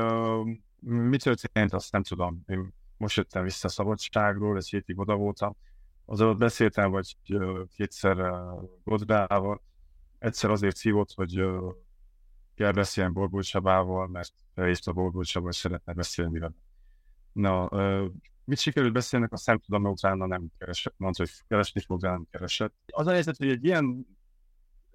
mi 0.79 1.17
történt, 1.17 1.73
azt 1.73 1.91
nem 1.91 2.03
tudom. 2.03 2.43
Én 2.47 2.73
most 2.97 3.17
jöttem 3.17 3.43
vissza 3.43 3.67
szabadságról, 3.69 4.57
egy 4.57 4.69
hétig 4.69 4.99
oda 4.99 5.15
voltam. 5.15 5.55
Az 6.05 6.21
ott 6.21 6.37
beszéltem, 6.37 6.91
vagy 6.91 7.17
kétszer 7.75 8.33
Godbával. 8.83 9.61
Egyszer 10.19 10.49
azért 10.49 10.75
szívott, 10.75 11.11
hogy 11.11 11.45
kell 12.55 12.71
beszéljen 12.71 13.13
Borbó 13.13 13.39
Csabával, 13.39 14.07
mert 14.07 14.33
felhívta 14.53 14.93
Borbó 14.93 15.21
Csaba, 15.21 15.45
hogy 15.45 15.55
szeretne 15.55 15.93
beszélni 15.93 16.39
vele. 16.39 16.53
Na, 17.31 17.69
mit 18.43 18.59
sikerült 18.59 18.93
beszélnek, 18.93 19.33
azt 19.33 19.45
nem 19.45 19.59
tudom, 19.59 19.81
mert 19.81 19.93
utána 19.93 20.25
nem 20.25 20.47
keresett. 20.57 20.93
Mondta, 20.97 21.23
hogy 21.23 21.31
keresni 21.47 21.81
fog, 21.81 22.01
nem 22.01 22.27
keresett. 22.31 22.73
Az 22.85 23.07
a 23.07 23.11
helyzet, 23.11 23.37
hogy 23.37 23.49
egy 23.49 23.65
ilyen 23.65 24.05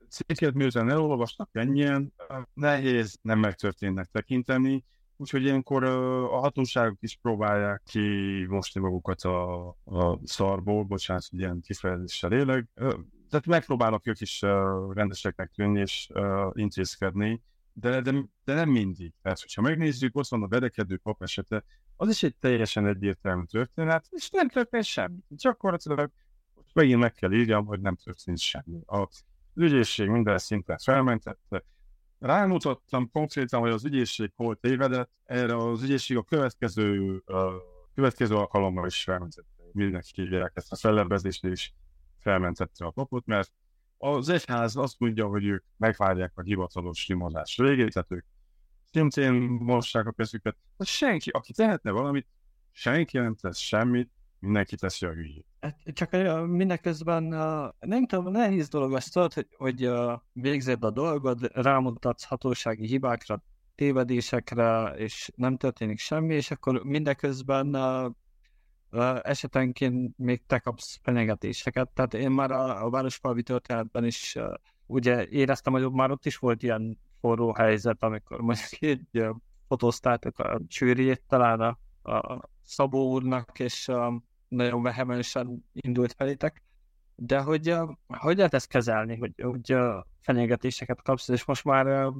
cikket 0.08 0.54
miután 0.54 0.90
elolvasnak 0.90 1.48
ennyien, 1.52 2.12
nehéz 2.54 3.18
nem 3.22 3.38
megtörténnek 3.38 4.06
tekinteni, 4.06 4.84
Úgyhogy 5.16 5.42
ilyenkor 5.42 5.84
a 5.84 6.38
hatóságok 6.38 6.96
is 7.00 7.18
próbálják 7.22 7.82
ki 7.84 8.46
mosni 8.48 8.80
magukat 8.80 9.22
a, 9.22 9.68
a 9.68 10.18
szarból, 10.24 10.82
bocsánat, 10.84 11.26
hogy 11.30 11.38
ilyen 11.38 11.60
kifejezéssel 11.60 12.32
élek. 12.32 12.68
Tehát 13.30 13.46
megpróbálnak 13.46 14.06
ők 14.06 14.20
is 14.20 14.40
rendeseknek 14.90 15.50
tűnni 15.50 15.80
és 15.80 16.08
intézkedni, 16.52 17.42
de, 17.72 18.00
de, 18.00 18.12
de 18.44 18.54
nem 18.54 18.68
mindig. 18.68 19.12
Tehát, 19.22 19.40
hogyha 19.40 19.62
megnézzük, 19.62 20.16
ott 20.16 20.28
van 20.28 20.42
a 20.42 20.48
vedekedő 20.48 20.96
pap 20.96 21.22
esete, 21.22 21.64
az 21.96 22.08
is 22.08 22.22
egy 22.22 22.36
teljesen 22.36 22.86
egyértelmű 22.86 23.44
történet, 23.44 24.06
és 24.10 24.30
nem 24.30 24.48
történt 24.48 24.84
semmi. 24.84 25.18
Gyakorlatilag 25.28 26.10
megint 26.72 27.00
meg 27.00 27.12
kell 27.12 27.32
írjam, 27.32 27.66
hogy 27.66 27.80
nem 27.80 27.96
történt 27.96 28.38
semmi. 28.38 28.80
Az 28.84 29.24
ügyészség 29.54 30.08
minden 30.08 30.38
szinten 30.38 30.78
felmentette, 30.78 31.64
rámutattam 32.24 33.10
konkrétan, 33.10 33.60
hogy 33.60 33.70
az 33.70 33.84
ügyészség 33.84 34.32
hol 34.36 34.56
tévedett, 34.56 35.10
erre 35.24 35.56
az 35.56 35.82
ügyészség 35.82 36.16
a 36.16 36.22
következő, 36.22 37.16
a 37.18 37.52
következő 37.94 38.34
alkalommal 38.34 38.86
is 38.86 39.02
felmentette. 39.02 39.48
Mindenki 39.72 40.22
hívják 40.22 40.52
ezt 40.54 40.72
a 40.72 40.76
fellebbezésnél 40.76 41.52
is 41.52 41.74
felmentette 42.18 42.84
a 42.84 42.90
papot, 42.90 43.26
mert 43.26 43.52
az 43.98 44.28
egyház 44.28 44.76
azt 44.76 44.98
mondja, 44.98 45.26
hogy 45.26 45.44
ők 45.44 45.64
megvárják 45.76 46.32
a 46.34 46.42
hivatalos 46.42 47.06
nyomozás 47.08 47.56
végét, 47.56 47.92
tehát 47.92 48.12
ők 48.12 48.24
szintén 48.92 49.32
mossák 49.60 50.06
a 50.06 50.12
kezüket. 50.12 50.56
Senki, 50.78 51.30
aki 51.30 51.52
tehetne 51.52 51.90
valamit, 51.90 52.26
senki 52.70 53.18
nem 53.18 53.34
tesz 53.34 53.58
semmit, 53.58 54.10
mindenki 54.44 54.76
teszi 54.76 55.06
a. 55.06 55.10
Hát 55.60 55.78
csak 55.92 56.10
mindeközben 56.46 57.22
nem 57.80 58.06
tudom, 58.06 58.32
nehéz 58.32 58.68
dolog 58.68 58.94
azt 58.94 59.12
tudod, 59.12 59.32
hogy, 59.32 59.48
hogy 59.56 59.90
végzed 60.32 60.84
a 60.84 60.90
dolgod, 60.90 61.50
rámutatsz 61.52 62.24
hatósági 62.24 62.86
hibákra, 62.86 63.42
tévedésekre, 63.74 64.92
és 64.96 65.30
nem 65.34 65.56
történik 65.56 65.98
semmi, 65.98 66.34
és 66.34 66.50
akkor 66.50 66.84
mindeközben 66.84 67.76
esetenként 69.22 70.18
még 70.18 70.46
te 70.46 70.58
kapsz 70.58 70.98
fenyegetéseket. 71.02 71.88
Tehát 71.88 72.14
én 72.14 72.30
már 72.30 72.50
a, 72.50 72.84
a 72.84 72.90
Városfalvi 72.90 73.42
történetben 73.42 74.04
is 74.04 74.38
ugye 74.86 75.26
éreztem, 75.28 75.72
hogy 75.72 75.90
már 75.90 76.10
ott 76.10 76.26
is 76.26 76.36
volt 76.36 76.62
ilyen 76.62 76.98
forró 77.20 77.54
helyzet, 77.54 78.02
amikor 78.02 78.40
mondjuk 78.40 79.00
uh, 79.12 79.36
fotóztátok 79.68 80.38
a 80.38 80.60
csőrjét 80.66 81.22
talán 81.28 81.60
a, 81.60 81.78
a 82.12 82.40
Szabó 82.62 83.12
úrnak, 83.12 83.58
és 83.58 83.88
uh, 83.88 84.14
nagyon 84.54 84.82
vehemensen 84.82 85.64
indult 85.72 86.12
felétek, 86.12 86.62
de 87.16 87.40
hogy 87.40 87.76
hogy 88.06 88.36
lehet 88.36 88.54
ezt 88.54 88.68
kezelni, 88.68 89.16
hogy, 89.16 89.32
hogy 89.42 89.76
fenyegetéseket 90.20 91.02
kapsz, 91.02 91.28
és 91.28 91.44
most 91.44 91.64
már 91.64 92.12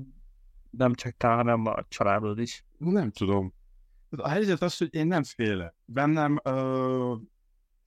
nem 0.70 0.94
csak 0.94 1.16
te, 1.16 1.28
hanem 1.28 1.66
a 1.66 1.84
családod 1.88 2.38
is. 2.38 2.64
Nem 2.78 3.10
tudom. 3.10 3.52
A 4.10 4.28
helyzet 4.28 4.62
az, 4.62 4.76
hogy 4.76 4.94
én 4.94 5.06
nem 5.06 5.22
félek. 5.22 5.74
Bennem 5.84 6.38
uh, 6.44 7.20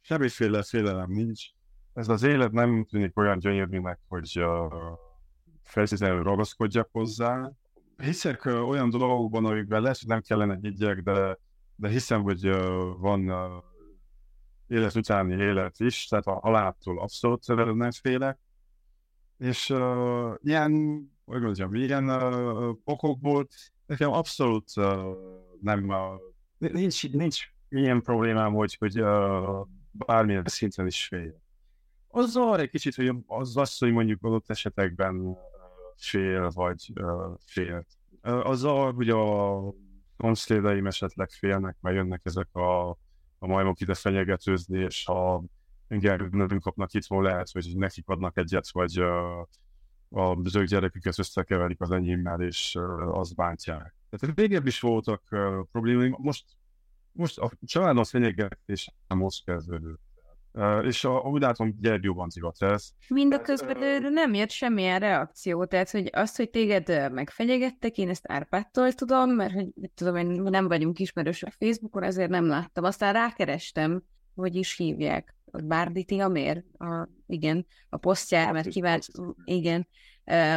semmiféle 0.01 0.63
félelem 0.63 1.11
nincs. 1.11 1.45
Ez 1.93 2.09
az 2.09 2.23
élet 2.23 2.51
nem 2.51 2.85
tűnik 2.89 3.17
olyan 3.17 3.39
gyönyörűnek, 3.39 3.99
hogy 4.07 4.43
feltétlenül 5.63 6.23
ragaszkodjak 6.23 6.89
hozzá. 6.91 7.51
Hiszek 7.97 8.45
uh, 8.45 8.67
olyan 8.67 8.89
dolgokban, 8.89 9.45
amikben 9.45 9.81
lesz, 9.81 9.99
hogy 9.99 10.09
nem 10.09 10.21
kellene 10.21 10.57
higgyek, 10.61 11.01
de, 11.01 11.37
de 11.75 11.89
hiszem, 11.89 12.21
hogy 12.21 12.47
uh, 12.47 12.99
van 12.99 13.29
uh, 13.29 13.63
élet 14.67 14.95
utáni 14.95 15.33
élet 15.43 15.79
is, 15.79 16.07
tehát 16.07 16.25
a 16.25 16.39
haláltól 16.39 16.99
abszolút 16.99 17.47
nem 17.75 17.91
félek. 17.91 18.39
És 19.37 19.69
uh, 19.69 20.33
ilyen, 20.41 20.71
hogy 21.25 21.41
mondjam, 21.41 21.73
ilyen 21.73 22.09
uh, 22.09 22.75
okokból 22.83 23.47
nekem 23.85 24.11
abszolút 24.11 24.69
uh, 24.75 25.15
nem, 25.61 25.89
uh, 25.89 26.71
nincs, 26.71 27.11
nincs 27.11 27.47
ilyen 27.69 28.01
problémám, 28.01 28.53
hogy, 28.53 28.75
hogy 28.75 29.01
uh, 29.01 29.67
bármilyen 29.91 30.43
szinten 30.45 30.85
is 30.85 31.07
fél. 31.07 31.41
Azzal 32.07 32.59
egy 32.59 32.69
kicsit, 32.69 32.95
hogy 32.95 33.15
az 33.27 33.57
az, 33.57 33.77
hogy 33.77 33.91
mondjuk 33.91 34.23
adott 34.23 34.49
esetekben 34.49 35.37
fél, 35.95 36.49
vagy 36.49 36.91
uh, 36.95 37.33
félt. 37.45 37.87
Uh, 38.23 38.49
azzal, 38.49 38.93
hogy 38.93 39.09
a 39.09 39.73
konszlédeim 40.17 40.87
esetleg 40.87 41.29
félnek, 41.29 41.77
mert 41.81 41.95
jönnek 41.95 42.21
ezek 42.23 42.55
a, 42.55 42.97
a 43.39 43.47
majmok 43.47 43.79
ide 43.79 43.93
fenyegetőzni, 43.93 44.79
és 44.79 45.05
ha 45.05 45.43
engem 45.87 46.29
nem 46.31 46.59
kapnak 46.59 46.93
itt, 46.93 47.07
lehet, 47.09 47.51
hogy 47.51 47.77
nekik 47.77 48.07
adnak 48.07 48.37
egyet, 48.37 48.69
vagy 48.71 48.97
a 50.09 50.37
zöld 50.43 50.67
gyereküket 50.67 51.19
összekeverik 51.19 51.81
az 51.81 51.91
enyémmel, 51.91 52.41
és 52.41 52.77
azt 52.99 53.35
bántják. 53.35 53.95
Tehát 54.09 54.37
régebb 54.37 54.65
is 54.65 54.79
voltak 54.79 55.23
problémáim, 55.71 56.15
most, 56.17 56.45
most 57.11 57.37
a 57.37 57.51
családon 57.65 58.03
fenyegetés 58.03 58.93
most 59.07 59.45
kezdődött. 59.45 60.01
És 60.83 61.03
a, 61.03 61.19
úgy 61.19 61.41
látom, 61.41 61.77
gyergyóban 61.81 62.29
zivat 62.29 62.61
ez. 62.61 62.89
Mindaközben 63.07 63.77
uh, 63.77 64.09
nem 64.09 64.33
jött 64.33 64.49
semmilyen 64.49 64.99
reakció, 64.99 65.65
tehát 65.65 65.89
hogy 65.89 66.09
azt, 66.11 66.37
hogy 66.37 66.49
téged 66.49 67.11
megfenyegettek, 67.11 67.97
én 67.97 68.09
ezt 68.09 68.25
Árpádtól 68.27 68.91
tudom, 68.91 69.29
mert 69.29 69.53
hogy 69.53 69.67
tudom, 69.95 70.15
én 70.15 70.27
nem 70.27 70.67
vagyunk 70.67 70.99
ismerősök 70.99 71.51
Facebookon, 71.59 72.03
ezért 72.03 72.29
nem 72.29 72.45
láttam. 72.45 72.83
Aztán 72.83 73.13
rákerestem, 73.13 74.03
hogy 74.35 74.55
is 74.55 74.77
hívják. 74.77 75.35
Bárditi 75.63 76.19
a 76.19 76.27
mér? 76.27 76.63
A, 76.77 77.07
igen, 77.27 77.65
a 77.89 77.97
posztjára, 77.97 78.51
mert 78.51 78.67
kívánt, 78.67 79.05
igen, 79.43 79.87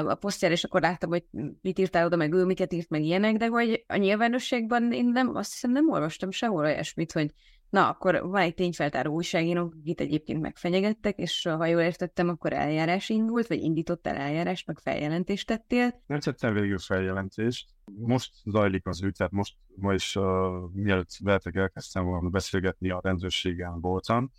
a 0.04 0.14
posztjára, 0.14 0.54
és 0.54 0.64
akkor 0.64 0.80
láttam, 0.80 1.10
hogy 1.10 1.24
mit 1.60 1.78
írtál 1.78 2.06
oda, 2.06 2.16
meg 2.16 2.32
ő 2.32 2.44
miket 2.44 2.72
írt, 2.72 2.88
meg 2.88 3.02
ilyenek, 3.02 3.36
de 3.36 3.46
hogy 3.46 3.84
a 3.86 3.96
nyilvánosságban 3.96 4.92
én 4.92 5.04
nem, 5.04 5.36
azt 5.36 5.52
hiszem 5.52 5.70
nem 5.70 5.90
olvastam 5.90 6.30
sehol 6.30 6.64
olyasmit, 6.64 7.12
hogy 7.12 7.30
na, 7.70 7.88
akkor 7.88 8.20
van 8.22 8.40
egy 8.40 8.54
tényfeltáró 8.54 9.14
újságíró, 9.14 9.72
akit 9.80 10.00
egyébként 10.00 10.40
megfenyegettek, 10.40 11.18
és 11.18 11.42
ha 11.42 11.66
jól 11.66 11.80
értettem, 11.80 12.28
akkor 12.28 12.52
eljárás 12.52 13.08
indult, 13.08 13.46
vagy 13.46 13.62
indítottál 13.62 14.16
eljárást, 14.16 14.66
meg 14.66 14.78
feljelentést 14.78 15.46
tettél? 15.46 16.02
Nem 16.06 16.20
tettem 16.20 16.54
végül 16.54 16.78
feljelentést. 16.78 17.68
Most 17.84 18.34
zajlik 18.44 18.86
az 18.86 19.02
ügy, 19.02 19.14
tehát 19.16 19.32
most 19.32 19.56
ma 19.74 19.94
is, 19.94 20.16
uh, 20.16 20.24
mielőtt 20.72 21.10
veletek 21.18 21.54
elkezdtem 21.54 22.04
volna 22.04 22.28
beszélgetni, 22.28 22.90
a 22.90 23.00
rendőrségen 23.02 23.80
voltam. 23.80 24.30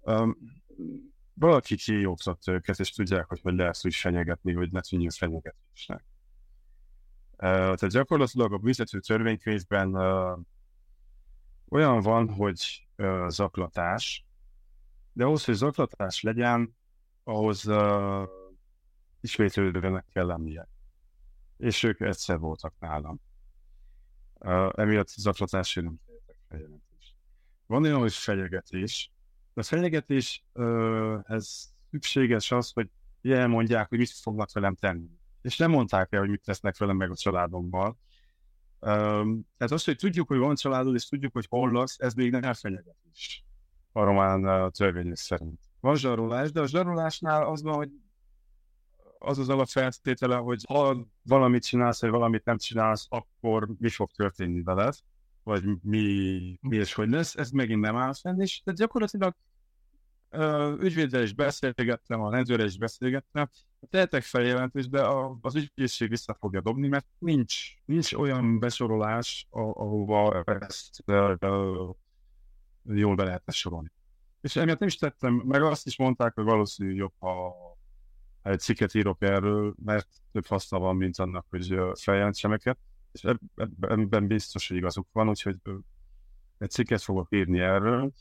Um, 0.00 0.36
valaki 1.34 1.76
kioktatta 1.76 2.52
őket, 2.52 2.78
és 2.78 2.90
tudják, 2.90 3.26
hogy 3.26 3.40
hogy 3.40 3.54
lehet 3.54 3.80
úgy 3.84 3.94
fenyegetni, 3.94 4.52
hogy 4.52 4.72
ne 4.72 4.80
tűnjön 4.80 5.10
fenyegetésnek. 5.10 6.04
Uh, 7.32 7.38
tehát 7.38 7.90
gyakorlatilag 7.90 8.52
a 8.52 8.58
büntető 8.58 9.00
törvénykönyvben 9.00 9.94
uh, 9.94 10.38
olyan 11.68 12.00
van, 12.00 12.28
hogy 12.28 12.88
uh, 12.96 13.28
zaklatás, 13.28 14.26
de 15.12 15.24
ahhoz, 15.24 15.44
hogy 15.44 15.54
zaklatás 15.54 16.22
legyen, 16.22 16.76
ahhoz 17.24 17.66
uh, 17.66 18.28
ismétlődőnek 19.20 20.06
kell 20.12 20.26
lennie. 20.26 20.68
És 21.56 21.82
ők 21.82 22.00
egyszer 22.00 22.38
voltak 22.38 22.74
nálam. 22.78 23.20
Uh, 24.34 24.70
emiatt 24.76 25.08
zaklatásra 25.08 25.82
nem 25.82 26.00
tehetek 26.06 26.36
feljelentést. 26.48 27.14
Van 27.66 27.84
olyan, 27.84 27.98
hogy 27.98 28.12
fenyegetés, 28.12 29.10
de 29.54 29.60
a 29.60 29.64
fenyegetés 29.64 30.44
uh, 30.52 31.20
ez 31.24 31.72
szükséges 31.90 32.50
az, 32.50 32.72
hogy 32.72 32.90
elmondják, 33.22 33.88
hogy 33.88 33.98
mit 33.98 34.10
fognak 34.10 34.52
velem 34.52 34.74
tenni. 34.74 35.10
És 35.42 35.56
nem 35.56 35.70
mondták 35.70 36.12
el, 36.12 36.20
hogy 36.20 36.28
mit 36.28 36.42
tesznek 36.42 36.76
velem 36.76 36.96
meg 36.96 37.10
a 37.10 37.16
családommal, 37.16 37.98
tehát 38.84 39.70
az, 39.70 39.84
hogy 39.84 39.96
tudjuk, 39.96 40.28
hogy 40.28 40.38
van 40.38 40.54
családod, 40.54 40.94
és 40.94 41.08
tudjuk, 41.08 41.32
hogy 41.32 41.46
hol 41.48 41.70
laksz, 41.70 41.96
ez 41.98 42.14
még 42.14 42.30
nem 42.30 42.52
fenyegetés. 42.52 43.44
A 43.92 44.04
román 44.04 44.70
törvények 44.72 45.16
szerint. 45.16 45.60
Van 45.80 45.96
zsarolás, 45.96 46.52
de 46.52 46.60
a 46.60 46.66
zsarolásnál 46.66 47.46
az 47.46 47.62
van, 47.62 47.74
hogy 47.74 47.90
az 49.18 49.38
az 49.38 49.48
alapfeltétele, 49.48 50.36
hogy 50.36 50.64
ha 50.68 51.06
valamit 51.22 51.64
csinálsz, 51.64 52.00
vagy 52.00 52.10
valamit 52.10 52.44
nem 52.44 52.56
csinálsz, 52.56 53.06
akkor 53.08 53.68
mi 53.78 53.88
fog 53.88 54.10
történni 54.10 54.62
veled, 54.62 54.94
vagy 55.42 55.64
mi, 55.82 56.58
mi 56.60 56.76
és 56.76 56.94
hogy 56.94 57.08
lesz, 57.08 57.36
ez 57.36 57.50
megint 57.50 57.80
nem 57.80 57.96
áll 57.96 58.14
fenn, 58.14 58.40
és 58.40 58.60
tehát 58.64 58.80
gyakorlatilag 58.80 59.34
ügyvéddel 60.80 61.22
is 61.22 61.32
beszélgettem, 61.32 62.20
a 62.20 62.30
rendőrrel 62.30 62.66
is 62.66 62.78
beszélgettem, 62.78 63.48
tehetek 63.90 64.22
feljelentést, 64.22 64.90
de 64.90 65.02
a, 65.02 65.38
az 65.40 65.54
ügyvédség 65.54 66.08
vissza 66.08 66.34
fogja 66.34 66.60
dobni, 66.60 66.88
mert 66.88 67.06
nincs, 67.18 67.74
nincs 67.84 68.12
olyan 68.12 68.58
besorolás, 68.58 69.46
ahova 69.50 70.42
ezt 70.44 71.02
jól 72.84 73.14
be 73.14 73.24
lehetne 73.24 73.52
sorolni. 73.52 73.92
És 74.40 74.56
emiatt 74.56 74.78
nem 74.78 74.88
is 74.88 74.96
tettem, 74.96 75.34
meg 75.34 75.62
azt 75.62 75.86
is 75.86 75.98
mondták, 75.98 76.34
hogy 76.34 76.44
valószínű 76.44 76.94
jobb, 76.94 77.12
ha 77.18 77.54
egy 78.42 78.60
cikket 78.60 78.94
írok 78.94 79.22
erről, 79.22 79.74
mert 79.84 80.08
több 80.32 80.46
haszna 80.46 80.78
van, 80.78 80.96
mint 80.96 81.18
annak, 81.18 81.46
hogy 81.50 81.78
feljelentsem 81.94 82.52
őket, 82.52 82.78
és 83.12 83.24
ebben 83.80 84.26
biztos, 84.26 84.68
hogy 84.68 84.76
igazuk 84.76 85.08
van, 85.12 85.28
úgyhogy 85.28 85.56
egy 86.58 86.70
cikket 86.70 87.02
fogok 87.02 87.28
írni 87.30 87.60
erről, 87.60 88.12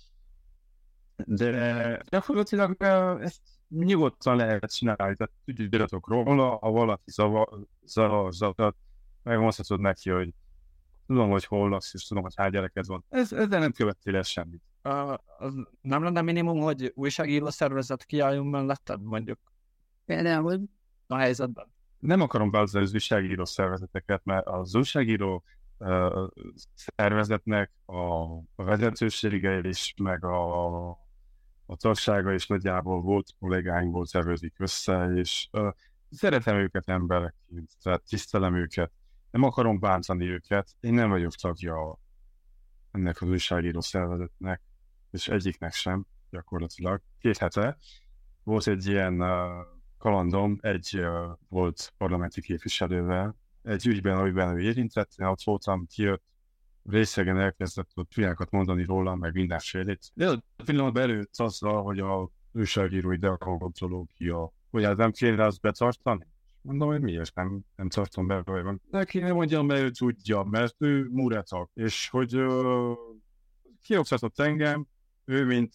de 1.15 2.01
gyakorlatilag 2.09 2.75
ezt 3.21 3.41
nyugodtan 3.69 4.35
lehet 4.35 4.75
csinálni, 4.75 5.15
tehát 5.15 5.31
tudjuk 5.45 5.73
iratok 5.73 6.07
róla, 6.07 6.57
ha 6.61 6.71
valaki 6.71 7.11
zavar, 7.85 8.73
megmondhatod 9.23 9.79
neki, 9.79 10.09
hogy 10.09 10.33
tudom, 11.07 11.29
hogy 11.29 11.45
hol 11.45 11.69
laksz, 11.69 11.93
és 11.93 12.07
tudom, 12.07 12.23
hogy 12.23 12.33
hány 12.35 12.51
gyereked 12.51 12.85
van. 12.85 13.03
Ez, 13.09 13.33
ezzel 13.33 13.59
nem 13.59 13.71
követtél 13.71 14.15
el 14.15 14.21
semmit. 14.21 14.61
Uh, 14.83 15.13
az 15.37 15.53
nem 15.81 16.03
lenne 16.03 16.21
minimum, 16.21 16.59
hogy 16.59 16.91
újságíró 16.95 17.49
szervezet 17.49 18.05
kiálljon 18.05 18.45
melletted, 18.45 19.01
mondjuk? 19.01 19.39
Például? 20.05 20.61
A 21.07 21.15
helyzetben. 21.15 21.71
Nem 21.99 22.21
akarom 22.21 22.51
behozni 22.51 22.79
az 22.79 22.93
újságíró 22.93 23.45
szervezeteket, 23.45 24.21
mert 24.23 24.47
az 24.47 24.75
újságíró 24.75 25.43
uh, 25.77 26.27
szervezetnek 26.95 27.71
a, 27.85 28.01
a 28.55 28.63
vezetősége 28.63 29.59
és 29.59 29.93
meg 29.97 30.25
a 30.25 30.89
a 30.89 31.02
tagsága 31.65 32.33
is 32.33 32.47
nagyjából 32.47 33.01
volt 33.01 33.29
kollégáinkból 33.39 34.05
szervezik 34.05 34.53
össze, 34.57 35.11
és 35.13 35.47
uh, 35.51 35.73
szeretem 36.09 36.57
őket 36.57 36.89
emberekként, 36.89 37.71
tehát 37.81 38.03
tisztelem 38.07 38.55
őket, 38.55 38.91
nem 39.31 39.43
akarom 39.43 39.79
bántani 39.79 40.25
őket, 40.25 40.75
én 40.79 40.93
nem 40.93 41.09
vagyok 41.09 41.33
tagja 41.33 41.99
ennek 42.91 43.21
az 43.21 43.27
újságíró 43.27 43.81
szervezetnek, 43.81 44.61
és 45.11 45.27
egyiknek 45.27 45.73
sem 45.73 46.05
gyakorlatilag. 46.29 47.01
Két 47.19 47.37
hete 47.37 47.77
volt 48.43 48.67
egy 48.67 48.85
ilyen 48.85 49.21
uh, 49.21 49.29
kalandom 49.97 50.57
egy 50.61 50.99
uh, 50.99 51.37
volt 51.49 51.93
parlamenti 51.97 52.41
képviselővel, 52.41 53.35
egy 53.63 53.87
ügyben, 53.87 54.17
amiben 54.17 54.55
ő 54.55 54.59
érintett, 54.59 55.11
én 55.17 55.27
ott 55.27 55.43
voltam, 55.43 55.85
kijött, 55.85 56.23
részegen 56.89 57.39
elkezdett 57.39 57.89
ott 57.95 58.13
fiákat 58.13 58.51
mondani 58.51 58.83
róla, 58.83 59.15
meg 59.15 59.33
mindenfélét. 59.33 60.11
De 60.13 60.29
a 60.29 60.43
pillanatban 60.65 61.01
előtt 61.01 61.33
azzal, 61.37 61.83
hogy 61.83 61.99
a 61.99 62.29
újságírói 62.51 63.17
deontológia, 63.17 64.51
hogy 64.69 64.83
hát 64.83 64.97
nem 64.97 65.11
kéne 65.11 65.45
azt 65.45 65.61
betartani. 65.61 66.27
Mondom, 66.61 66.87
hogy 66.87 67.01
miért 67.01 67.35
nem, 67.35 67.59
nem 67.75 67.89
tartom 67.89 68.27
be, 68.27 68.41
vagy 68.41 68.63
van. 68.63 68.81
Neki 68.89 69.19
nem 69.19 69.35
mondjam, 69.35 69.65
mert 69.65 69.81
ő 69.81 69.89
tudja, 69.89 70.43
mert 70.43 70.75
ő 70.77 71.07
muretak, 71.11 71.69
és 71.73 72.09
hogy 72.09 72.35
uh, 72.35 72.97
kioktatott 73.81 74.39
engem, 74.39 74.87
ő 75.25 75.45
mint 75.45 75.73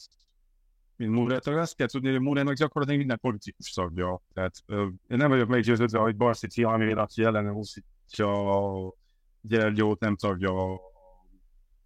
mint 0.97 1.13
Muretak, 1.13 1.57
azt 1.57 1.77
kell 1.77 1.87
tudni, 1.87 2.11
hogy 2.11 2.21
Murának 2.21 2.55
gyakorlatilag 2.55 2.99
minden 2.99 3.19
politikus 3.21 3.71
szagja. 3.71 4.23
Tehát 4.33 4.55
uh, 4.67 4.79
én 5.09 5.17
nem 5.17 5.29
vagyok 5.29 5.49
meggyőződve, 5.49 5.99
hogy 5.99 6.17
Barsi 6.17 6.47
Tiamén, 6.47 6.97
aki 6.97 7.23
ellene 7.23 7.51
úszítja 7.51 8.63
a 8.63 8.93
Gyergyót, 9.41 10.01
nem 10.01 10.17
tagja 10.17 10.81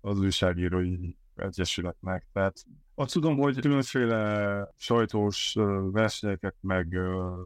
az 0.04 0.18
újságírói 0.18 1.14
egyesületnek. 1.34 2.26
Tehát 2.32 2.64
azt 2.94 3.12
tudom, 3.12 3.36
hogy 3.36 3.60
különféle 3.60 4.68
sajtós 4.76 5.54
versenyeket, 5.92 6.56
meg 6.60 6.98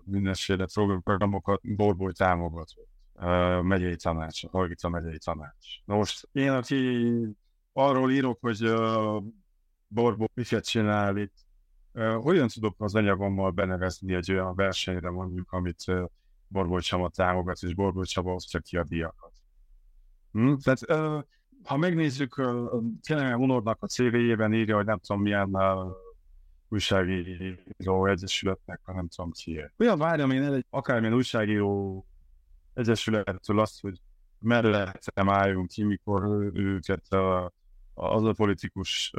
mindenféle 0.05 0.67
programokat 1.03 1.61
Borboly 1.77 2.13
támogatott. 2.13 2.89
Megyei 3.63 3.97
tanács, 3.97 4.45
a 4.45 4.49
Hargica 4.51 4.89
megyei 4.89 5.19
tanács. 5.19 5.67
Most 5.85 6.29
én, 6.33 6.51
aki 6.51 7.11
arról 7.73 8.11
írok, 8.13 8.39
hogy 8.41 8.73
Borboly 9.89 10.29
miket 10.35 10.67
csinál 10.67 11.17
itt, 11.17 11.35
hogyan 12.21 12.49
tudok 12.49 12.75
az 12.79 12.95
anyagommal 12.95 13.51
benevezni 13.51 14.15
egy 14.15 14.33
olyan 14.33 14.55
versenyre 14.55 15.11
mondjuk, 15.11 15.53
amit 15.53 15.85
Borboly 16.49 16.81
Csaba 16.81 17.09
támogat, 17.09 17.63
és 17.63 17.75
Borboly 17.75 18.05
Csaba 18.05 18.35
osztja 18.35 18.61
ki 18.61 18.77
a 18.77 18.85
diakat. 18.85 19.33
Hm? 20.33 20.55
Tehát 20.55 20.81
ha 21.67 21.77
megnézzük, 21.77 22.35
tényleg 23.01 23.39
Unornak 23.39 23.83
a 23.83 23.87
CV-jében 23.87 24.55
írja, 24.55 24.77
hogy 24.77 24.85
nem 24.85 24.99
tudom 24.99 25.23
milyen 25.23 25.57
újságíró 26.69 28.07
egyesületnek, 28.07 28.81
nem 28.85 29.09
tudom 29.09 29.31
ki. 29.31 29.65
Olyan 29.79 29.99
várjam 29.99 30.31
én 30.31 30.43
egy 30.43 30.67
akármilyen 30.71 31.15
újságíró 31.15 32.07
egyesülettől 32.75 33.61
azt, 33.61 33.81
hogy 33.81 34.01
mellettem 34.39 35.29
álljunk 35.29 35.69
ki, 35.69 35.83
mikor 35.83 36.51
őket 36.55 37.05
uh, 37.11 37.45
az 37.95 38.25
a 38.25 38.33
politikus 38.33 39.13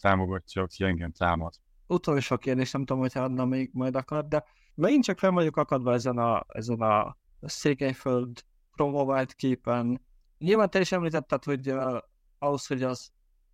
támogatja, 0.00 0.62
aki 0.62 0.84
engem 0.84 1.12
támad. 1.12 1.54
Utolsó 1.86 2.36
kérdés, 2.36 2.70
nem 2.70 2.84
tudom, 2.84 3.02
hogy 3.02 3.12
adna 3.14 3.44
még 3.44 3.70
majd 3.72 3.96
akar, 3.96 4.28
de 4.28 4.44
megint 4.74 5.04
csak 5.04 5.18
fel 5.18 5.30
vagyok 5.30 5.56
akadva 5.56 5.92
ezen 5.92 6.18
a, 6.18 6.44
ezen 6.48 6.80
a 6.80 7.16
Székelyföld 7.40 8.44
promovált 8.74 9.34
képen, 9.34 10.05
Nyilván 10.38 10.70
te 10.70 10.80
is 10.80 10.92
említetted, 10.92 11.44
hogy 11.44 11.70
uh, 11.70 11.98
ahhoz, 12.38 12.66
hogy 12.66 12.82
az, 12.82 13.10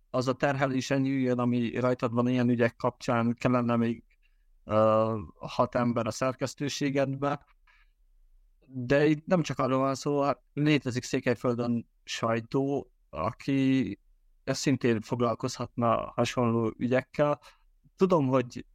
az 0.09 0.27
a 0.27 0.33
terhelés 0.33 0.91
enyüljön, 0.91 1.39
ami 1.39 1.79
rajtad 1.79 2.13
van 2.13 2.27
ilyen 2.27 2.49
ügyek 2.49 2.75
kapcsán, 2.75 3.33
kellene 3.33 3.75
még 3.75 4.03
uh, 4.65 5.19
hat 5.39 5.75
ember 5.75 6.07
a 6.07 6.11
szerkesztőségedbe. 6.11 7.45
De 8.65 9.05
itt 9.05 9.25
nem 9.25 9.41
csak 9.41 9.59
arról 9.59 9.79
van 9.79 9.95
szó, 9.95 10.21
hát 10.21 10.41
létezik 10.53 11.03
Székelyföldön 11.03 11.87
sajtó, 12.03 12.91
aki 13.09 13.99
ezt 14.43 14.61
szintén 14.61 15.01
foglalkozhatna 15.01 16.11
hasonló 16.15 16.73
ügyekkel. 16.77 17.39
Tudom, 17.95 18.27
hogy 18.27 18.65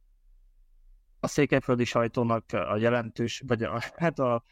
a 1.19 1.27
székelyföldi 1.27 1.83
sajtónak 1.83 2.51
a 2.51 2.75
jelentős, 2.75 3.43
vagy 3.47 3.63
a, 3.63 3.81
hát 3.95 4.19
a, 4.19 4.43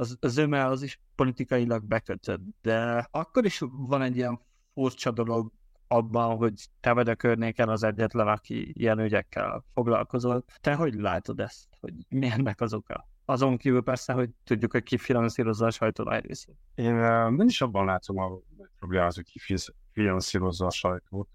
az, 0.00 0.16
az 0.20 0.36
öme 0.36 0.64
az 0.64 0.82
is 0.82 1.00
politikailag 1.14 1.84
bekötött, 1.84 2.40
de 2.62 3.08
akkor 3.10 3.44
is 3.44 3.62
van 3.70 4.02
egy 4.02 4.16
ilyen 4.16 4.40
furcsa 4.74 5.10
dolog 5.10 5.52
abban, 5.86 6.36
hogy 6.36 6.68
te 6.80 6.92
vagy 6.92 7.08
a 7.08 7.14
környéken 7.14 7.68
az 7.68 7.82
egyetlen, 7.82 8.28
aki 8.28 8.72
ilyen 8.80 8.98
ügyekkel 8.98 9.64
foglalkozol. 9.74 10.44
Te 10.60 10.74
hogy 10.74 10.94
látod 10.94 11.40
ezt? 11.40 11.68
Hogy 11.80 11.94
mi 12.08 12.26
ennek 12.26 12.60
az 12.60 12.74
oka? 12.74 13.08
Azon 13.24 13.56
kívül 13.56 13.82
persze, 13.82 14.12
hogy 14.12 14.30
tudjuk, 14.44 14.72
hogy 14.72 14.82
ki 14.82 14.98
finanszírozza 14.98 15.66
a 15.66 15.70
sajtó 15.70 16.04
nagy 16.04 16.24
részét. 16.24 16.56
Én 16.74 16.94
uh, 16.94 17.30
nem 17.30 17.46
is 17.46 17.60
abban 17.60 17.84
látom 17.84 18.18
a 18.18 18.30
problémát, 18.78 19.14
hogy 19.14 19.24
ki 19.24 19.56
finanszírozza 19.92 20.66
a 20.66 20.70
sajtót, 20.70 21.28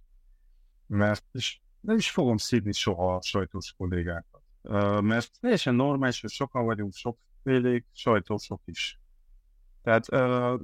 mert 0.87 1.25
és 1.31 1.59
nem 1.79 1.97
is 1.97 2.11
fogom 2.11 2.37
szívni 2.37 2.71
soha 2.71 3.15
a 3.15 3.21
sajtós 3.21 3.73
kollégákat. 3.77 4.41
Uh, 4.61 5.01
mert 5.01 5.39
teljesen 5.39 5.75
normális, 5.75 6.21
hogy 6.21 6.29
sokan 6.29 6.65
vagyunk, 6.65 6.93
sok 6.93 7.17
félék 7.45 7.85
sajtósok 7.91 8.61
is. 8.65 8.99
Tehát 9.81 10.09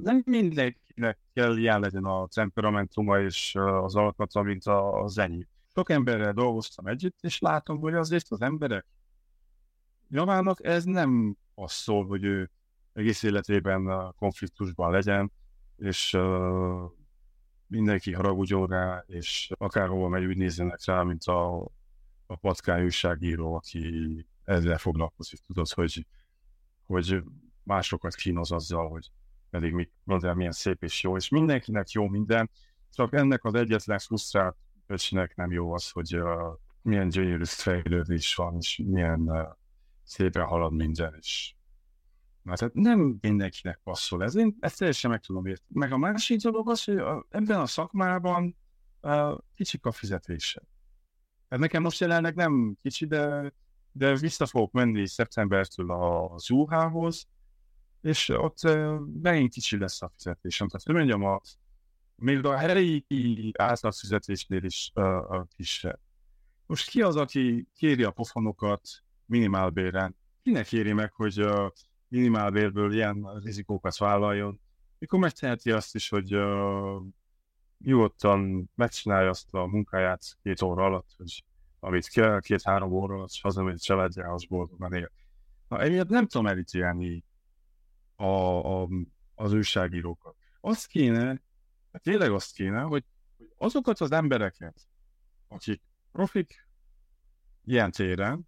nem 0.02 0.22
mindenkinek 0.26 1.20
kell 1.34 1.58
ilyen 1.58 1.80
legyen 1.80 2.06
a 2.06 2.28
temperamentuma 2.28 3.20
és 3.20 3.56
az 3.56 3.96
alkata, 3.96 4.42
mint 4.42 4.66
a, 4.66 5.02
az 5.02 5.18
enyém. 5.18 5.48
Sok 5.74 5.90
emberrel 5.90 6.34
dolgoztam 6.34 6.88
együtt, 6.88 7.18
és 7.22 7.40
látom, 7.40 7.80
hogy 7.80 7.94
azért 7.94 8.26
az 8.30 8.42
emberek 8.42 8.86
javának 10.10 10.66
ez 10.66 10.84
nem 10.84 11.36
az 11.56 11.72
szól, 11.72 12.06
hogy 12.06 12.24
ő 12.24 12.50
egész 12.94 13.24
életében 13.24 14.14
konfliktusban 14.16 14.92
legyen, 14.92 15.32
és 15.78 16.14
uh, 16.14 16.92
mindenki 17.68 18.14
haragudjon 18.14 18.68
rá, 18.68 19.04
és 19.08 19.52
akárhova 19.58 20.08
megy, 20.08 20.26
úgy 20.26 20.38
nézzenek 20.38 20.86
rá, 20.86 21.04
mint 21.04 21.24
a, 21.24 21.64
a 22.26 22.36
patkány 22.36 22.84
újságíró, 22.84 23.54
aki 23.54 24.26
ezzel 24.44 24.78
foglalkozik. 24.78 25.40
Tudod, 25.40 25.70
hogy 25.70 26.06
hogy 26.92 27.24
másokat 27.64 28.16
kínoz 28.16 28.52
azzal, 28.52 28.89
hogy 28.89 29.12
pedig 29.50 29.74
mi, 29.74 29.89
mondja, 30.04 30.34
milyen 30.34 30.52
szép 30.52 30.84
és 30.84 31.04
jó, 31.04 31.16
és 31.16 31.30
mindenkinek 31.30 31.89
jó 31.89 32.08
minden, 32.08 32.50
csak 32.89 33.14
ennek 33.14 33.44
az 33.44 33.54
egyetlen 33.54 34.00
frusztrált 34.00 34.58
öcsnek 34.88 35.36
nem 35.36 35.52
jó 35.52 35.74
az, 35.74 35.89
hogy 35.89 36.18
uh, 36.18 36.58
milyen 36.82 37.10
gyönyörű 37.10 37.44
fejlődés 37.46 38.36
van, 38.36 38.56
és 38.60 38.82
milyen 38.86 39.20
uh, 39.20 39.48
szépen 40.04 40.46
halad 40.46 40.74
minden, 40.74 41.16
és 41.20 41.54
Na, 42.42 42.56
tehát 42.56 42.74
nem 42.74 43.18
mindenkinek 43.22 43.80
passzol 43.84 44.24
ez, 44.24 44.36
én 44.36 44.58
ezt 44.60 44.78
teljesen 44.78 45.12
meg 45.12 45.20
tudom 45.20 45.46
érteni. 45.46 45.80
Meg 45.80 45.92
a 45.92 45.98
másik 45.98 46.42
dolog 46.42 46.70
az, 46.70 46.84
hogy 46.84 46.98
a, 46.98 47.26
ebben 47.30 47.60
a 47.60 47.66
szakmában 47.66 48.58
uh, 49.02 49.38
kicsik 49.56 49.86
a 49.86 49.92
fizetése. 49.92 50.62
Hát 51.50 51.60
nekem 51.60 51.82
most 51.82 52.00
jelenleg 52.00 52.36
nem 52.36 52.78
kicsi, 52.82 53.06
de 53.06 53.54
de 53.92 54.16
vissza 54.16 54.46
fogok 54.46 54.72
menni 54.72 55.08
szeptembertől 55.08 55.92
az 55.92 56.50
UH-hoz, 56.50 57.28
és 58.02 58.30
ott 58.30 58.62
megint 59.22 59.54
kicsi 59.54 59.78
lesz 59.78 60.02
a 60.02 60.12
fizetésem. 60.16 60.68
Tehát, 60.68 60.86
hogy 60.86 60.96
mondjam, 60.96 61.24
a, 61.24 61.42
még 62.16 62.46
a 62.46 62.58
helyi 62.58 63.06
fizetésnél 63.89 64.64
is 64.64 64.92
uh, 64.96 65.48
kisebb. 65.56 66.00
Most 66.66 66.89
ki 66.89 67.02
az, 67.02 67.16
aki 67.16 67.68
kéri 67.76 68.04
a 68.04 68.12
pofonokat 68.12 68.82
minimálbéren? 69.26 70.16
Kinek 70.44 70.66
kéri 70.66 70.94
meg, 70.94 71.14
hogy 71.14 71.42
uh, 71.42 71.68
minimálbérből 72.08 72.94
ilyen 72.94 73.39
rizikókat 73.44 73.98
vállaljon? 73.98 74.62
Mikor 75.00 75.20
megteheti 75.20 75.72
azt 75.72 75.96
is, 75.96 76.10
hogy 76.10 76.36
uh, 76.36 77.02
nyugodtan 77.78 78.70
megcsinálja 78.76 79.30
azt 79.30 79.54
a 79.54 79.66
munkáját 79.66 80.38
két 80.44 80.62
óra 80.62 80.86
alatt, 80.86 81.10
hogy 81.18 81.44
amit 81.84 82.08
két-három 82.40 82.92
óra 82.92 83.24
és 83.28 83.42
hazamegy 83.42 83.80
családjához 83.80 84.46
boldogan 84.46 84.94
él. 84.94 85.12
Na, 85.68 85.82
emiatt 85.82 86.10
nem 86.10 86.28
tudom 86.28 86.48
elítélni 86.48 87.24
a, 88.16 88.26
a, 88.26 88.88
az 89.36 89.54
újságírókat. 89.54 90.36
Azt 90.62 90.88
kéne, 90.88 91.42
tényleg 91.92 92.32
azt 92.32 92.54
kéne, 92.54 92.82
hogy, 92.82 93.06
hogy 93.38 93.50
azokat 93.58 94.00
az 94.00 94.12
embereket, 94.12 94.76
akik 95.48 95.82
profik 96.12 96.68
ilyen 97.64 97.92
téren, 97.92 98.48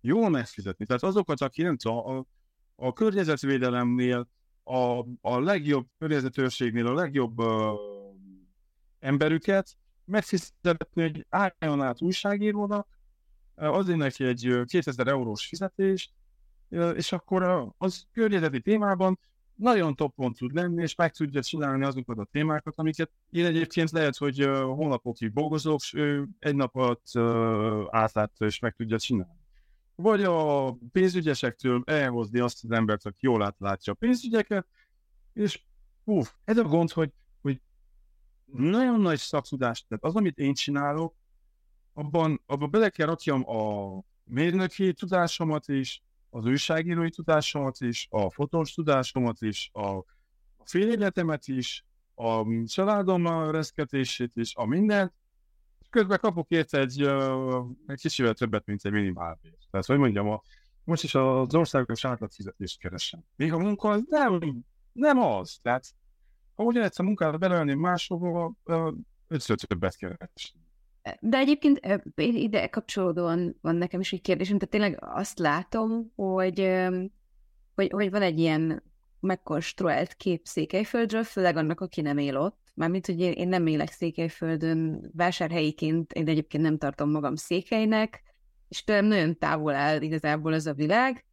jól 0.00 0.28
megfizetni. 0.28 0.86
Tehát 0.86 1.02
azokat, 1.02 1.40
akik 1.40 1.64
nem 1.64 1.76
tudom, 1.76 1.98
a, 1.98 2.24
a 2.74 2.92
környezetvédelemnél, 2.92 4.28
a, 4.62 5.04
a 5.20 5.40
legjobb 5.40 5.86
környezetőrségnél 5.98 6.86
a 6.86 6.94
legjobb 6.94 7.38
uh, 7.38 7.78
emberüket 8.98 9.76
megfizetni, 10.10 11.02
hogy 11.02 11.26
álljon 11.28 11.82
át 11.82 12.02
újságírónak, 12.02 12.88
azért 13.54 13.98
neki 13.98 14.24
egy 14.24 14.60
2000 14.64 15.08
eurós 15.08 15.46
fizetés, 15.46 16.12
és 16.94 17.12
akkor 17.12 17.72
az 17.78 18.06
környezeti 18.12 18.60
témában 18.60 19.18
nagyon 19.54 19.94
toppon 19.94 20.32
tud 20.32 20.54
lenni, 20.54 20.82
és 20.82 20.94
meg 20.94 21.12
tudja 21.12 21.42
csinálni 21.42 21.84
azokat 21.84 22.18
a 22.18 22.28
témákat, 22.32 22.74
amiket 22.76 23.10
én 23.30 23.44
egyébként 23.44 23.90
lehet, 23.90 24.16
hogy 24.16 24.44
hónapokig 24.62 25.32
dolgozok, 25.32 25.80
és 25.80 25.94
ő 25.94 26.28
egy 26.38 26.54
nap 26.54 26.76
alatt 26.76 27.06
átlátta, 27.90 28.44
és 28.44 28.58
meg 28.58 28.74
tudja 28.74 28.98
csinálni. 28.98 29.38
Vagy 29.94 30.22
a 30.22 30.72
pénzügyesektől 30.92 31.82
elhozni 31.86 32.38
azt 32.38 32.64
az 32.64 32.70
embert, 32.70 33.06
aki 33.06 33.18
jól 33.20 33.42
átlátja 33.42 33.92
a 33.92 33.96
pénzügyeket, 33.96 34.66
és 35.32 35.62
hú, 36.04 36.22
ez 36.44 36.56
a 36.56 36.62
gond, 36.62 36.90
hogy 36.90 37.10
nagyon 38.52 39.00
nagy 39.00 39.18
szaktudást, 39.18 39.88
tehát 39.88 40.04
az, 40.04 40.14
amit 40.14 40.38
én 40.38 40.54
csinálok, 40.54 41.14
abban, 41.92 42.42
abban 42.46 42.70
bele 42.70 42.88
kell 42.88 43.06
rakjam 43.06 43.48
a 43.48 44.02
mérnöki 44.24 44.92
tudásomat 44.92 45.68
is, 45.68 46.02
az 46.30 46.44
újságírói 46.44 47.10
tudásomat 47.10 47.80
is, 47.80 48.06
a 48.10 48.30
fotós 48.30 48.72
tudásomat 48.72 49.42
is, 49.42 49.70
a 49.72 50.04
fél 50.64 50.90
életemet 50.90 51.46
is, 51.46 51.84
a 52.14 52.44
családom 52.66 53.50
reszketését 53.50 54.32
is, 54.34 54.54
a 54.54 54.66
mindent, 54.66 55.12
közben 55.90 56.18
kapok 56.18 56.50
érte 56.50 56.78
egy, 56.78 57.02
egy 57.86 58.00
kicsivel 58.00 58.34
többet, 58.34 58.66
mint 58.66 58.84
egy 58.84 58.92
minimálbér. 58.92 59.56
Tehát, 59.70 59.86
hogy 59.86 59.98
mondjam, 59.98 60.28
a, 60.28 60.42
most 60.84 61.02
is 61.02 61.14
az 61.14 61.54
országos 61.54 62.04
átlagfizetést 62.04 62.78
keresem. 62.78 63.24
Még 63.36 63.52
a 63.52 63.58
munka 63.58 63.88
az 63.88 64.02
nem, 64.08 64.40
nem 64.92 65.18
az. 65.18 65.58
Tehát, 65.62 65.94
ha 66.60 66.66
ugyanegyszer 66.66 67.04
a 67.04 67.08
munkára 67.08 67.38
belelni 67.38 67.74
máshova, 67.74 68.52
ötször 69.28 69.56
többet 69.56 69.96
keresni. 69.96 70.60
De 71.20 71.38
egyébként 71.38 71.80
ide 72.14 72.68
kapcsolódóan 72.68 73.58
van 73.60 73.76
nekem 73.76 74.00
is 74.00 74.12
egy 74.12 74.20
kérdésem, 74.20 74.58
tehát 74.58 74.70
tényleg 74.70 74.98
azt 75.00 75.38
látom, 75.38 76.12
hogy, 76.14 76.78
hogy, 77.74 77.90
hogy 77.90 78.10
van 78.10 78.22
egy 78.22 78.38
ilyen 78.38 78.82
megkonstruált 79.20 80.14
kép 80.14 80.46
Székelyföldről, 80.46 81.24
főleg 81.24 81.56
annak, 81.56 81.80
aki 81.80 82.00
nem 82.00 82.18
él 82.18 82.36
ott. 82.36 82.58
Mármint, 82.74 83.06
hogy 83.06 83.20
én 83.20 83.48
nem 83.48 83.66
élek 83.66 83.90
Székelyföldön, 83.90 85.10
vásárhelyiként 85.14 86.12
én 86.12 86.28
egyébként 86.28 86.62
nem 86.62 86.78
tartom 86.78 87.10
magam 87.10 87.34
székelynek, 87.34 88.22
és 88.68 88.84
tőlem 88.84 89.04
nagyon 89.04 89.38
távol 89.38 89.74
áll 89.74 90.00
igazából 90.00 90.52
az 90.52 90.66
a 90.66 90.74
világ. 90.74 91.24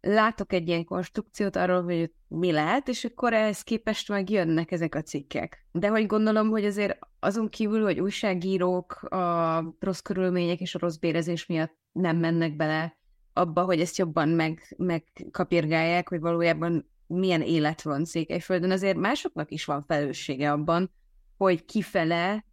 Látok 0.00 0.52
egy 0.52 0.68
ilyen 0.68 0.84
konstrukciót 0.84 1.56
arról, 1.56 1.82
hogy 1.82 2.12
mi 2.28 2.52
lehet, 2.52 2.88
és 2.88 3.04
akkor 3.04 3.32
ehhez 3.32 3.62
képest 3.62 4.08
meg 4.08 4.30
jönnek 4.30 4.70
ezek 4.70 4.94
a 4.94 5.02
cikkek. 5.02 5.66
De 5.72 5.88
hogy 5.88 6.06
gondolom, 6.06 6.48
hogy 6.48 6.64
azért 6.64 6.98
azon 7.20 7.48
kívül, 7.48 7.82
hogy 7.82 8.00
újságírók 8.00 9.02
a 9.02 9.74
rossz 9.78 10.00
körülmények 10.00 10.60
és 10.60 10.74
a 10.74 10.78
rossz 10.78 10.96
bérezés 10.96 11.46
miatt 11.46 11.76
nem 11.92 12.16
mennek 12.16 12.56
bele 12.56 12.98
abba, 13.32 13.64
hogy 13.64 13.80
ezt 13.80 13.98
jobban 13.98 14.28
meg, 14.28 14.74
megkapirgálják, 14.76 16.08
hogy 16.08 16.20
valójában 16.20 16.90
milyen 17.06 17.42
élet 17.42 17.82
van 17.82 18.04
Székelyföldön, 18.04 18.70
azért 18.70 18.96
másoknak 18.96 19.50
is 19.50 19.64
van 19.64 19.84
felelőssége 19.86 20.52
abban, 20.52 20.90
hogy 21.36 21.64
kifele 21.64 22.44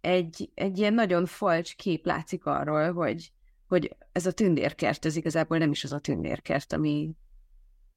egy, 0.00 0.50
egy 0.54 0.78
ilyen 0.78 0.94
nagyon 0.94 1.26
falcs 1.26 1.76
kép 1.76 2.06
látszik 2.06 2.46
arról, 2.46 2.92
hogy, 2.92 3.32
hogy 3.70 3.96
ez 4.12 4.26
a 4.26 4.32
tündérkert, 4.32 5.04
ez 5.04 5.16
igazából 5.16 5.58
nem 5.58 5.70
is 5.70 5.84
az 5.84 5.92
a 5.92 5.98
tündérkert, 5.98 6.72
ami, 6.72 7.14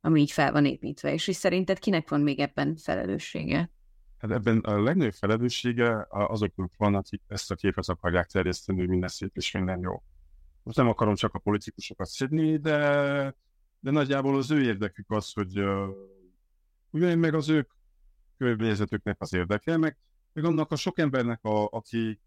ami 0.01 0.21
így 0.21 0.32
fel 0.32 0.51
van 0.51 0.65
építve. 0.65 1.13
És 1.13 1.26
hogy 1.26 1.34
szerinted 1.34 1.80
kinek 1.80 2.09
van 2.09 2.21
még 2.21 2.39
ebben 2.39 2.76
felelőssége? 2.76 3.71
Hát 4.17 4.32
ebben 4.32 4.59
a 4.59 4.82
legnagyobb 4.82 5.13
felelőssége 5.13 6.07
azoknak 6.09 6.71
van, 6.78 6.95
akik 6.95 7.21
ezt 7.28 7.51
a 7.51 7.55
képet 7.55 7.89
akarják 7.89 8.28
terjeszteni, 8.28 8.80
hogy 8.80 8.88
minden 8.88 9.09
szép 9.09 9.36
és 9.36 9.51
minden 9.51 9.80
jó. 9.80 10.03
Most 10.63 10.78
nem 10.78 10.88
akarom 10.88 11.15
csak 11.15 11.34
a 11.34 11.39
politikusokat 11.39 12.07
szedni, 12.07 12.57
de, 12.57 12.78
de 13.80 13.91
nagyjából 13.91 14.38
az 14.38 14.51
ő 14.51 14.61
érdekük 14.61 15.11
az, 15.11 15.32
hogy 15.34 15.63
ugyan 16.89 17.17
meg 17.17 17.34
az 17.34 17.49
ők 17.49 17.71
környezetüknek 18.38 19.21
az 19.21 19.34
érdeke, 19.34 19.78
meg, 19.78 19.97
meg 20.34 20.45
annak 20.45 20.71
a 20.71 20.76
sok 20.76 20.99
embernek, 20.99 21.43
a, 21.43 21.67
aki, 21.71 22.21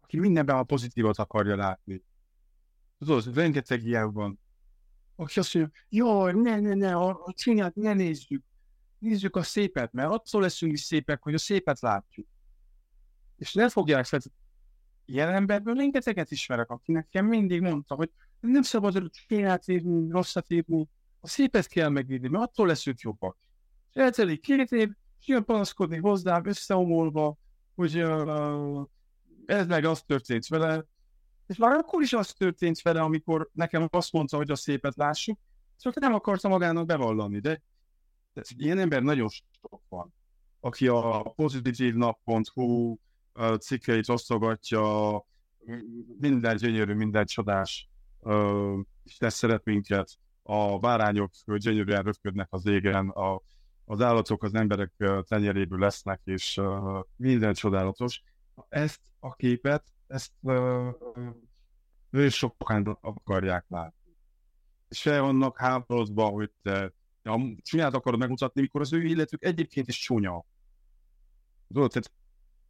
aki 0.00 0.18
mindenben 0.18 0.56
a 0.56 0.62
pozitívat 0.62 1.18
akarja 1.18 1.56
látni. 1.56 2.02
Tudod, 3.04 3.34
rengeteg 3.34 3.84
ilyen 3.84 4.12
van. 4.12 4.40
Aki 5.16 5.38
azt 5.38 5.54
mondja, 5.54 5.72
jaj, 5.88 6.32
ne, 6.32 6.60
ne, 6.60 6.74
ne, 6.74 6.96
a, 6.96 7.08
a 7.08 7.32
csinyát 7.36 7.74
ne 7.74 7.92
nézzük. 7.92 8.44
Nézzük 8.98 9.36
a 9.36 9.42
szépet, 9.42 9.92
mert 9.92 10.10
attól 10.10 10.40
leszünk 10.40 10.72
is 10.72 10.80
szépek, 10.80 11.22
hogy 11.22 11.34
a 11.34 11.38
szépet 11.38 11.80
látjuk. 11.80 12.26
És 13.36 13.52
ne 13.52 13.68
fogják 13.68 14.04
fel, 14.04 14.20
ilyen 15.04 15.28
emberből 15.28 15.74
rengeteget 15.74 16.30
ismerek, 16.30 16.70
akinek 16.70 17.04
nekem 17.04 17.26
mindig 17.26 17.60
mondta, 17.60 17.94
hogy 17.94 18.10
nem 18.40 18.62
szabad 18.62 19.10
csinyát 19.10 19.68
írni, 19.68 20.10
rosszat 20.10 20.50
írni, 20.50 20.88
a 21.20 21.28
szépet 21.28 21.66
kell 21.66 21.88
megírni, 21.88 22.28
mert 22.28 22.44
attól 22.44 22.66
leszünk 22.66 23.00
jobbak. 23.00 23.36
És 23.88 23.94
eltelik 23.94 24.40
két 24.40 24.72
év, 24.72 24.90
jön 25.26 25.44
panaszkodni 25.44 25.96
hozzám 25.96 26.46
összeomolva, 26.46 27.38
hogy 27.74 28.02
uh, 28.02 28.86
ez 29.46 29.66
meg 29.66 29.84
az 29.84 30.02
történt 30.02 30.46
vele, 30.46 30.84
és 31.52 31.58
már 31.58 31.72
akkor 31.72 32.02
is 32.02 32.12
az 32.12 32.32
történt 32.32 32.82
vele, 32.82 33.00
amikor 33.00 33.48
nekem 33.52 33.88
azt 33.90 34.12
mondta, 34.12 34.36
hogy 34.36 34.50
a 34.50 34.56
szépet 34.56 34.96
lássuk, 34.96 35.38
csak 35.78 35.94
nem 36.00 36.14
akarta 36.14 36.48
magának 36.48 36.86
bevallani, 36.86 37.38
de, 37.38 37.62
de 38.32 38.42
ilyen 38.56 38.78
ember 38.78 39.02
nagyon 39.02 39.28
sok 39.28 39.82
van, 39.88 40.14
aki 40.60 40.88
a 40.88 41.32
pozitívnap.hu 41.36 42.96
cikkeit 43.58 44.08
osztogatja, 44.08 45.24
minden 46.18 46.56
gyönyörű, 46.56 46.94
minden 46.94 47.24
csodás, 47.24 47.88
és 49.02 49.16
te 49.16 49.28
szeret 49.28 49.64
minket, 49.64 50.18
a 50.42 50.78
bárányok 50.78 51.30
gyönyörűen 51.56 52.02
röpködnek 52.02 52.48
az 52.50 52.66
égen, 52.66 53.08
a, 53.08 53.40
az 53.84 54.00
állatok 54.00 54.42
az 54.42 54.54
emberek 54.54 54.92
tenyeréből 55.28 55.78
lesznek, 55.78 56.20
és 56.24 56.60
minden 57.16 57.54
csodálatos. 57.54 58.22
Ezt 58.68 59.00
a 59.20 59.34
képet 59.34 59.84
ezt 60.12 60.32
nagyon 60.40 62.28
sokan 62.28 62.98
akarják 63.00 63.64
látni. 63.68 64.16
És 64.88 65.02
fel 65.02 65.20
vannak 65.20 65.58
háborodva, 65.58 66.24
hogy 66.24 66.50
te 66.62 66.92
a 67.22 67.40
csúnyát 67.62 67.94
akarod 67.94 68.18
megmutatni, 68.18 68.60
mikor 68.60 68.80
az 68.80 68.92
ő 68.92 69.02
életük 69.02 69.44
egyébként 69.44 69.88
is 69.88 69.98
csúnya. 69.98 70.44
Tudod, 71.68 71.90
tehát 71.90 72.12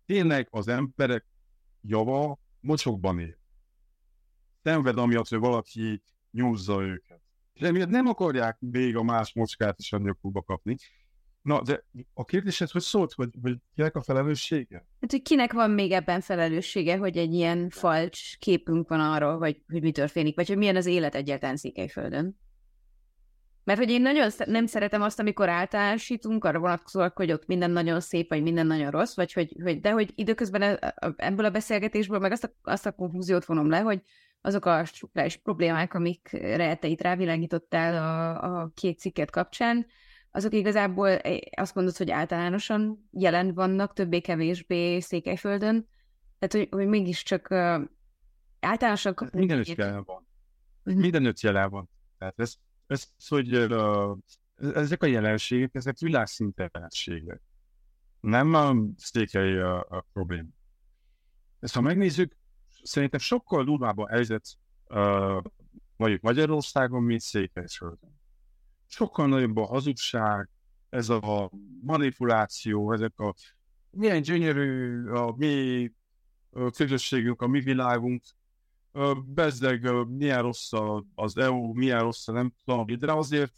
tényleg 0.06 0.48
az 0.50 0.68
emberek 0.68 1.26
java 1.80 2.38
mocsokban 2.60 3.18
él. 3.18 3.38
Szenved, 4.62 4.98
amiatt, 4.98 5.28
hogy 5.28 5.38
valaki 5.38 6.02
nyúzza 6.30 6.82
őket. 6.82 7.20
És 7.52 7.60
emiatt 7.60 7.88
nem 7.88 8.06
akarják 8.06 8.56
még 8.60 8.96
a 8.96 9.02
más 9.02 9.34
mocskát 9.34 9.78
is 9.78 9.92
a 9.92 9.98
nyakukba 9.98 10.42
kapni, 10.42 10.76
Na, 11.42 11.62
de 11.62 11.84
a 12.14 12.24
kérdésed, 12.24 12.70
hogy 12.70 12.82
szólt, 12.82 13.12
hogy, 13.12 13.30
hogy 13.42 13.56
kinek 13.74 13.96
a 13.96 14.02
felelőssége? 14.02 14.86
Hát, 15.00 15.10
hogy 15.10 15.22
kinek 15.22 15.52
van 15.52 15.70
még 15.70 15.92
ebben 15.92 16.20
felelőssége, 16.20 16.96
hogy 16.96 17.16
egy 17.16 17.34
ilyen 17.34 17.70
falcs 17.70 18.38
képünk 18.38 18.88
van 18.88 19.00
arról, 19.00 19.38
hogy, 19.38 19.62
hogy 19.68 19.82
mi 19.82 19.92
történik, 19.92 20.36
vagy 20.36 20.48
hogy 20.48 20.56
milyen 20.56 20.76
az 20.76 20.86
élet 20.86 21.14
egyáltalán 21.14 21.56
Székelyföldön? 21.56 22.40
Mert 23.64 23.78
hogy 23.78 23.90
én 23.90 24.02
nagyon 24.02 24.30
nem 24.46 24.66
szeretem 24.66 25.02
azt, 25.02 25.18
amikor 25.18 25.48
általánosítunk, 25.48 26.44
arra 26.44 26.58
vonatkozóan, 26.58 27.12
hogy 27.14 27.32
ott 27.32 27.46
minden 27.46 27.70
nagyon 27.70 28.00
szép, 28.00 28.28
vagy 28.28 28.42
minden 28.42 28.66
nagyon 28.66 28.90
rossz, 28.90 29.16
vagy 29.16 29.32
hogy, 29.32 29.56
hogy 29.62 29.80
de 29.80 29.90
hogy 29.90 30.12
időközben 30.14 30.62
e, 30.62 30.94
ebből 31.16 31.44
a 31.44 31.50
beszélgetésből 31.50 32.18
meg 32.18 32.32
azt 32.32 32.44
a, 32.44 32.52
azt 32.62 32.86
a 32.86 32.92
konfúziót 32.92 33.44
vonom 33.44 33.68
le, 33.68 33.78
hogy 33.78 34.02
azok 34.40 34.64
a 34.64 34.84
struktúrális 34.84 35.36
problémák, 35.36 35.94
amikre 35.94 36.74
te 36.74 36.86
itt 36.86 37.00
rávilágítottál 37.00 37.94
a, 37.94 38.60
a 38.60 38.70
két 38.74 38.98
cikket 38.98 39.30
kapcsán, 39.30 39.86
azok 40.34 40.54
igazából 40.54 41.08
eh, 41.08 41.38
azt 41.50 41.74
mondod, 41.74 41.96
hogy 41.96 42.10
általánosan 42.10 43.08
jelen 43.10 43.54
vannak, 43.54 43.92
többé-kevésbé 43.92 45.00
Székelyföldön, 45.00 45.88
tehát 46.38 46.68
hogy, 46.68 46.80
hogy 46.80 46.88
mégiscsak 46.88 47.50
uh, 47.50 47.80
általánosan... 48.60 49.14
Hát 49.16 49.32
mindenütt 49.32 49.66
jelen 49.66 50.04
van. 50.04 50.26
Uh-huh. 50.84 51.02
Mindenütt 51.02 51.40
jelen 51.40 51.70
van. 51.70 51.90
Tehát 52.18 52.38
ez, 52.38 52.54
ez 52.86 53.08
hogy 53.28 53.56
uh, 53.56 54.18
ezek 54.56 55.02
a 55.02 55.06
jelenségek, 55.06 55.74
ezek 55.74 55.98
világszinten 55.98 56.70
jelenségek. 56.72 57.40
Nem 58.20 58.54
a 58.54 58.74
székely 58.96 59.60
a, 59.60 59.78
a 59.78 60.06
probléma. 60.12 60.48
Ezt 61.60 61.74
ha 61.74 61.80
megnézzük, 61.80 62.36
szerintem 62.82 63.20
sokkal 63.20 63.64
durvább 63.64 63.98
a 63.98 64.08
helyzet 64.08 64.44
uh, 64.84 65.42
mondjuk 65.96 66.20
Magyarországon, 66.20 67.02
mint 67.02 67.20
Székelyföldön 67.20 68.21
sokkal 68.92 69.26
nagyobb 69.28 69.56
a 69.56 69.66
hazugság, 69.66 70.48
ez 70.88 71.08
a 71.08 71.50
manipuláció, 71.80 72.92
ezek 72.92 73.18
a 73.18 73.34
milyen 73.90 74.22
gyönyörű 74.22 75.06
a 75.08 75.34
mi 75.36 75.90
közösségünk, 76.70 77.42
a 77.42 77.46
mi 77.46 77.60
világunk, 77.60 78.22
bezdeg, 79.26 80.06
milyen 80.08 80.42
rossz 80.42 80.72
az 81.14 81.36
EU, 81.36 81.72
milyen 81.72 82.00
rossz 82.00 82.26
nem 82.26 82.52
tudom, 82.64 82.86
de 82.98 83.12
azért 83.12 83.52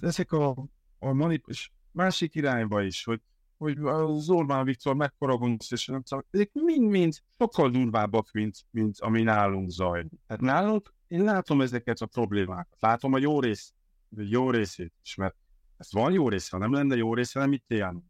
ezek 0.00 0.32
a, 0.32 0.66
a 0.98 1.12
manip, 1.12 1.44
másik 1.90 2.34
irányba 2.34 2.82
is, 2.82 3.04
hogy, 3.04 3.20
hogy 3.56 3.78
az 3.78 4.30
Orbán 4.30 4.64
Viktor 4.64 4.94
mekkora 4.94 5.36
gonosz, 5.36 5.70
és 5.70 5.86
nem 5.86 6.02
tudom, 6.02 6.24
ezek 6.30 6.50
mind-mind 6.52 7.14
sokkal 7.38 7.70
durvábbak, 7.70 8.30
mint, 8.32 8.56
mint 8.70 9.00
ami 9.00 9.22
nálunk 9.22 9.70
zajlik. 9.70 10.20
Tehát 10.26 10.42
nálunk 10.42 10.94
én 11.08 11.24
látom 11.24 11.60
ezeket 11.60 12.00
a 12.00 12.06
problémákat, 12.06 12.76
látom 12.80 13.12
a 13.12 13.18
jó 13.18 13.40
részt, 13.40 13.76
jó 14.16 14.50
részét 14.50 14.92
is, 15.02 15.14
mert 15.14 15.36
ez 15.78 15.92
van 15.92 16.12
jó 16.12 16.28
része, 16.28 16.48
ha 16.50 16.58
nem 16.58 16.72
lenne 16.72 16.96
jó 16.96 17.14
része, 17.14 17.40
nem 17.40 17.52
itt 17.52 17.70
élnek. 17.70 18.04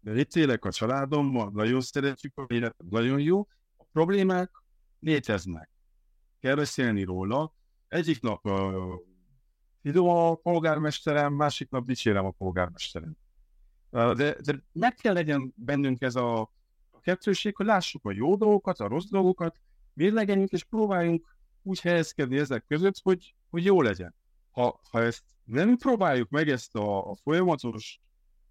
De 0.00 0.18
itt 0.18 0.34
élek 0.34 0.64
a 0.64 0.72
családommal, 0.72 1.50
nagyon 1.50 1.80
szeretjük 1.80 2.38
a 2.38 2.44
életet, 2.48 2.88
nagyon 2.90 3.20
jó. 3.20 3.48
A 3.76 3.84
problémák 3.92 4.50
léteznek. 5.00 5.70
Kell 6.40 6.54
beszélni 6.54 7.02
róla. 7.02 7.54
Egyik 7.88 8.20
nap 8.20 8.46
uh, 9.82 10.18
a 10.18 10.34
polgármesterem, 10.34 11.32
másik 11.32 11.70
nap 11.70 11.86
dicsérem 11.86 12.24
a 12.24 12.30
polgármesterem. 12.30 13.16
De, 13.90 14.12
de 14.14 14.64
meg 14.72 14.94
kell 14.94 15.12
legyen 15.12 15.52
bennünk 15.56 16.00
ez 16.00 16.14
a, 16.14 16.40
a 16.90 17.00
kettőség, 17.00 17.56
hogy 17.56 17.66
lássuk 17.66 18.04
a 18.04 18.12
jó 18.12 18.36
dolgokat, 18.36 18.80
a 18.80 18.88
rossz 18.88 19.08
dolgokat, 19.08 19.60
mérlegeljünk 19.92 20.50
és 20.50 20.64
próbáljunk 20.64 21.36
úgy 21.62 21.80
helyezkedni 21.80 22.38
ezek 22.38 22.64
között, 22.66 23.00
hogy, 23.02 23.34
hogy 23.50 23.64
jó 23.64 23.82
legyen 23.82 24.14
ha, 24.50 24.80
ha 24.90 25.02
ezt 25.02 25.24
nem 25.44 25.76
próbáljuk 25.76 26.28
meg 26.28 26.48
ezt 26.48 26.76
a, 26.76 27.10
a 27.10 27.14
folyamatos 27.14 28.00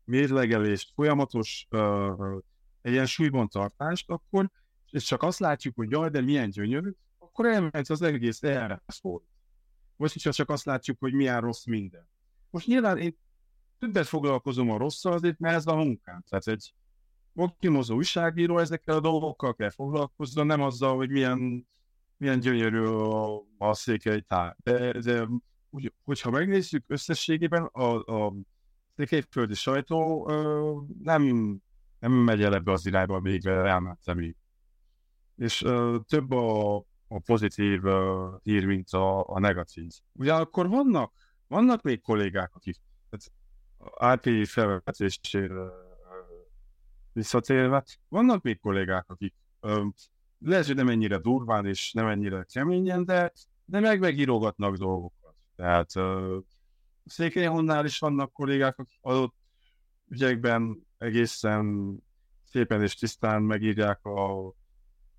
mérlegelést, 0.03 0.91
folyamatos 0.93 1.67
uh, 1.69 2.41
egyensúlyban 2.81 3.47
tartást, 3.47 4.09
akkor 4.09 4.49
és 4.91 5.03
csak 5.03 5.23
azt 5.23 5.39
látjuk, 5.39 5.75
hogy 5.75 5.91
jaj, 5.91 6.09
de 6.09 6.21
milyen 6.21 6.49
gyönyörű, 6.49 6.91
akkor 7.17 7.45
elmegy 7.45 7.91
az 7.91 8.01
egész 8.01 8.43
erre 8.43 8.83
szól. 8.87 9.23
Most 9.95 10.15
is 10.15 10.21
csak 10.21 10.49
azt 10.49 10.65
látjuk, 10.65 10.99
hogy 10.99 11.13
milyen 11.13 11.41
rossz 11.41 11.65
minden. 11.65 12.09
Most 12.49 12.67
nyilván 12.67 12.97
én 12.97 13.17
többet 13.79 14.07
foglalkozom 14.07 14.71
a 14.71 14.77
rosszal 14.77 15.13
azért, 15.13 15.39
mert 15.39 15.55
ez 15.55 15.67
a 15.67 15.75
munkám. 15.75 16.23
Tehát 16.29 16.47
egy 16.47 16.73
optimozó 17.33 17.95
újságíró 17.95 18.57
ezekkel 18.57 18.95
a 18.95 18.99
dolgokkal 18.99 19.55
kell 19.55 19.69
foglalkozni, 19.69 20.43
nem 20.43 20.61
azzal, 20.61 20.95
hogy 20.95 21.09
milyen, 21.09 21.67
milyen 22.17 22.39
gyönyörű 22.39 22.85
a, 22.85 23.43
a 23.57 23.73
székely 23.73 24.21
tár. 24.21 24.55
De, 24.63 24.91
de 24.99 25.27
úgy, 25.69 25.93
hogyha 26.03 26.29
megnézzük 26.29 26.83
összességében, 26.87 27.63
a, 27.63 27.95
a 28.25 28.33
székelyföldi 28.95 29.53
sajtó 29.53 30.29
ö, 30.29 30.73
nem, 31.03 31.23
nem 31.99 32.11
megy 32.11 32.43
el 32.43 32.53
ebbe 32.53 32.71
az 32.71 32.85
irányba, 32.85 33.19
még 33.19 33.45
elmentem. 33.45 34.35
És 35.35 35.61
ö, 35.61 35.97
több 36.07 36.31
a, 36.31 36.77
a 37.07 37.19
pozitív 37.25 37.85
ö, 37.85 38.27
hír, 38.43 38.65
mint 38.65 38.89
a, 38.89 39.29
a 39.29 39.39
negatív. 39.39 39.91
Ugyanakkor 40.13 40.67
vannak, 40.67 41.13
vannak 41.47 41.81
még 41.81 42.01
kollégák, 42.01 42.55
akik 42.55 42.77
tehát 43.09 44.17
RP 44.19 44.45
felvetésére 44.47 45.71
visszatérve, 47.13 47.83
vannak 48.07 48.43
még 48.43 48.59
kollégák, 48.59 49.09
akik 49.09 49.35
ö, 49.59 49.85
lehet, 50.39 50.65
hogy 50.65 50.75
nem 50.75 50.89
ennyire 50.89 51.17
durván 51.17 51.65
és 51.65 51.91
nem 51.91 52.07
ennyire 52.07 52.43
keményen, 52.43 53.05
de, 53.05 53.31
de 53.65 53.79
meg 53.79 53.99
megírogatnak 53.99 54.75
dolgokat. 54.75 55.18
Tehát 55.59 55.91
Székelyhonnál 57.05 57.85
is 57.85 57.99
vannak 57.99 58.33
kollégák, 58.33 58.77
akik 58.77 58.99
adott 59.01 59.35
ügyekben 60.07 60.87
egészen 60.97 61.95
szépen 62.43 62.81
és 62.81 62.95
tisztán 62.95 63.41
megírják 63.41 64.05
a, 64.05 64.47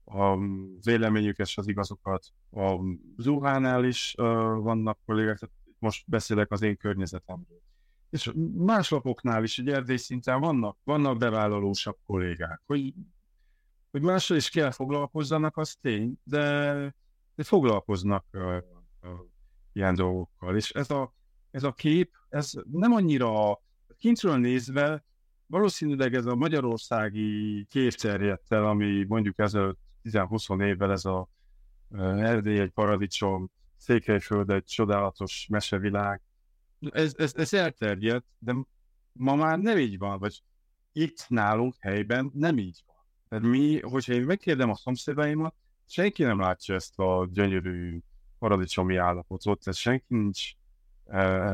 a 0.05 0.39
véleményüket 0.83 1.47
és 1.47 1.59
az 1.59 1.69
igazokat. 1.69 2.27
A 2.51 2.77
Zuhánál 3.17 3.85
is 3.85 4.15
uh, 4.19 4.27
vannak 4.63 4.99
kollégák, 5.07 5.39
tehát 5.39 5.55
most 5.79 6.05
beszélek 6.07 6.51
az 6.51 6.63
én 6.63 6.77
környezetemről. 6.77 7.61
És 8.11 8.33
más 8.55 8.91
lapoknál 8.91 9.43
is, 9.43 9.59
egy 9.59 9.69
erdély 9.69 9.97
szinten 9.97 10.41
vannak, 10.41 10.79
vannak 10.85 11.19
bevállalósabb 11.19 11.97
kollégák, 12.07 12.61
hogy, 12.67 12.95
hogy 13.91 14.03
mással 14.03 14.37
is 14.37 14.51
kell 14.51 14.71
foglalkozzanak, 14.71 15.57
az 15.57 15.77
tény, 15.81 16.15
de, 16.25 16.73
de 17.35 17.43
foglalkoznak 17.43 18.25
uh, 18.33 18.57
uh, 19.03 19.11
ilyen 19.73 19.95
dolgokkal. 19.95 20.57
És 20.57 20.71
ez 20.71 20.91
a, 20.91 21.15
ez 21.51 21.63
a 21.63 21.73
kép, 21.73 22.13
ez 22.29 22.53
nem 22.71 22.93
annyira 22.93 23.61
kintről 23.99 24.37
nézve, 24.37 25.05
valószínűleg 25.47 26.15
ez 26.15 26.27
a 26.27 26.35
magyarországi 26.35 27.65
kép 27.69 27.93
terjedt 27.93 28.53
el, 28.53 28.67
ami 28.67 29.05
mondjuk 29.09 29.39
ezelőtt 29.39 29.79
10-20 30.05 30.65
évvel 30.65 30.93
ez 30.93 31.05
a 31.05 31.29
Erdély 31.99 32.59
egy 32.59 32.71
paradicsom, 32.71 33.51
Székelyföld 33.77 34.51
egy 34.51 34.65
csodálatos 34.65 35.47
mesevilág. 35.51 36.23
Ez, 36.91 37.15
ez, 37.17 37.35
ez 37.35 37.55
elterjedt, 37.55 38.27
de 38.39 38.55
ma 39.13 39.35
már 39.35 39.59
nem 39.59 39.79
így 39.79 39.99
van, 39.99 40.19
vagy 40.19 40.43
itt 40.93 41.25
nálunk 41.29 41.75
helyben 41.79 42.31
nem 42.35 42.59
így 42.59 42.83
van. 42.87 42.97
Tehát 43.29 43.45
mi, 43.45 43.81
hogyha 43.81 44.13
én 44.13 44.23
megkérdem 44.23 44.71
a 44.71 44.77
szomszédaimat, 44.77 45.55
senki 45.87 46.23
nem 46.23 46.41
látja 46.41 46.75
ezt 46.75 46.99
a 46.99 47.29
gyönyörű 47.33 47.99
paradicsomi 48.41 48.97
állapotot, 48.97 49.61
tehát 49.61 49.79
senki 49.79 50.05
nincs 50.09 50.53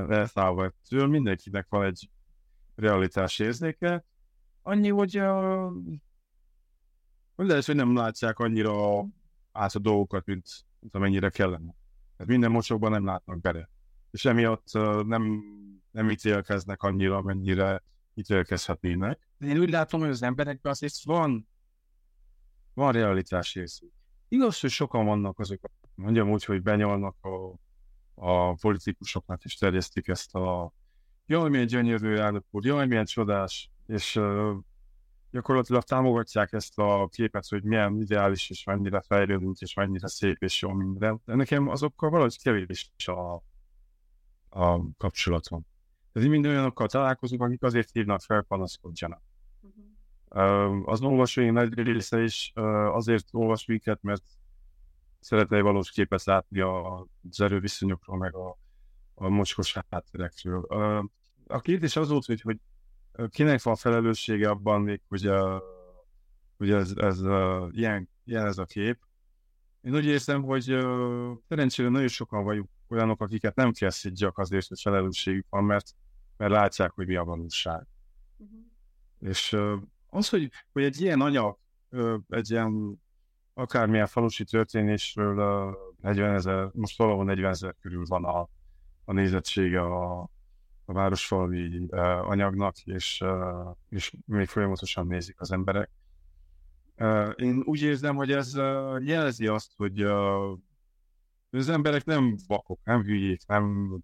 elszállva 0.09 0.73
től, 0.89 1.07
mindenkinek 1.07 1.67
van 1.69 1.85
egy 1.85 2.11
realitás 2.75 3.39
érzéke. 3.39 4.05
Annyi, 4.63 4.89
hogy, 4.89 5.19
uh, 5.19 5.73
hogy 7.35 7.47
lehet, 7.47 7.65
hogy 7.65 7.75
nem 7.75 7.97
látják 7.97 8.39
annyira 8.39 9.05
át 9.53 9.75
a 9.75 9.79
dolgokat, 9.79 10.27
mint, 10.27 10.47
mint 10.81 10.95
amennyire 10.95 11.29
kellene. 11.29 11.75
Tehát 12.17 12.33
minden 12.33 12.51
mocsokban 12.51 12.91
nem 12.91 13.05
látnak 13.05 13.41
bele. 13.41 13.71
És 14.11 14.25
emiatt 14.25 14.69
uh, 14.75 15.03
nem, 15.03 15.43
nem 15.91 16.11
ítélkeznek 16.11 16.83
annyira, 16.83 17.17
amennyire 17.17 17.83
ítélkezhetnének. 18.15 19.29
De 19.39 19.47
én 19.47 19.59
úgy 19.59 19.71
látom, 19.71 20.01
hogy 20.01 20.09
az 20.09 20.23
emberekben 20.23 20.73
azért 20.73 21.03
van, 21.03 21.49
van 22.75 22.93
realitás 22.93 23.55
érzék. 23.55 23.96
Igaz, 24.29 24.61
hogy 24.61 24.71
sokan 24.71 25.07
vannak 25.07 25.39
azok, 25.39 25.61
mondjam 25.95 26.31
úgy, 26.31 26.45
hogy 26.45 26.63
benyolnak 26.63 27.17
a 27.25 27.55
a 28.19 28.55
politikusoknak 28.55 29.45
is 29.45 29.55
terjesztik 29.55 30.09
ezt 30.09 30.35
a 30.35 30.73
jaj, 31.27 31.49
milyen 31.49 31.67
gyönyörű 31.67 32.17
elnök 32.17 32.45
úr, 32.51 32.65
jaj, 32.65 32.87
milyen 32.87 33.05
csodás, 33.05 33.71
és 33.87 34.17
uh, 34.17 34.57
gyakorlatilag 35.31 35.83
támogatják 35.83 36.53
ezt 36.53 36.79
a 36.79 37.09
képet, 37.11 37.49
hogy 37.49 37.63
milyen 37.63 38.01
ideális, 38.01 38.51
és 38.51 38.65
mennyire 38.65 39.01
fejlődünk, 39.01 39.59
és 39.59 39.75
mennyire 39.75 40.09
szép 40.09 40.43
és 40.43 40.63
jó 40.63 40.71
minden. 40.71 41.21
De 41.25 41.35
nekem 41.35 41.69
azokkal 41.69 42.11
valahogy 42.11 42.43
kevés 42.43 42.93
a, 43.05 43.35
a 44.61 44.81
kapcsolatom. 44.97 45.67
Tehát 46.13 46.29
mind 46.29 46.47
olyanokkal 46.47 46.89
találkozunk, 46.89 47.43
akik 47.43 47.63
azért 47.63 47.91
hívnak 47.93 48.21
fel, 48.21 48.43
panaszkodjanak. 48.43 49.23
Az 50.85 51.03
olvasói 51.03 51.51
nagy 51.51 51.75
része 51.75 52.23
is 52.23 52.53
azért 52.93 53.29
olvas 53.33 53.67
minket, 53.67 54.03
mert 54.03 54.23
szeretne 55.21 55.57
egy 55.57 55.63
valós 55.63 55.91
képet 55.91 56.25
látni 56.25 56.61
az 56.61 57.41
erőviszonyokról, 57.41 58.17
meg 58.17 58.35
a, 58.35 58.59
a 59.15 59.29
mocskos 59.29 59.77
hátterekről. 59.91 60.63
A, 60.65 61.11
a 61.47 61.61
kérdés 61.61 61.97
az 61.97 62.09
volt, 62.09 62.25
hogy, 62.25 62.41
hogy 62.41 62.59
kinek 63.29 63.63
van 63.63 63.77
felelőssége 63.77 64.51
abban 64.51 64.81
még, 64.83 65.01
hogy, 65.09 65.27
a, 65.27 65.63
hogy 66.57 66.71
ez, 66.71 66.93
ez 66.97 67.21
a, 67.21 67.69
ilyen, 67.73 68.09
ilyen 68.25 68.47
ez 68.47 68.59
a 68.59 68.65
kép. 68.65 68.99
Én 69.81 69.95
úgy 69.95 70.05
érzem, 70.05 70.43
hogy 70.43 70.63
szerencsére 71.49 71.89
nagyon 71.89 72.09
sokan 72.09 72.45
vagyunk 72.45 72.69
olyanok, 72.89 73.21
akiket 73.21 73.55
nem 73.55 73.73
kell 73.73 73.91
szidjak 73.91 74.39
azért, 74.39 74.67
hogy 74.67 74.81
felelősségük 74.81 75.47
van, 75.51 75.65
mert, 75.65 75.95
mert 76.37 76.53
látják, 76.53 76.91
hogy 76.91 77.07
mi 77.07 77.17
a 77.17 77.25
valóság. 77.25 77.87
Uh-huh. 78.37 78.59
És 79.19 79.57
az, 80.09 80.29
hogy, 80.29 80.51
hogy 80.73 80.83
egy 80.83 81.01
ilyen 81.01 81.21
anyag, 81.21 81.59
egy 82.29 82.51
ilyen 82.51 83.03
akármilyen 83.55 84.07
falusi 84.07 84.45
történésről 84.45 85.41
a 85.41 85.77
40 86.01 86.35
ezer, 86.35 86.71
most 86.73 86.99
valahol 86.99 87.25
40 87.25 87.51
ezer 87.51 87.75
körül 87.81 88.05
van 88.07 88.25
a, 88.25 88.49
a 89.05 89.13
nézettsége 89.13 89.81
a, 89.81 90.31
a 90.85 90.93
városfalvi 90.93 91.87
anyagnak, 92.23 92.79
és, 92.79 93.25
és 93.89 94.15
még 94.27 94.47
folyamatosan 94.47 95.07
nézik 95.07 95.41
az 95.41 95.53
emberek. 95.53 95.91
Én 97.37 97.63
úgy 97.65 97.83
érzem, 97.83 98.17
hogy 98.17 98.33
ez 98.33 98.55
jelzi 98.99 99.47
azt, 99.47 99.73
hogy 99.77 100.01
az 101.51 101.69
emberek 101.69 102.05
nem 102.05 102.37
vakok, 102.47 102.81
nem 102.85 103.03
hülyék, 103.03 103.47
nem, 103.47 103.97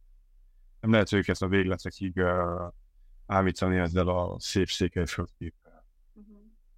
nem 0.80 0.90
lehet 0.90 1.12
őket 1.12 1.42
a 1.42 1.48
végletekig 1.48 2.22
ámítani 3.26 3.78
ezzel 3.78 4.08
a 4.08 4.36
szép 4.38 4.68
székelyföldképpel. 4.68 5.61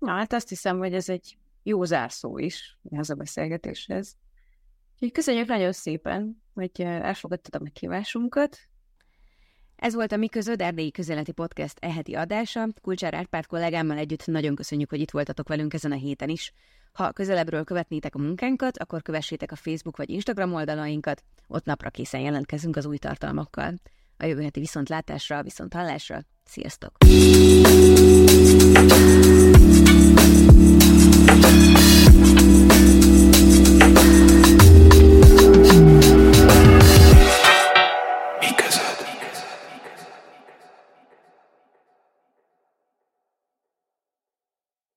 Na, 0.04 0.12
hát 0.12 0.32
azt 0.32 0.48
hiszem, 0.48 0.78
hogy 0.78 0.94
ez 0.94 1.08
egy 1.08 1.36
jó 1.62 1.84
zárszó 1.84 2.38
is 2.38 2.78
ehhez 2.90 3.10
a 3.10 3.14
beszélgetéshez. 3.14 4.16
Úgyhogy 4.92 5.12
köszönjük 5.12 5.46
nagyon 5.46 5.72
szépen, 5.72 6.42
hogy 6.54 6.70
elfogadtad 6.80 7.54
a 7.54 7.62
meghívásunkat. 7.62 8.58
Ez 9.76 9.94
volt 9.94 10.12
a 10.12 10.16
Mi 10.16 10.28
Közöd 10.28 10.60
Erdélyi 10.60 10.90
Közéleti 10.90 11.32
Podcast 11.32 11.78
eheti 11.80 12.14
adása. 12.14 12.68
Kulcsár 12.82 13.14
Árpád 13.14 13.46
kollégámmal 13.46 13.96
együtt 13.96 14.26
nagyon 14.26 14.54
köszönjük, 14.54 14.90
hogy 14.90 15.00
itt 15.00 15.10
voltatok 15.10 15.48
velünk 15.48 15.74
ezen 15.74 15.92
a 15.92 15.96
héten 15.96 16.28
is. 16.28 16.52
Ha 16.92 17.12
közelebbről 17.12 17.64
követnétek 17.64 18.14
a 18.14 18.18
munkánkat, 18.18 18.78
akkor 18.78 19.02
kövessétek 19.02 19.52
a 19.52 19.56
Facebook 19.56 19.96
vagy 19.96 20.10
Instagram 20.10 20.54
oldalainkat, 20.54 21.24
ott 21.46 21.64
napra 21.64 21.90
készen 21.90 22.20
jelentkezünk 22.20 22.76
az 22.76 22.86
új 22.86 22.98
tartalmakkal. 22.98 23.74
A 24.16 24.24
jövő 24.24 24.42
heti 24.42 24.60
viszontlátásra, 24.60 25.42
viszont 25.42 25.72
hallásra, 25.72 26.24
sziasztok! 26.44 26.96